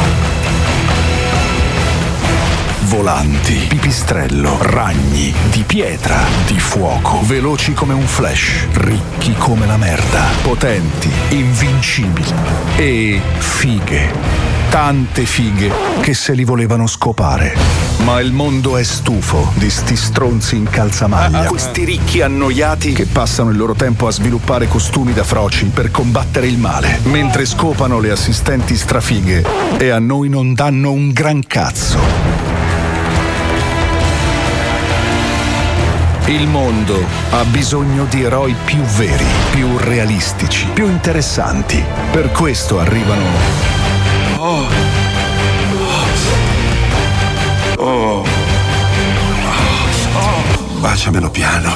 [2.81, 10.25] Volanti, pipistrello, ragni, di pietra, di fuoco, veloci come un flash, ricchi come la merda,
[10.41, 12.33] potenti, invincibili
[12.77, 14.58] e fighe.
[14.69, 17.57] Tante fighe che se li volevano scopare.
[18.03, 21.45] Ma il mondo è stufo di sti stronzi in calzamaglia.
[21.45, 26.45] Questi ricchi annoiati che passano il loro tempo a sviluppare costumi da froci per combattere
[26.45, 29.43] il male, mentre scopano le assistenti strafighe
[29.79, 31.97] e a noi non danno un gran cazzo.
[36.27, 41.83] Il mondo ha bisogno di eroi più veri, più realistici, più interessanti.
[42.11, 43.78] Per questo arrivano
[44.41, 44.65] Oh.
[47.77, 48.23] Oh.
[50.79, 51.75] Baciamelo piano.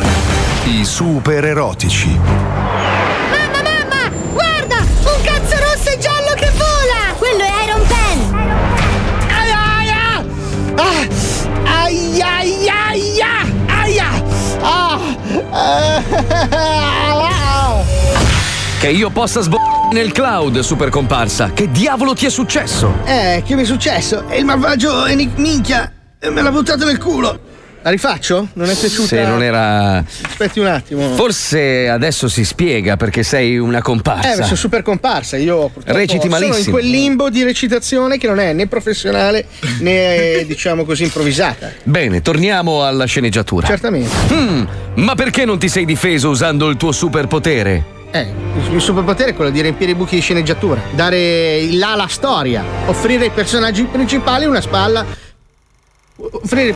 [0.63, 2.07] I super erotici.
[2.07, 4.09] Mamma, mamma!
[4.31, 4.77] Guarda!
[4.77, 7.13] Un cazzo rosso e giallo che vola!
[7.17, 8.33] Quello è Iron Pen!
[9.27, 10.23] Aia, aia!
[10.77, 11.05] Ah,
[11.83, 13.43] aia, aia, aia!
[13.67, 14.09] Aia!
[14.61, 14.99] Ah!
[18.79, 21.51] Che io possa sboccare nel cloud, super comparsa.
[21.53, 22.93] Che diavolo ti è successo?
[23.05, 24.27] Eh, che mi è successo?
[24.27, 25.89] E il malvagio Enic minchia
[26.19, 27.51] eh, me l'ha buttato nel culo.
[27.83, 28.47] La rifaccio?
[28.53, 29.07] Non è piaciuta?
[29.07, 29.97] Se non era.
[29.97, 31.13] Aspetti un attimo.
[31.15, 34.31] Forse adesso si spiega perché sei una comparsa.
[34.31, 35.35] Eh, sono super comparsa.
[35.35, 36.77] Io purtroppo Reciti sono in malissimo.
[36.77, 39.45] quel limbo di recitazione che non è né professionale
[39.79, 41.71] né, diciamo così, improvvisata.
[41.83, 43.67] Bene, torniamo alla sceneggiatura.
[43.67, 44.09] Certamente.
[44.33, 44.63] Hmm,
[44.95, 47.92] ma perché non ti sei difeso usando il tuo superpotere?
[48.15, 48.31] Eh,
[48.69, 52.63] il superpotere è quello di riempire i buchi di sceneggiatura, dare il là alla storia,
[52.85, 55.03] offrire ai personaggi principali una spalla.
[56.17, 56.75] Offrire.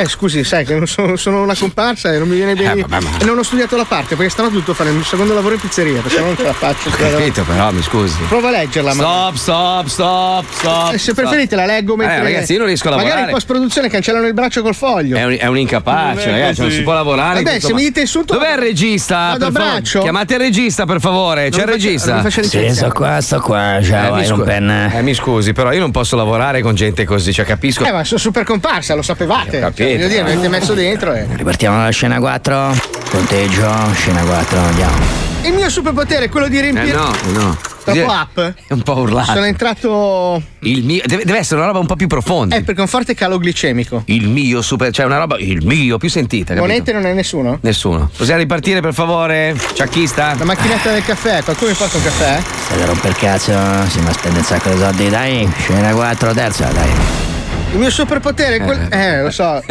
[0.00, 2.80] Eh, scusi, sai che non sono, sono una comparsa e non mi viene bene.
[2.80, 4.96] Eh, vabbè, ma- E non ho studiato la parte perché stanotte ho dovuto fare il
[4.96, 6.88] mio secondo lavoro in pizzeria, perché non ce la faccio.
[6.88, 8.16] Ho capito, però, mi scusi.
[8.28, 9.02] Prova a leggerla, ma.
[9.02, 10.88] Stop, stop, stop, stop.
[10.94, 11.14] Eh, se stop.
[11.16, 12.16] preferite la leggo mentre.
[12.16, 13.14] Eh, ragazzi, io non riesco a lavorare.
[13.14, 15.16] Magari in post produzione cancellano il braccio col foglio.
[15.16, 17.42] È un, è un incapace, Non è ragazzi, non si può lavorare.
[17.42, 19.16] Vabbè, se mi mo- dite il sunto- Dov'è il regista?
[19.30, 20.00] Vado a braccio?
[20.00, 21.50] Chiamate il regista, per favore.
[21.50, 22.14] C'è il mi regista?
[22.14, 23.78] non mi faccia Sì, sto qua, sto qua.
[23.82, 27.32] Ciao, mi Iron scu- eh, mi scusi, però io non posso lavorare con gente così,
[27.32, 27.84] cioè capisco.
[27.84, 29.58] Eh, ma sono super comparsa, lo sapevate.
[29.58, 29.88] Ho capito.
[29.96, 31.26] Voglio dire, avete messo dentro e.
[31.30, 32.74] Ripartiamo dalla scena 4.
[33.10, 35.28] Conteggio, scena 4, andiamo.
[35.42, 36.92] Il mio superpotere è quello di Eh riempire.
[36.92, 37.56] no, no.
[37.82, 38.54] Troppo up?
[38.68, 39.32] È un po' urlato.
[39.32, 40.40] Sono entrato.
[40.60, 42.54] Il mio, deve, deve essere una roba un po' più profonda.
[42.56, 44.02] Eh, perché ho un forte calo glicemico.
[44.06, 46.54] Il mio super, cioè una roba, il mio più sentita?
[46.54, 47.58] Monete non è nessuno?
[47.62, 48.10] Nessuno.
[48.14, 49.56] Possiamo ripartire per favore?
[49.72, 50.34] Ciacchista?
[50.38, 52.40] La macchinetta del caffè, qualcuno mi porta un caffè?
[52.64, 53.52] State a romper cazzo,
[53.88, 55.50] si mi spende un sacco di soldi, dai.
[55.58, 57.29] Scena 4, terza, dai.
[57.72, 58.88] Il mio superpotere è quello.
[58.90, 59.62] Eh, lo so,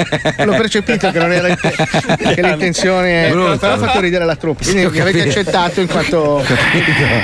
[0.43, 3.29] l'ho percepito che non era che l'intenzione.
[3.29, 3.57] Brutto.
[3.57, 4.63] Però ha fatto ridere la truppa.
[4.63, 6.41] Quindi mi avete accettato in quanto,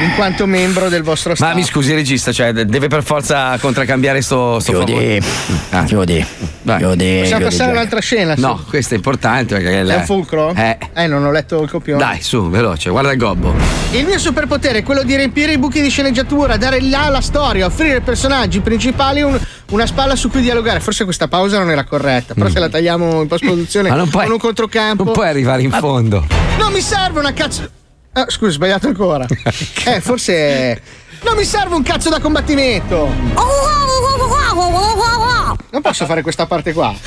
[0.02, 1.48] in quanto membro del vostro staff.
[1.50, 5.22] Ma mi scusi, regista, cioè de- deve per forza contraccambiare sto, sto Chiudi.
[5.22, 5.86] favore.
[5.86, 6.26] Chiudi.
[6.64, 6.78] Vai.
[6.78, 7.18] Chiudi.
[7.20, 8.34] Possiamo chiudi passare all'altra scena?
[8.38, 10.54] No, questo è importante perché È un fulcro?
[10.56, 10.78] Eh.
[10.94, 12.04] Eh, non ho letto il copione.
[12.04, 13.54] Dai, su, veloce, guarda il gobbo.
[13.92, 17.66] Il mio superpotere è quello di riempire i buchi di sceneggiatura, dare là alla storia,
[17.66, 19.40] offrire ai personaggi principali un-
[19.72, 20.80] una spalla su cui dialogare.
[20.80, 23.92] Forse questa pausa non era corretta, però se la tagliamo in post-produzione Mm.
[23.92, 25.04] Ma non puoi- con un controcampo.
[25.04, 26.26] Non puoi arrivare in fondo.
[26.58, 27.70] Non mi serve una cazzo.
[28.14, 29.26] Ah, scusa, sbagliato ancora.
[29.86, 30.82] eh, forse.
[31.24, 33.10] Non mi serve un cazzo da combattimento!
[35.72, 36.94] Non posso fare questa parte qua.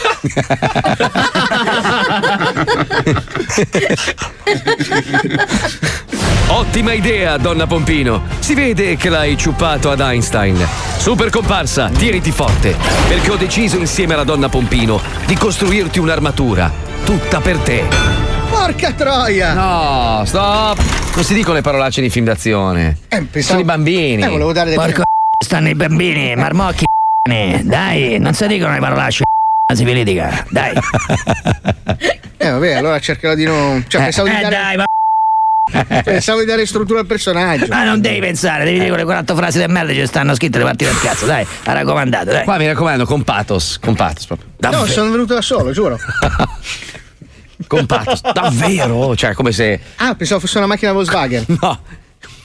[6.51, 8.23] Ottima idea, donna Pompino.
[8.39, 10.57] Si vede che l'hai ciuppato ad Einstein.
[10.97, 12.75] Super comparsa, tieniti forte,
[13.09, 16.71] perché ho deciso insieme alla donna Pompino di costruirti un'armatura.
[17.05, 17.85] Tutta per te.
[18.51, 19.53] Porca troia!
[19.53, 20.79] No, stop!
[21.15, 22.97] Non si dicono le parolacce nei film d'azione.
[23.09, 24.23] Eh, pensavo- Sono i bambini.
[24.23, 25.03] Eh, volevo dare del Porco
[25.45, 26.85] stanno i bambini, marmocchi.
[27.63, 29.25] Dai, non si dicono le parolacce.
[29.75, 30.73] Si vi litiga, dai.
[32.41, 33.85] Eh, vabbè, allora cercherò di non.
[33.89, 34.55] Cioè, pensavo di eh, dare.
[34.55, 34.85] dai, ma.
[36.05, 37.67] Pensavo di dare struttura al personaggio.
[37.69, 40.59] Ma non devi pensare, devi dire quelle 40 frasi di merda che ci stanno scritte
[40.59, 42.45] le parti del cazzo, dai, ha raccomandato, dai.
[42.45, 44.49] Qua mi raccomando, con pathos, con pathos proprio.
[44.57, 44.87] No, Davvero.
[44.93, 45.99] sono venuto da solo, giuro.
[47.67, 49.17] Con pathos, davvero?
[49.17, 49.81] Cioè, come se.
[49.97, 51.45] Ah, pensavo fosse una macchina Volkswagen.
[51.61, 51.81] No.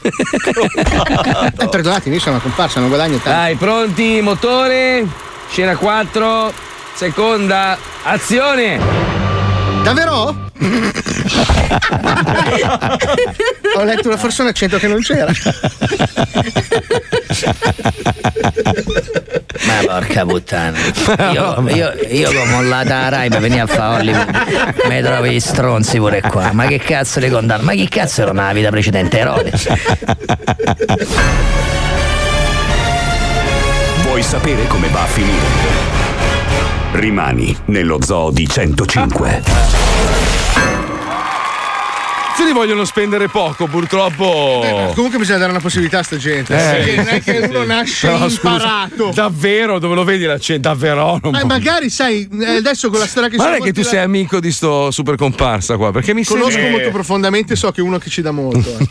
[0.02, 3.30] Eh, perdonatemi, io sono una comparsa, non guadagno tanto.
[3.30, 5.06] Dai, pronti, motore,
[5.50, 6.52] scena 4,
[6.96, 8.80] seconda, azione!
[9.84, 10.52] Davvero?
[13.76, 15.32] Ho letto una- forse un accento che non c'era.
[19.66, 20.78] Ma porca puttana.
[21.32, 24.30] Io, io, io che ho mollata la Rai per venire a fare Hollywood.
[24.88, 26.52] Mi trovo gli stronzi pure qua.
[26.54, 27.64] Ma che cazzo li condanno?
[27.64, 29.18] Ma chi cazzo era nella vita precedente?
[29.20, 29.52] Erode.
[34.04, 36.03] Vuoi sapere come va a finire?
[36.94, 40.73] Rimani nello zoo di 105.
[42.36, 44.62] Se li vogliono spendere poco, purtroppo.
[44.64, 46.54] Eh, ma comunque bisogna dare una possibilità a sta gente.
[46.54, 47.68] Eh, Perché non è che sì, uno sì.
[47.68, 49.12] nasce Però, scusa, imparato.
[49.14, 50.68] davvero, dove lo vedi l'accento?
[50.70, 51.20] Davvero?
[51.22, 53.72] Non Ma può- magari, sai, eh, adesso con la storia che Ma non è che
[53.72, 56.72] tu sei amico di sto super comparsa qua, perché mi Conosco sembra.
[56.72, 58.78] molto profondamente, so che è uno che ci dà molto.
[58.78, 58.88] eh.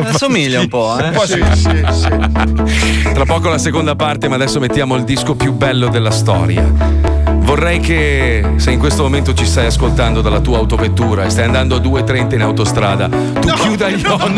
[0.08, 1.08] Assomiglia un po', eh.
[1.26, 3.12] Sì, sì, sì.
[3.12, 7.38] Tra poco la seconda parte, ma adesso mettiamo il disco più bello della storia.
[7.50, 11.74] Vorrei che se in questo momento ci stai ascoltando dalla tua autovettura e stai andando
[11.74, 14.34] a 2.30 in autostrada, tu chiuda gli occhi.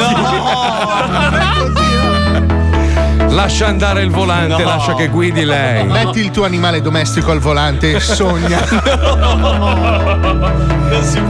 [3.34, 4.68] Lascia andare il volante, No.
[4.68, 5.84] lascia che guidi lei.
[5.84, 8.64] Metti il tuo animale domestico al volante e sogna.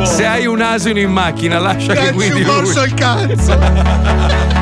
[0.04, 2.54] Se hai un asino in macchina, lascia che Dacci guidi lui.
[2.54, 4.60] morso al cazzo.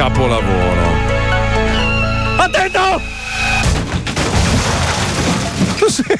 [0.00, 0.79] capolavoro.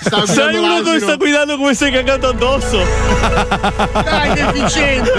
[0.01, 2.83] Sei guidando uno che sta guidando come sei cagato addosso.
[4.03, 5.11] Dai, deficiente!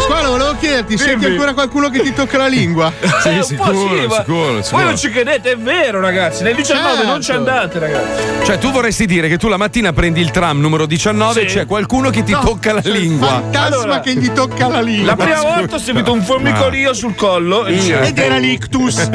[0.00, 1.32] Squalo, volevo chiederti, senti Dimmi.
[1.32, 2.92] ancora qualcuno che ti tocca la lingua?
[3.24, 6.42] Eh, un po' sì, ma Voi non ci credete, è vero, ragazzi.
[6.42, 7.40] Nel 19 non ci Certo.
[7.50, 8.22] andate, ragazzi.
[8.44, 11.56] Cioè, tu vorresti dire che tu la mattina prendi il tram numero 19 e Sì.
[11.56, 13.26] c'è qualcuno che ti No, tocca la lingua.
[13.28, 15.06] fantasma Allora, che gli tocca la lingua.
[15.06, 19.08] La prima volta ho sentito un formicolio sul collo e dicevo- Ed era l'ictus.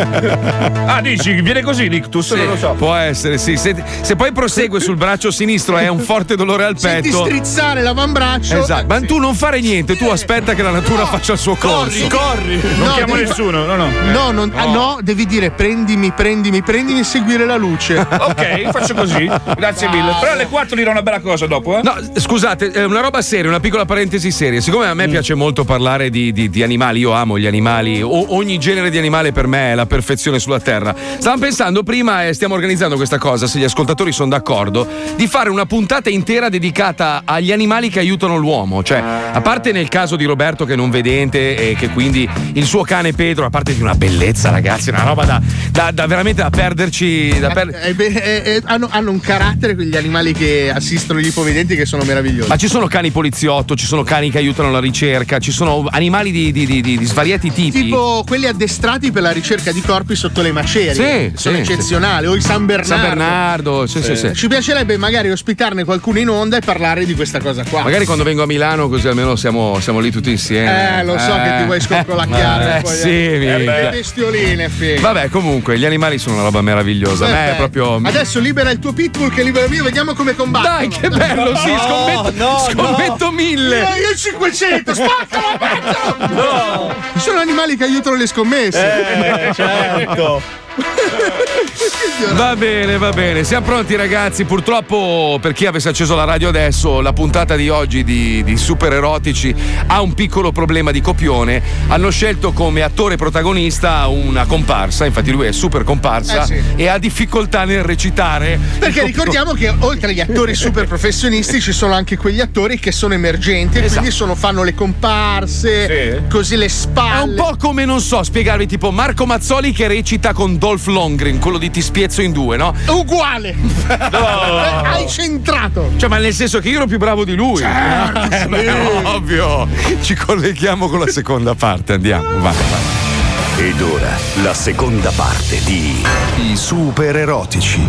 [0.85, 2.31] Ah, dici, viene così l'ictus?
[2.31, 2.73] Non lo so.
[2.77, 3.55] Può essere, sì.
[3.55, 7.25] Se, se poi prosegue sul braccio sinistro e hai un forte dolore al Senti petto.
[7.25, 8.59] strizzare l'avambraccio.
[8.61, 12.07] Esatto, ma tu non fare niente, tu aspetta che la natura faccia il suo corso.
[12.07, 13.89] Corri, Non No, chiamo devi- nessuno, no, no.
[14.11, 17.99] No, non- ah, no, devi dire prendimi, prendimi, prendimi e seguire la luce.
[18.31, 19.29] Ok, faccio così.
[19.57, 20.15] Grazie mille.
[20.19, 21.81] Però alle 4 dirò una bella cosa dopo, eh?
[21.83, 24.61] No, scusate, è una roba seria, una piccola parentesi seria.
[24.61, 25.09] Siccome a me Mm.
[25.11, 28.97] piace molto parlare di, di- di animali, io amo gli animali, o- ogni genere di
[28.97, 30.93] animale per me è la perfezione sulla terra.
[31.17, 33.80] Stavamo pensando prima e stiamo organizzando questa cosa, se gli ascoltatori
[34.11, 38.83] sono d'accordo, di fare una puntata intera dedicata agli animali che aiutano l'uomo.
[38.83, 39.01] Cioè,
[39.31, 42.81] a parte nel caso di Roberto che è non vedente e che quindi il suo
[42.83, 46.49] cane Pedro, a parte di una bellezza, ragazzi, una roba da, da- da veramente da
[46.49, 47.39] perderci.
[47.39, 51.27] Da per- Eh, beh, eh, eh, hanno, hanno un carattere quegli animali che assistono gli
[51.27, 52.49] ipovedenti che sono meravigliosi.
[52.49, 56.31] Ma ci sono cani poliziotto, ci sono cani che aiutano la ricerca, ci sono animali
[56.31, 57.83] di, di- di- di- di svariati tipi.
[57.83, 60.93] Tipo quelli addestrati per la ricerca di corpi sotto le macerie.
[60.93, 62.27] Sì, sono sì, eccezionali.
[62.27, 62.93] O i San Bernardo.
[62.93, 64.33] San Bernardo, sì, sì, sì.
[64.33, 67.83] Ci piacerebbe magari ospitarne qualcuno in onda e parlare di questa cosa qua.
[67.83, 70.99] Magari quando vengo a Milano così almeno siamo, siamo lì tutti insieme.
[70.99, 72.77] Eh, lo so che ti vuoi sconcolacchiare.
[72.77, 73.73] Eh, poi, sì, eh, mica.
[73.73, 75.01] le bestioline, figa.
[75.01, 77.25] Vabbè, comunque, gli animali sono una roba meravigliosa.
[77.25, 77.69] Perfetto.
[77.69, 78.01] proprio.
[78.03, 80.77] Adesso libera il tuo pitbull che libera il mio, vediamo come combattono.
[80.77, 83.79] Dai, che bello, sì, scommetto, scommetto mille.
[83.79, 86.29] Io, io 500, spaccalo, pezzo!
[86.41, 86.93] No!
[87.13, 89.47] Ci sono animali che aiutano le scommesse.
[89.49, 90.41] Eh, certo.
[92.33, 93.43] Va bene, va bene.
[93.43, 94.45] Siamo pronti, ragazzi.
[94.45, 98.93] Purtroppo, per chi avesse acceso la radio adesso, la puntata di oggi di, di Super
[98.93, 99.53] Erotici
[99.87, 101.61] ha un piccolo problema di copione.
[101.87, 105.05] Hanno scelto come attore protagonista una comparsa.
[105.05, 106.61] Infatti, lui è super comparsa Eh sì.
[106.75, 108.59] e ha difficoltà nel recitare.
[108.79, 113.13] Perché ricordiamo che oltre agli attori super professionisti ci sono anche quegli attori che sono
[113.13, 117.35] emergenti e quindi sono- fanno le comparse, così le spalle.
[117.35, 121.39] È un po' come, non so, spiegarvi tipo Marco Mazzoli che recita con Dolph Lundgren,
[121.39, 122.71] quello di Ti spiezzo in due, no?
[122.89, 123.55] Uguale!
[123.89, 125.93] Eh, Hai centrato!
[125.97, 127.57] Cioè, ma nel senso che io ero più bravo di lui.
[127.57, 128.47] Certo, Eh, sì.
[128.47, 128.71] beh,
[129.05, 129.67] ovvio.
[130.01, 132.27] Ci colleghiamo con la seconda parte, andiamo.
[132.39, 133.65] Vai, vai.
[133.69, 136.03] Ed ora la seconda parte di
[136.51, 137.81] I super erotici.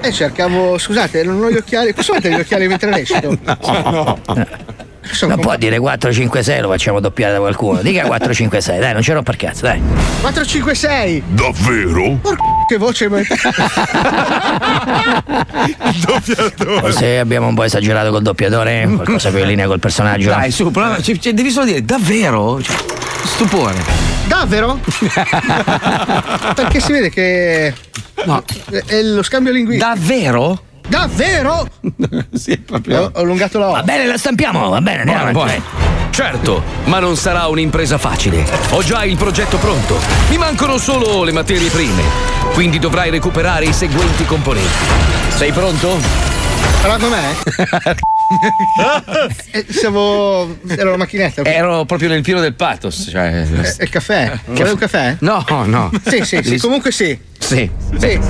[0.00, 0.76] Eh, cercavo.
[0.76, 1.94] Scusate, non ho gli occhiali.
[1.94, 3.38] Posso mettere gli occhiali mentre recito?
[3.62, 4.18] No.
[5.26, 7.80] Non può dire 4-5-6, lo facciamo doppiare da qualcuno.
[7.82, 9.80] Dica 4-5-6, dai, non c'è romper cazzo, dai.
[10.20, 11.22] 456!
[11.28, 12.20] Davvero?
[12.68, 13.08] Che voce
[16.90, 20.30] Se abbiamo un po' esagerato col doppiatore, qualcosa più in linea col personaggio.
[20.30, 22.60] Dai, su, prova, cioè, cioè, devi solo dire davvero?
[22.62, 22.76] Cioè,
[23.24, 23.74] stupore.
[24.26, 24.78] Davvero?
[26.54, 27.74] Perché si vede che.
[28.24, 28.42] No.
[28.86, 29.88] È lo scambio linguistico.
[29.88, 30.62] Davvero?
[30.88, 31.68] Davvero?
[32.34, 33.00] sì, proprio.
[33.00, 33.72] Ho, ho allungato la O.
[33.72, 36.10] Va bene, la stampiamo, va bene, andiamo Buono, avanti.
[36.10, 38.44] Certo, ma non sarà un'impresa facile.
[38.70, 39.98] Ho già il progetto pronto.
[40.28, 42.02] Mi mancano solo le materie prime.
[42.52, 44.84] Quindi dovrai recuperare i seguenti componenti.
[45.36, 45.98] Sei pronto?
[46.82, 48.10] Parla con me?
[49.52, 50.56] Eh, siamo.
[50.66, 51.42] Era la macchinetta.
[51.44, 53.08] Ero proprio nel pieno del pathos.
[53.10, 53.46] Cioè...
[53.50, 54.38] Eh, il caffè?
[54.46, 55.16] Vuoi un caffè?
[55.20, 55.90] No, no.
[56.06, 57.18] Sì, sì, sì, comunque sì.
[57.38, 57.70] Sì.
[57.98, 58.20] Sì.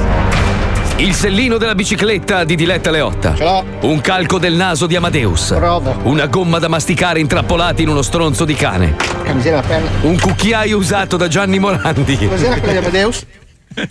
[0.96, 3.34] Il sellino della bicicletta di Diletta Leotta.
[3.34, 3.64] Ce l'ho.
[3.80, 5.52] Un calco del naso di Amadeus.
[5.56, 5.96] Provo.
[6.04, 8.94] Una gomma da masticare intrappolata in uno stronzo di cane.
[9.24, 9.88] Che miseria la penna.
[10.02, 12.16] Un cucchiaio usato da Gianni Morandi.
[12.28, 13.26] Cos'era quella di Amadeus?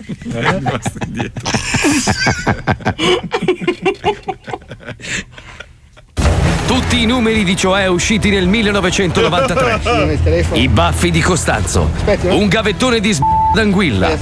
[6.65, 10.05] Tutti i numeri di Cioè usciti nel 1993.
[10.05, 10.61] Nel telefono.
[10.61, 11.89] I baffi di Costanzo.
[11.95, 12.37] Aspetti, no?
[12.37, 13.19] Un gavettone di s-
[13.53, 14.17] d'anguilla.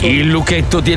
[0.00, 0.96] Il lucchetto di.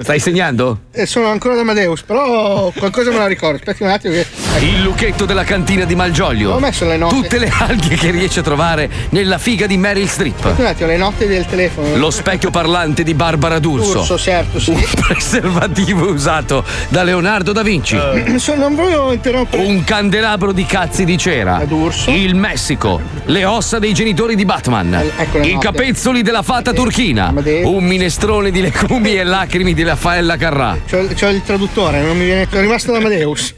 [0.00, 0.80] Stai segnando?
[0.92, 3.56] Eh, sono ancora da Amadeus, però qualcosa me la ricordo.
[3.58, 4.26] Aspetti un attimo che.
[4.60, 6.52] Il lucchetto della cantina di Malgioglio.
[6.52, 7.14] Ho messo le note.
[7.14, 10.36] Tutte le alghe che riesce a trovare nella figa di Meryl Streep.
[10.38, 11.96] Aspetti un attimo, le note del telefono.
[11.96, 14.00] Lo specchio parlante di Barbara D'Urso.
[14.00, 14.70] Urso, certo, sì.
[14.70, 17.96] Un preservativo usato da Leonardo da Vinci.
[18.36, 19.64] So- non voglio interrompere.
[19.64, 21.62] Un candelabro di cazzi di cera.
[22.06, 23.00] Il Messico.
[23.26, 24.94] Le ossa dei genitori di Batman.
[25.16, 25.66] ecco le I note.
[25.66, 27.32] capezzoli della fata turchina.
[27.64, 30.78] Un minestrone di legumi e lacrime di Raffaella Carrà.
[30.88, 32.46] C'ho, c'ho il traduttore, non mi viene.
[32.48, 33.54] Sono rimasto da Amadeus.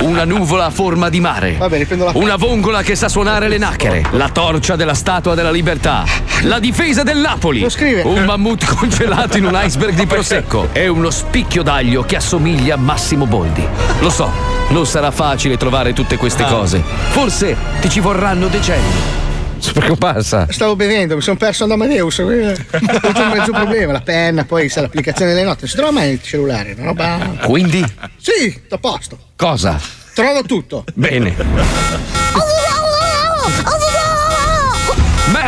[0.00, 1.56] Una nuvola a forma di mare.
[1.58, 4.04] Vabbè, riprendo la Una vongola che sa suonare le nacchere.
[4.12, 6.04] La torcia della Statua della Libertà.
[6.42, 7.60] La difesa del Napoli.
[7.60, 8.02] Lo scrive.
[8.02, 10.68] Un mammut congelato in un iceberg di prosecco.
[10.72, 13.66] E uno spicchio d'aglio che assomiglia a Massimo Boldi.
[14.00, 14.30] Lo so,
[14.68, 16.46] non sarà facile trovare tutte queste Ah.
[16.46, 16.80] cose.
[17.10, 19.17] Forse ti ci vorranno decenni.
[19.58, 20.46] Super comparsa.
[20.50, 22.18] Stavo bevendo, mi sono perso ad Amadeus.
[22.20, 22.24] eh.
[22.72, 25.66] Ho avuto un mezzo problema, la penna, poi sa l'applicazione delle note.
[25.66, 27.36] Si trova mai il cellulare, una roba.
[27.42, 27.84] Quindi?
[28.16, 29.18] Sì, a posto.
[29.36, 29.80] Cosa?
[30.14, 30.84] Trovo tutto.
[30.94, 32.17] Bene.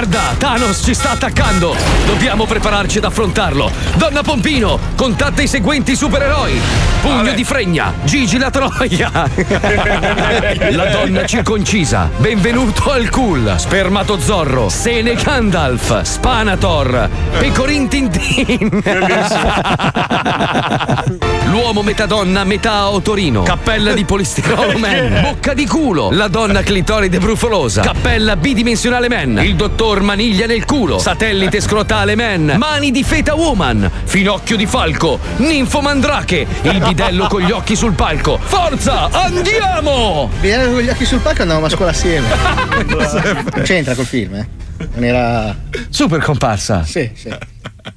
[0.01, 0.35] Merda!
[0.39, 1.77] Thanos ci sta attaccando!
[2.07, 3.71] Dobbiamo prepararci ad affrontarlo!
[3.97, 6.59] Donna Pompino, contatta i seguenti supereroi!
[7.03, 9.11] Pugno di fregna, Gigi la Troia!
[10.71, 17.07] la donna circoncisa, benvenuto al cool, Spermatozorro, Sene Gandalf, Spanator,
[17.39, 18.83] Pecorin Tintin!
[21.47, 27.19] L'uomo metà donna, metà otorino, cappella di polistirolo man, bocca di culo, la donna clitoride
[27.19, 33.35] brufolosa, cappella bidimensionale man, il dottor maniglia nel culo, satellite scrotale man, mani di feta
[33.35, 38.39] woman, finocchio di falco, ninfo mandrache, il bidello con gli occhi sul palco.
[38.41, 40.31] Forza, andiamo!
[40.41, 42.29] Viene con gli occhi sul palco e andavamo a scuola assieme.
[42.87, 44.49] Non c'entra col film, eh.
[44.95, 45.57] Non era.
[45.89, 46.85] Super comparsa.
[46.85, 47.29] Sì, sì.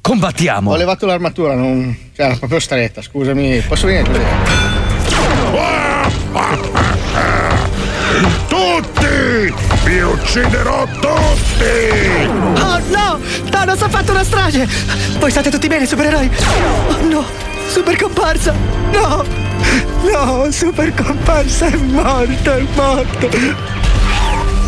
[0.02, 0.72] Combattiamo.
[0.72, 1.96] Ho levato l'armatura, non.
[2.16, 3.64] Cioè, era proprio stretta, scusami.
[3.68, 4.22] Posso venire così?
[8.48, 9.54] Tutti!
[9.86, 12.30] Vi ucciderò tutti!
[12.60, 13.20] Oh no!
[13.50, 14.68] Thanos ha fatto una strage!
[15.20, 16.30] Voi state tutti bene, supereroi?
[16.88, 17.26] Oh no!
[17.68, 18.54] Super comparsa!
[18.92, 19.26] No!
[20.04, 23.30] No, super comparsa è morto, è morto!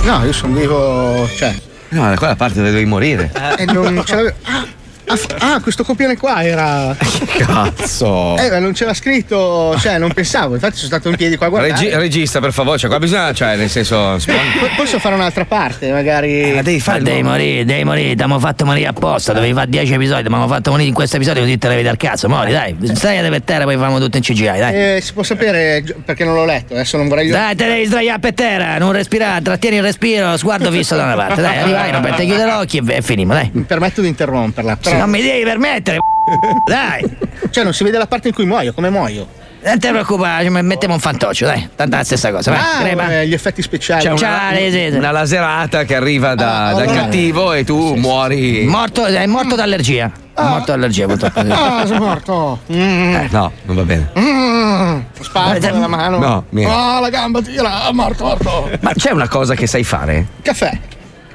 [0.04, 1.28] No, io sono vivo.
[1.36, 1.54] Cioè.
[1.90, 3.32] No, da quella parte devi morire.
[3.58, 4.36] E non ce l'avevo.
[4.44, 4.66] Ah,
[5.08, 6.96] ah, ah, questo copione qua era.
[7.38, 8.38] Cazzo!
[8.38, 9.76] Eh, ma non c'era scritto.
[9.80, 10.54] Cioè, non pensavo.
[10.56, 11.74] Infatti, sono stato in piedi qua a guardare.
[11.82, 14.18] Regi- regista, per favore, cioè qua bisogna, cioè, nel senso.
[14.26, 16.54] Po- Posso fare un'altra parte, magari.
[16.54, 17.02] Ma devi fare.
[17.02, 20.48] Devi morire, devi morire, ti abbiamo fatto morire apposta, dovevi fare 10 episodi, ti abbiamo
[20.48, 23.42] fatto morire in questo episodio così te le vedi al cazzo, mori, dai, stai per
[23.42, 24.74] terra, poi facciamo tutto in CGI, dai.
[24.96, 27.30] Eh, si può sapere perché non l'ho letto, adesso non vorrei.
[27.30, 31.16] Dai, te devi sdraiare per terra, non respirare, trattieni il respiro, sguardo fisso da una
[31.16, 33.50] parte, dai, arrivai, non te chiude l'occhio e, e finimo, dai.
[33.54, 34.78] Mi permetto di interromperla.
[34.96, 35.98] Sì, non mi devi permettere,
[36.66, 37.18] dai.
[37.50, 39.28] Cioè, non si vede la parte in cui muoio, come muoio?
[39.66, 43.28] Non ti preoccupare, mettiamo un fantoccio, dai, tanto è la stessa cosa, vai, Ah, eh,
[43.28, 44.04] gli effetti speciali.
[44.04, 44.96] C'è una, Ciao, sì, sì.
[44.96, 48.66] una laserata che arriva da- Ah, dal allora- cattivo e tu muori.
[48.68, 50.12] Morto, è morto d'allergia.
[50.36, 51.40] È morto d'allergia, purtroppo.
[51.50, 52.60] Ah, sono morto.
[52.72, 53.16] Mm.
[53.16, 54.10] Eh, no, non va bene.
[54.20, 55.00] Mm.
[55.20, 56.20] Spazio nella mano.
[56.20, 56.72] No, niente.
[56.76, 57.86] Ah, la gamba tira.
[57.86, 58.70] Ah, morto, morto.
[58.82, 60.28] Ma c'è una cosa che sai fare?
[60.44, 60.78] Caffè.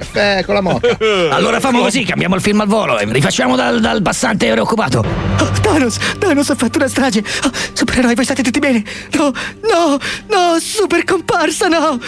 [0.01, 0.97] Caffè con la moca.
[1.29, 5.05] Allora famo così, cambiamo il film al volo e rifacciamo dal, dal passante preoccupato.
[5.39, 5.97] Oh, Thanos!
[6.17, 7.23] Thanos ha fatto una strage!
[7.45, 8.83] Oh, supereroi, voi state tutti bene?
[9.11, 11.99] No, no, no, super comparsa, no!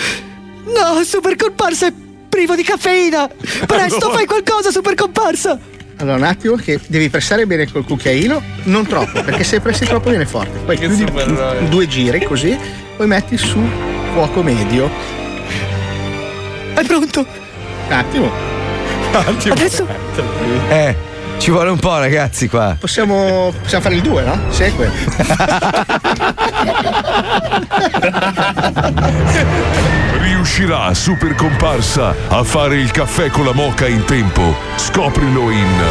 [0.65, 1.93] No, super comparsa è
[2.27, 3.29] privo di caffeina!
[3.67, 5.59] Presto, fai qualcosa, super comparsa!
[5.97, 10.09] Allora, un attimo che devi pressare bene col cucchiaino, non troppo, perché se pressi troppo
[10.09, 10.57] viene forte.
[10.65, 11.05] Poi chiudi
[11.69, 12.57] due giri così,
[12.97, 13.59] poi metti su
[14.13, 14.89] fuoco medio.
[16.73, 17.42] È pronto?
[17.87, 18.31] Un attimo.
[19.51, 19.85] Adesso?
[20.69, 20.95] Eh,
[21.37, 22.75] ci vuole un po', ragazzi, qua.
[22.79, 24.39] Possiamo, possiamo fare il 2, no?
[24.49, 24.91] Segue.
[30.19, 34.55] Riuscirà Super Comparsa a fare il caffè con la moca in tempo?
[34.75, 35.81] Scoprilo in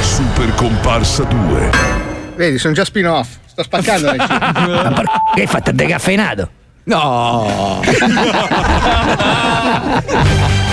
[0.00, 1.70] Super Comparsa 2.
[2.36, 3.28] Vedi, sono già spin-off.
[3.46, 5.04] Sto spaccando Ma per
[5.34, 6.50] che hai fatto decaffeinato?
[6.84, 7.80] No!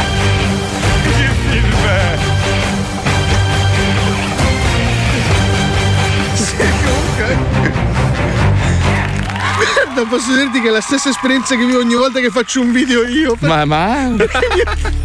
[9.55, 12.71] Guarda, posso dirti che è la stessa esperienza che vivo ogni volta che faccio un
[12.71, 13.35] video io.
[13.39, 14.11] Ma, ma?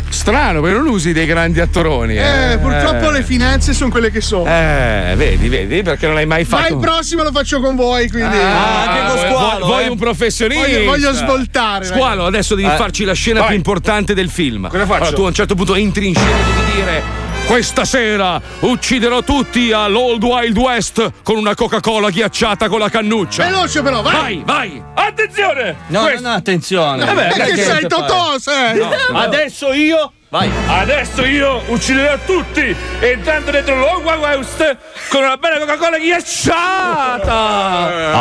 [0.08, 2.16] Strano, perché non usi dei grandi attoroni.
[2.16, 4.44] Eh, Eh, purtroppo le finanze sono quelle che sono.
[4.46, 6.74] Eh, vedi, vedi, perché non l'hai mai Ma fatto.
[6.74, 8.36] il prossimo lo faccio con voi, quindi.
[8.36, 10.66] Ah, vuoi- Vuoi un professionista?
[10.66, 11.84] Voglio, voglio svoltare.
[11.84, 12.76] Squalo, adesso devi Eh.
[12.76, 13.48] farci la scena Vai.
[13.48, 14.68] più importante del film.
[14.68, 14.94] Cosa faccio?
[15.02, 17.02] Allora, tu a un certo punto entri in scena e devi dire.
[17.50, 23.42] Questa sera ucciderò tutti all'Old Wild West con una Coca-Cola ghiacciata con la cannuccia.
[23.44, 24.12] Veloce però, vai!
[24.12, 24.82] Vai, vai!
[24.94, 25.78] Attenzione!
[25.88, 27.04] No, no, no, attenzione.
[27.04, 28.78] Vabbè, Perché che sei Totò, sei?
[28.78, 29.18] No.
[29.18, 30.12] Adesso io.
[30.30, 30.48] Vai.
[30.68, 34.76] Adesso io ucciderò tutti entrando dentro l'Ogwa West
[35.08, 37.32] con una bella Coca-Cola ghiacciata!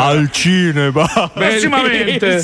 [0.06, 1.30] Al cinema.
[1.32, 2.42] Prossimamente.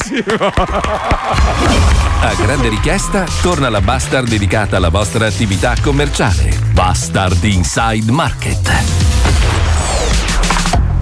[2.21, 6.57] A grande richiesta, torna la Bastard dedicata alla vostra attività commerciale.
[6.73, 9.16] Bastard Inside Market.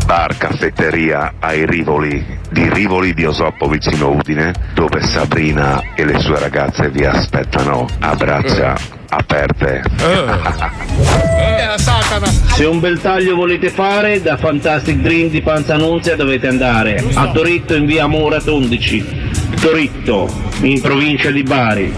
[0.05, 6.39] Bar caffetteria ai Rivoli di Rivoli di Osoppo vicino Udine, dove Sabrina e le sue
[6.39, 8.77] ragazze vi aspettano a braccia
[9.09, 9.83] aperte.
[9.97, 12.27] La satana.
[12.27, 17.75] Se un bel taglio volete fare, da Fantastic Dream di Panzanunzia dovete andare a Toritto
[17.75, 19.33] in via Murat 11.
[19.61, 20.29] Toritto,
[20.61, 21.93] in provincia di Bari.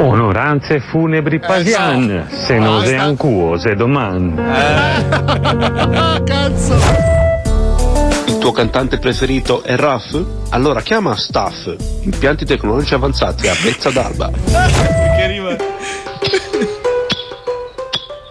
[0.00, 4.32] Onoranze funebri pasian, se non se ancuose domani.
[6.24, 6.76] Cazzo.
[8.26, 10.16] Il tuo cantante preferito è Raff?
[10.50, 14.30] Allora chiama Staff, impianti tecnologici avanzati a Vezza d'Alba.
[14.30, 15.56] Che arriva.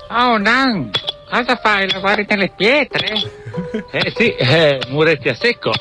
[0.09, 0.89] Oh Nan,
[1.29, 1.91] cosa fai?
[1.91, 3.45] Lavori nelle pietre?
[3.91, 5.71] Eh sì, eh, muretti a secco.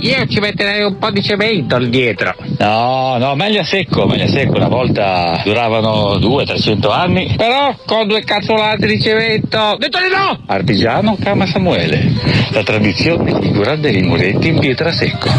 [0.00, 2.34] Io ci metterei un po' di cemento al dietro.
[2.58, 4.56] No, no, meglio a secco, meglio a secco.
[4.56, 7.34] Una volta duravano 200-300 anni.
[7.36, 9.76] Però con due cazzolate di cemento.
[9.78, 10.40] Detto di no!
[10.46, 12.12] Artigiano Cama Samuele.
[12.52, 15.28] La tradizione di curare dei muretti in pietra secco.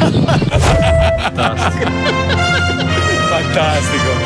[3.30, 4.21] Fantastico.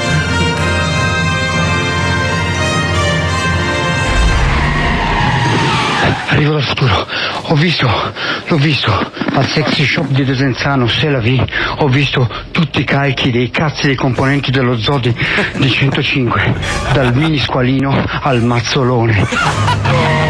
[6.27, 7.07] Arrivo dal futuro,
[7.43, 7.87] ho visto,
[8.47, 11.41] l'ho visto, al sexy shop di Desenzano, se la vi,
[11.77, 15.15] ho visto tutti i calchi dei cazzi dei componenti dello Zodi
[15.57, 16.55] di 105,
[16.93, 20.24] dal mini squalino al mazzolone.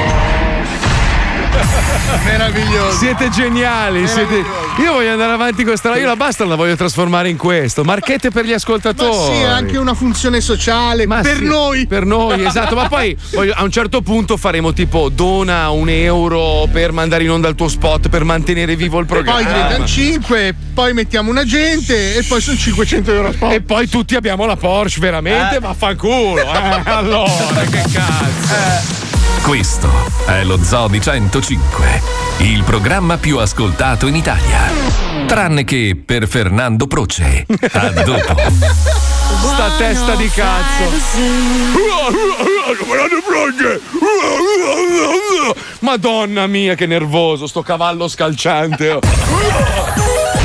[2.26, 2.98] Meraviglioso.
[2.98, 4.44] Siete geniali, siete...
[4.78, 5.96] Io voglio andare avanti con questa.
[5.96, 7.84] Io la basta la voglio trasformare in questo.
[7.84, 9.36] Marchette per gli Ma ascoltatori.
[9.36, 11.86] sì, è anche una funzione sociale Ma per sì, noi.
[11.88, 12.76] Per noi, esatto.
[12.76, 17.32] Ma poi voglio- a un certo punto faremo tipo dona un euro per mandare in
[17.32, 19.42] onda il tuo spot per mantenere vivo il programma.
[19.42, 23.52] Poi diventano 5, poi mettiamo un agente e poi sono 500 euro a spot.
[23.54, 25.56] E poi tutti abbiamo la Porsche, veramente?
[25.58, 25.60] Eh.
[25.60, 26.42] Vaffanculo.
[26.42, 29.04] Eh, allora, che cazzo.
[29.44, 29.88] Questo
[30.26, 34.72] è lo Zoo di 105, il programma più ascoltato in Italia.
[35.26, 37.46] Tranne che per Fernando Proce.
[37.72, 38.36] A dopo.
[39.54, 40.90] Sta testa di cazzo.
[45.80, 49.00] Madonna mia, che nervoso, sto cavallo scalciante.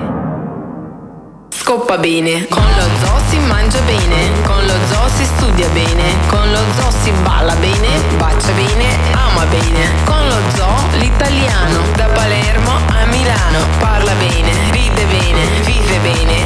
[1.61, 6.51] Scoppa bene, con lo zoo si mangia bene, con lo zoo si studia bene, con
[6.51, 9.89] lo zoo si balla bene, bacia bene, ama bene.
[10.03, 16.37] Con lo zoo l'italiano, da Palermo a Milano, parla bene, ride bene, vive bene.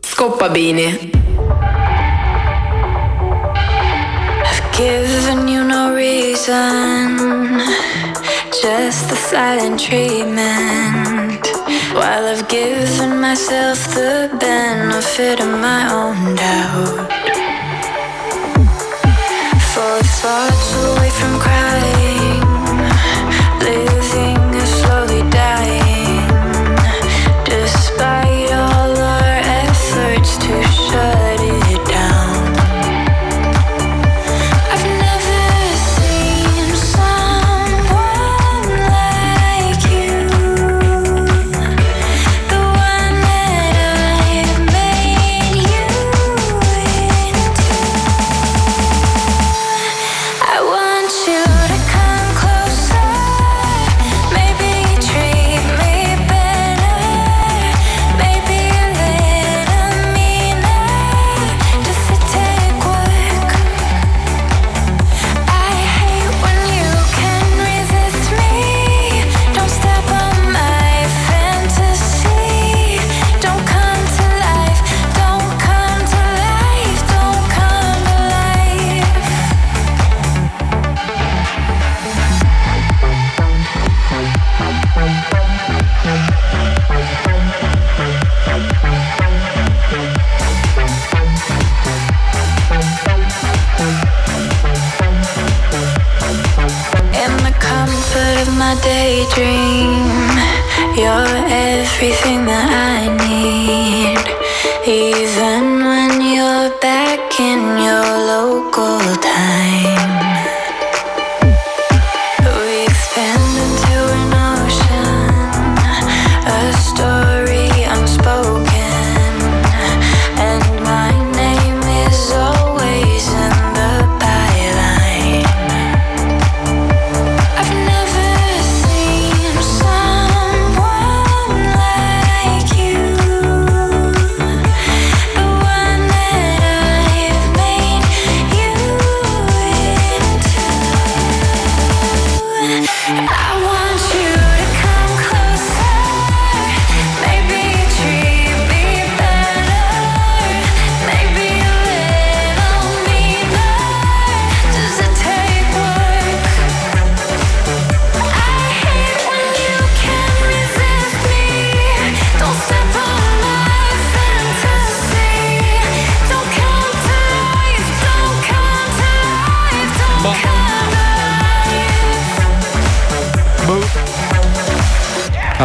[0.00, 0.98] Scoppa bene.
[4.42, 7.60] I've given you no reason,
[8.50, 11.17] just the silent treatment.
[11.68, 17.12] While I've given myself the benefit of my own doubt.
[19.72, 21.37] For thoughts away from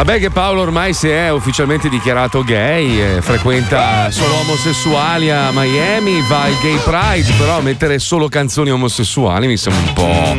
[0.04, 6.22] Vabbè che Paolo ormai si è ufficialmente dichiarato gay, eh, frequenta solo omosessuali a Miami,
[6.28, 10.36] va al gay pride, però mettere solo canzoni omosessuali mi sembra un po'...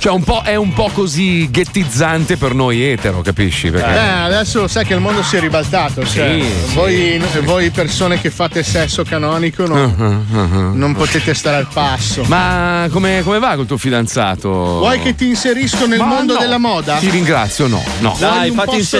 [0.00, 3.70] Cioè un po' è un po' così ghettizzante per noi etero, capisci?
[3.70, 3.88] Perché...
[3.94, 6.04] Eh, adesso sai che il mondo si è ribaltato.
[6.04, 11.68] Cioè, Sì, voi, voi persone che fate sesso canonico non, Uh-huh, non potete stare al
[11.72, 12.24] passo.
[12.26, 14.50] Ma come, come va col tuo fidanzato?
[14.50, 16.40] Vuoi che ti inserisco nel Ma mondo no.
[16.40, 16.96] della moda?
[16.96, 18.16] Ti ringrazio, no, no.
[18.18, 18.94] Vuoi un posto-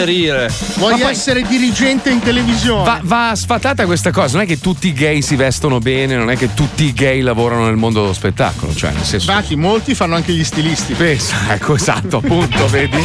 [0.77, 2.85] Vuoi Ma poi- essere dirigente in televisione?
[2.85, 6.31] Va, va sfatata questa cosa, non è che tutti i gay si vestono bene, non
[6.31, 9.31] è che tutti i gay lavorano nel mondo dello spettacolo, cioè nel senso...
[9.31, 10.95] Infatti, molti fanno anche gli stilisti.
[10.95, 13.05] Pensa, ecco, esatto, appunto, vedi?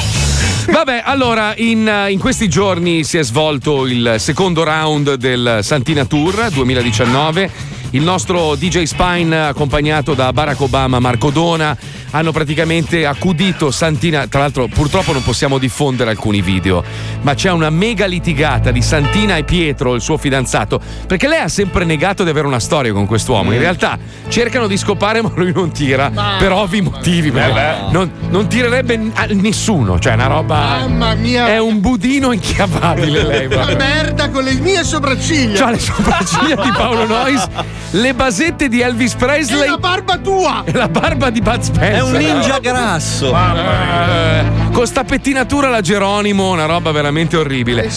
[0.70, 6.50] Vabbè, allora, in, in questi giorni si è svolto il secondo round del Santina Tour
[6.52, 7.80] 2019.
[7.94, 11.78] Il nostro DJ Spine, accompagnato da Barack Obama, Marco Dona,
[12.12, 14.28] hanno praticamente accudito Santina.
[14.28, 16.84] Tra l'altro, purtroppo non possiamo diffondere alcuni video,
[17.22, 21.48] ma c'è una mega litigata di Santina e Pietro, il suo fidanzato, perché lei ha
[21.48, 23.52] sempre negato di avere una storia con quest'uomo.
[23.52, 23.98] In realtà
[24.28, 27.32] cercano di scopare, ma lui non tira per ovvi motivi.
[27.32, 30.80] perché Non, non tirerebbe a nessuno, cioè una roba.
[30.80, 31.48] Mamma mia!
[31.48, 33.48] È un budino inchiavabile lei.
[33.48, 33.76] Proprio.
[33.78, 35.60] merda con le mie sopracciglia.
[35.60, 37.48] C'ha le sopracciglia di Paolo Noyes,
[37.92, 39.64] le basette di Elvis Presley.
[39.64, 40.64] E la barba tua!
[40.66, 42.01] E la barba di Bud Spencer.
[42.02, 43.32] È un ninja grasso.
[43.32, 47.90] Eh, con sta pettinatura la Geronimo, una roba veramente orribile.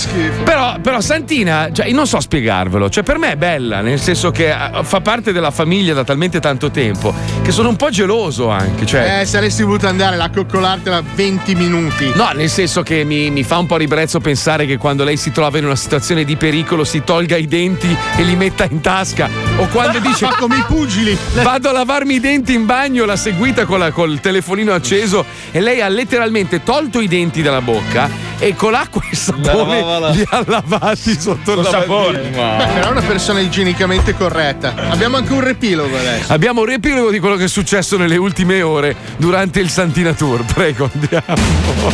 [0.43, 2.91] Però, però Santina, cioè, io non so spiegarvelo.
[2.91, 6.41] Cioè, per me è bella, nel senso che eh, fa parte della famiglia da talmente
[6.41, 8.85] tanto tempo che sono un po' geloso anche.
[8.87, 12.11] Cioè, Eh, saresti voluto andare a coccolartela 20 minuti.
[12.15, 15.31] No, nel senso che mi, mi fa un po' ribrezzo pensare che quando lei si
[15.31, 19.29] trova in una situazione di pericolo si tolga i denti e li metta in tasca.
[19.59, 20.27] O quando dice.
[20.27, 21.17] Fa come i pugili.
[21.43, 25.61] Vado a lavarmi i denti in bagno, l'ha seguita con la- col telefonino acceso e
[25.61, 29.81] lei ha letteralmente tolto i denti dalla bocca e con l'acqua e il sapone
[30.13, 32.31] li ha lavati sotto il lavandino.
[32.31, 34.75] Beh, però è una persona igienicamente corretta.
[34.91, 36.33] Abbiamo anche un riepilogo adesso.
[36.33, 40.45] Abbiamo un riepilogo di quello che è successo nelle ultime ore durante il Santina Tour.
[40.53, 41.93] Prego, andiamo.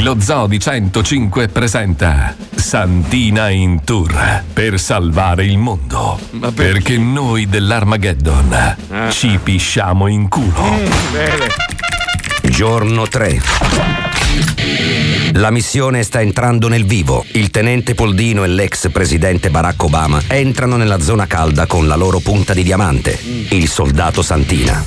[0.00, 6.18] Lo Zoo di 105 presenta Santina in tour per salvare il mondo.
[6.54, 8.76] Perché noi dell'Armageddon
[9.10, 11.73] ci pisciamo in culo.
[12.54, 13.42] Giorno 3.
[15.32, 17.24] La missione sta entrando nel vivo.
[17.32, 22.20] Il tenente Poldino e l'ex presidente Barack Obama entrano nella zona calda con la loro
[22.20, 23.18] punta di diamante,
[23.48, 24.84] il soldato Santina.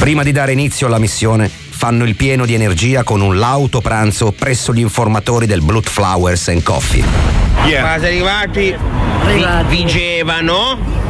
[0.00, 4.32] Prima di dare inizio alla missione, fanno il pieno di energia con un lauto pranzo
[4.32, 7.04] presso gli informatori del Blood Flowers and Coffee.
[7.62, 8.74] Quasi arrivati,
[9.26, 11.01] vi- vigevano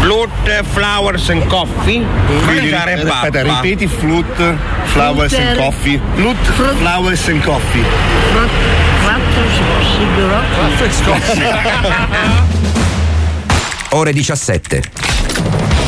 [0.00, 2.04] Blood, Flowers and Coffee,
[2.44, 3.42] mangiare Aspetta, pappa.
[3.42, 5.64] ripeti Flute, Flowers and Frutter.
[5.64, 6.00] Coffee.
[6.14, 7.84] Flute, Flowers and Coffee.
[13.90, 14.82] Ore 17.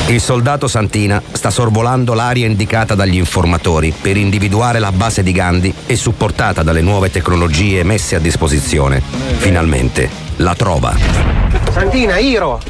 [0.06, 5.72] Il soldato Santina sta sorvolando l'area indicata dagli informatori per individuare la base di Gandhi
[5.86, 9.00] e supportata dalle nuove tecnologie messe a disposizione.
[9.36, 10.94] Finalmente la trova.
[11.70, 12.60] Santina, Iro,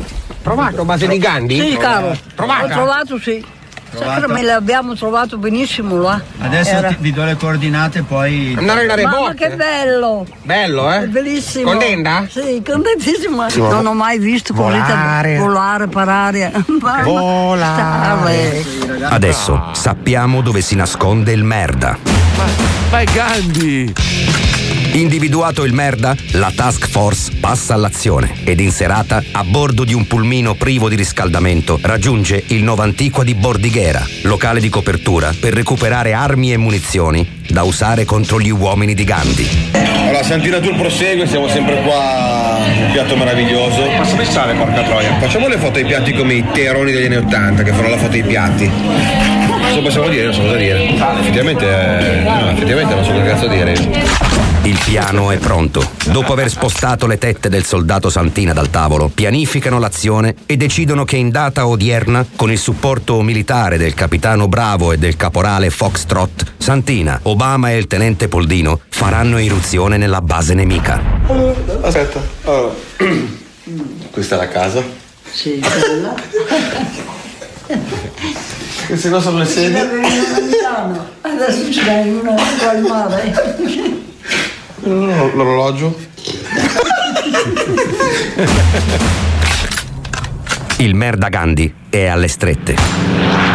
[0.43, 1.61] trovato base di Gandhi?
[1.61, 2.17] Sì, caro.
[2.35, 2.65] Trovata?
[2.65, 3.45] Ho trovato, sì.
[3.93, 6.21] Sai che me l'abbiamo trovato benissimo là.
[6.43, 8.55] Adesso Era- ti- vi do le coordinate, poi.
[8.57, 9.35] Andare nelle Mamma botte?
[9.49, 10.25] che bello!
[10.43, 11.03] Bello, eh?
[11.03, 11.71] È bellissimo.
[11.71, 12.25] Contenta?
[12.31, 13.51] Sì, contentissima.
[13.51, 13.59] Sì.
[13.59, 15.39] Non ho mai visto così Volare.
[15.39, 16.53] volare, parare.
[16.81, 18.65] Mamma, Volare.
[19.09, 21.99] Adesso sappiamo dove si nasconde il merda.
[22.93, 23.93] Ma è Gandhi!
[24.93, 30.05] Individuato il merda, la task force passa all'azione ed in serata, a bordo di un
[30.07, 36.53] pulmino privo di riscaldamento, raggiunge il Novantiqua di Bordighera, locale di copertura per recuperare armi
[36.53, 39.49] e munizioni da usare contro gli uomini di Gandhi.
[39.73, 43.89] Allora, Santina Tour prosegue, siamo sempre qua, un piatto meraviglioso.
[43.89, 45.19] Ma come sale, porca troia?
[45.21, 48.15] Facciamo le foto ai piatti come i teroni degli anni Ottanta, che fanno la foto
[48.15, 48.69] ai piatti.
[49.69, 50.25] Cosa possiamo dire?
[50.25, 50.83] Non so cosa dire.
[51.21, 54.50] Effettivamente, eh, no, effettivamente non so che cazzo dire.
[54.71, 55.85] Il piano è pronto.
[56.13, 61.17] Dopo aver spostato le tette del soldato Santina dal tavolo, pianificano l'azione e decidono che
[61.17, 67.19] in data odierna, con il supporto militare del capitano Bravo e del caporale Foxtrot, Santina,
[67.25, 71.03] Obama e il tenente Poldino faranno irruzione nella base nemica.
[71.81, 72.73] Aspetta, allora.
[74.13, 74.85] Questa è la casa.
[75.33, 76.15] Sì, bella.
[78.87, 79.81] Queste qua sono le sedie.
[81.23, 84.09] Adesso ce n'hai una qua al mare.
[84.83, 85.95] L'orologio.
[90.79, 93.50] Il merda Gandhi è alle strette.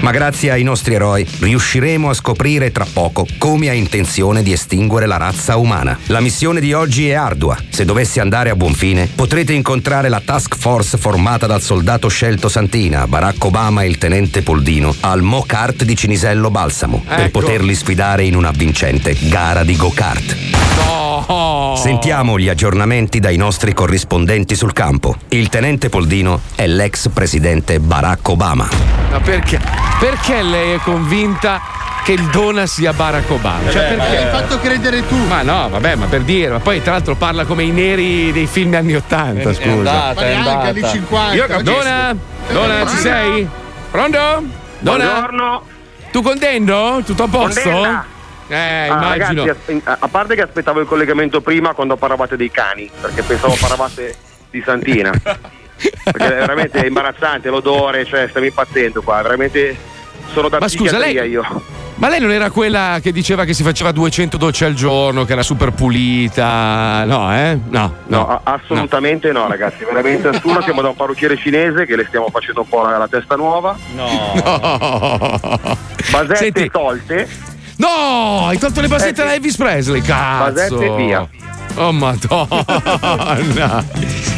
[0.00, 5.06] Ma grazie ai nostri eroi riusciremo a scoprire tra poco come ha intenzione di estinguere
[5.06, 5.98] la razza umana.
[6.06, 7.56] La missione di oggi è ardua.
[7.68, 12.48] Se dovesse andare a buon fine, potrete incontrare la task force formata dal soldato scelto
[12.48, 17.40] Santina, Barack Obama e il tenente Poldino al Mo Kart di Cinisello Balsamo per Ecco.
[17.40, 20.36] poterli sfidare in una vincente gara di go-kart.
[20.76, 21.74] No!
[21.76, 25.16] Sentiamo gli aggiornamenti dai nostri corrispondenti sul campo.
[25.28, 28.68] Il tenente Poldino è l'ex presidente Barack Obama.
[29.10, 29.89] Ma perché?
[29.98, 31.60] Perché lei è convinta
[32.04, 33.70] che il Dona sia Barack Obama?
[33.70, 34.26] Cioè, L'hai perché?
[34.30, 35.16] fatto credere tu.
[35.26, 38.46] Ma no, vabbè, ma per dire, ma poi tra l'altro parla come i neri dei
[38.46, 39.92] film anni 80, scusa.
[39.92, 41.34] Ma neanche anni 50.
[41.34, 41.62] Io capisco.
[41.72, 42.16] Dona?
[42.50, 43.48] Dona, ci sei?
[43.90, 44.18] Pronto?
[44.78, 45.04] Dona?
[45.04, 45.62] Buongiorno.
[46.10, 47.02] Tu contento?
[47.04, 47.60] Tutto a posto?
[47.60, 48.04] Contenta.
[48.48, 49.44] Eh, Ah, immagino.
[49.44, 53.54] ragazzi, a a parte che aspettavo il collegamento prima quando parlavate dei cani, perché pensavo
[53.60, 54.16] parlavate
[54.50, 55.12] di Santina.
[56.04, 59.76] Perché è veramente imbarazzante l'odore, cioè stiamo impazzendo qua, veramente
[60.32, 61.62] sono da Ma scusa, psichiatria lei- io.
[61.96, 65.32] Ma lei non era quella che diceva che si faceva 200 docce al giorno, che
[65.32, 67.04] era super pulita?
[67.04, 67.58] No, eh?
[67.68, 69.46] No, No, a- assolutamente no.
[69.48, 70.62] ragazzi, veramente nessuno.
[70.62, 73.76] Siamo da un parrucchiere cinese che le stiamo facendo un po' la, la testa nuova.
[73.94, 74.06] No.
[76.10, 77.28] Basette Senti- tolte.
[77.76, 80.52] No, hai tolto le basette Eh, da Elvis Presley, cazzo.
[80.52, 81.28] Basette via.
[81.76, 83.84] Oh madonna.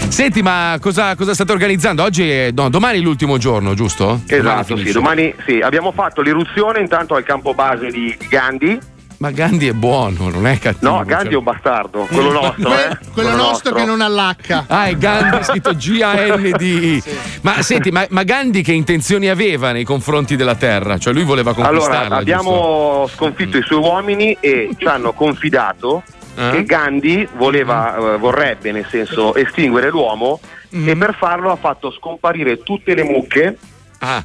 [0.09, 2.03] Senti, ma cosa, cosa state organizzando?
[2.03, 4.21] Oggi è, no, domani è l'ultimo giorno, giusto?
[4.27, 4.89] Esatto, finisce.
[4.89, 4.93] sì.
[4.93, 8.79] Domani sì, abbiamo fatto l'irruzione intanto al campo base di di Gandhi.
[9.19, 10.97] Ma Gandhi è buono, non è cattivo.
[10.97, 12.99] No, Gandhi è un bastardo, quello nostro, Que- eh.
[13.13, 14.65] quello nostro che non allacca.
[14.67, 17.03] Ah, è Gandhi scritto G-A-N-D.
[17.43, 20.99] Ma senti, ma, ma Gandhi che intenzioni aveva nei confronti della terra?
[20.99, 22.01] Cioè lui voleva conquistarla.
[22.01, 26.03] Allora, abbiamo sconfitto i suoi uomini e ci hanno confidato
[26.35, 26.51] Eh?
[26.51, 30.41] che Gandhi voleva, eh, vorrebbe nel senso estinguere l'uomo
[30.75, 30.89] Mm.
[30.89, 33.59] e per farlo ha fatto scomparire tutte le mucche
[33.99, 34.23] Ah.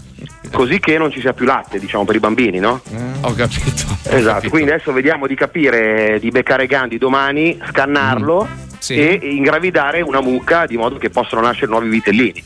[0.51, 2.81] così che non ci sia più latte, diciamo, per i bambini, no?
[3.21, 3.85] Ho capito.
[4.09, 8.65] Esatto, quindi adesso vediamo di capire, di beccare Gandhi domani, scannarlo Mm.
[8.79, 8.95] Sì.
[8.95, 12.41] e ingravidare una mucca di modo che possano nascere nuovi vitellini.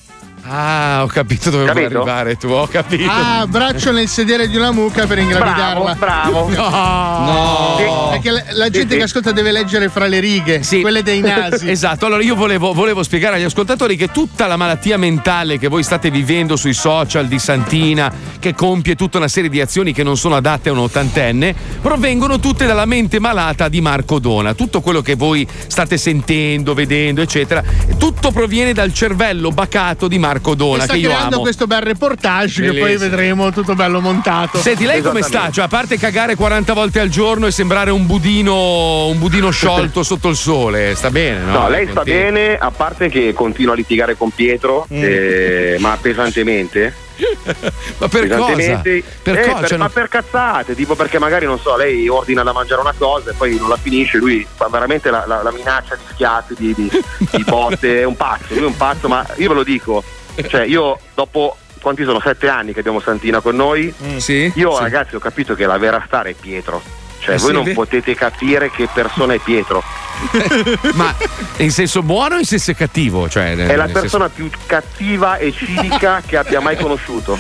[0.53, 2.01] Ah, ho capito dove vuoi Capito?
[2.01, 3.09] arrivare tu, ho capito.
[3.09, 5.95] Ah, braccio nel sedere di una mucca per ingravidarla.
[5.95, 7.19] Bravo, bravo.
[7.31, 8.09] No.
[8.11, 11.69] Perché la, la gente che ascolta deve leggere fra le righe, quelle dei nasi.
[11.81, 15.83] Esatto, allora io volevo, volevo spiegare agli ascoltatori che tutta la malattia mentale che voi
[15.83, 20.17] state vivendo sui social di Santina, che compie tutta una serie di azioni che non
[20.17, 24.53] sono adatte a un ottantenne, provengono tutte dalla mente malata di Marco Dona.
[24.53, 27.63] Tutto quello che voi state sentendo, vedendo, eccetera,
[27.97, 31.43] tutto proviene dal cervello bacato di Marco E Dona, sta che io creando amo.
[31.43, 33.09] questo bel reportage che poi Bellissimo.
[33.09, 34.57] vedremo tutto bello montato.
[34.59, 35.49] Senti, lei come sta?
[35.51, 40.03] Cioè, a parte cagare 40 volte al giorno e sembrare un budino, un budino sciolto
[40.03, 41.51] sotto il sole, sta bene, no?
[41.61, 42.33] No, lei sta Contento.
[42.33, 45.01] bene, a parte che continua a litigare con Pietro, Mm.
[45.03, 46.93] eh, ma pesantemente.
[47.99, 48.55] Ma per cosa?
[48.81, 49.03] Per Eh,
[49.43, 49.59] cosa?
[49.59, 52.95] per- Cioè, ma per cazzate, tipo perché magari non so, lei ordina da mangiare una
[52.97, 56.55] cosa e poi non la finisce, lui fa veramente la, la- la minaccia di schiaffi,
[56.57, 56.89] di, di,
[57.31, 60.03] di botte, è un pazzo, lui è un pazzo, ma io ve lo dico,
[60.47, 62.19] cioè io dopo quanti sono?
[62.19, 63.93] Sette anni che abbiamo Santina con noi.
[64.17, 64.81] Sì, Io sì.
[64.81, 66.81] ragazzi ho capito che la vera star è Pietro.
[67.19, 69.83] Cioè Eh voi sì, non ve- potete capire che persona è Pietro.
[70.93, 71.15] Ma
[71.57, 73.27] in senso buono o in senso cattivo?
[73.29, 77.37] Cioè, È la persona più cattiva e cinica che abbia mai conosciuto.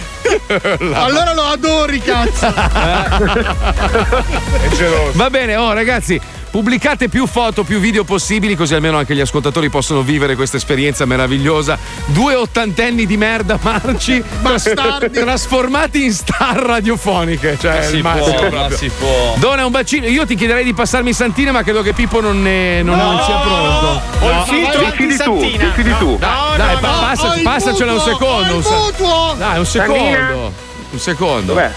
[0.93, 2.51] Allora lo adori, cazzo!
[5.13, 6.19] Va bene, oh ragazzi.
[6.51, 11.05] Pubblicate più foto, più video possibili, così almeno anche gli ascoltatori possono vivere questa esperienza
[11.05, 11.77] meravigliosa.
[12.07, 15.11] Due ottantenni di merda marci, Bastardi.
[15.11, 17.57] trasformati in star radiofoniche.
[17.57, 18.77] Cioè, si il massimo può, ma proprio.
[18.77, 19.35] si può.
[19.37, 20.07] Dona un bacino.
[20.07, 23.37] Io ti chiederei di passarmi Santina, ma credo che Pippo non, ne, non, non sia
[23.37, 24.01] pronto.
[24.19, 26.17] Ho il filtro Decidi tu, decidi tu.
[26.17, 28.55] Dai, dai, ho il passacela un secondo.
[28.55, 29.35] un mutuo!
[29.37, 30.53] Dai, un secondo.
[30.91, 31.53] Un secondo.
[31.53, 31.71] Dov'è?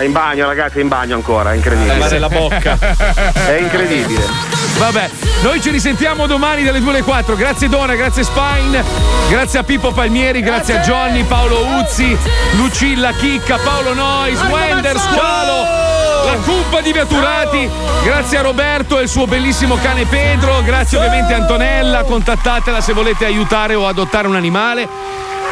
[0.00, 1.92] È in bagno, ragazzi, è in bagno ancora, è incredibile.
[1.92, 2.78] Lavare la bocca.
[3.46, 4.24] È incredibile.
[4.78, 5.10] Vabbè,
[5.42, 7.36] noi ci risentiamo domani dalle 2 alle 4.
[7.36, 8.82] Grazie Dona, grazie Spine,
[9.28, 12.16] grazie a Pippo Palmieri, grazie, a Johnny, Paolo Uzzi,
[12.56, 17.68] Lucilla Chicca, Paolo Nois, Wender, Squalo, la cuppa di Viaturati,
[18.04, 22.92] grazie a Roberto e il suo bellissimo cane Pedro, grazie ovviamente a Antonella, contattatela se
[22.92, 24.88] volete aiutare o adottare un animale.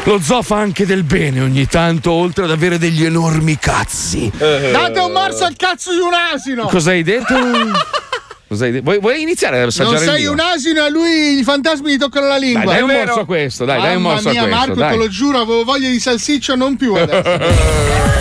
[0.04, 4.30] Lo zoo fa anche del bene ogni tanto, oltre ad avere degli enormi cazzi.
[4.36, 6.66] Date un morso al cazzo di un asino!
[6.66, 7.34] Cosa hai detto?
[8.50, 11.98] Vuoi, vuoi iniziare ad assaggiare Non sei un asino e a lui i fantasmi gli
[11.98, 12.64] toccano la Dai, lingua.
[12.72, 13.04] dai È un vero?
[13.04, 14.58] morso a questo, dai, dai un Mamma morso a mia, questo.
[14.58, 14.90] Marco, dai.
[14.92, 18.16] te lo giuro, avevo voglia di salsiccia, non più adesso.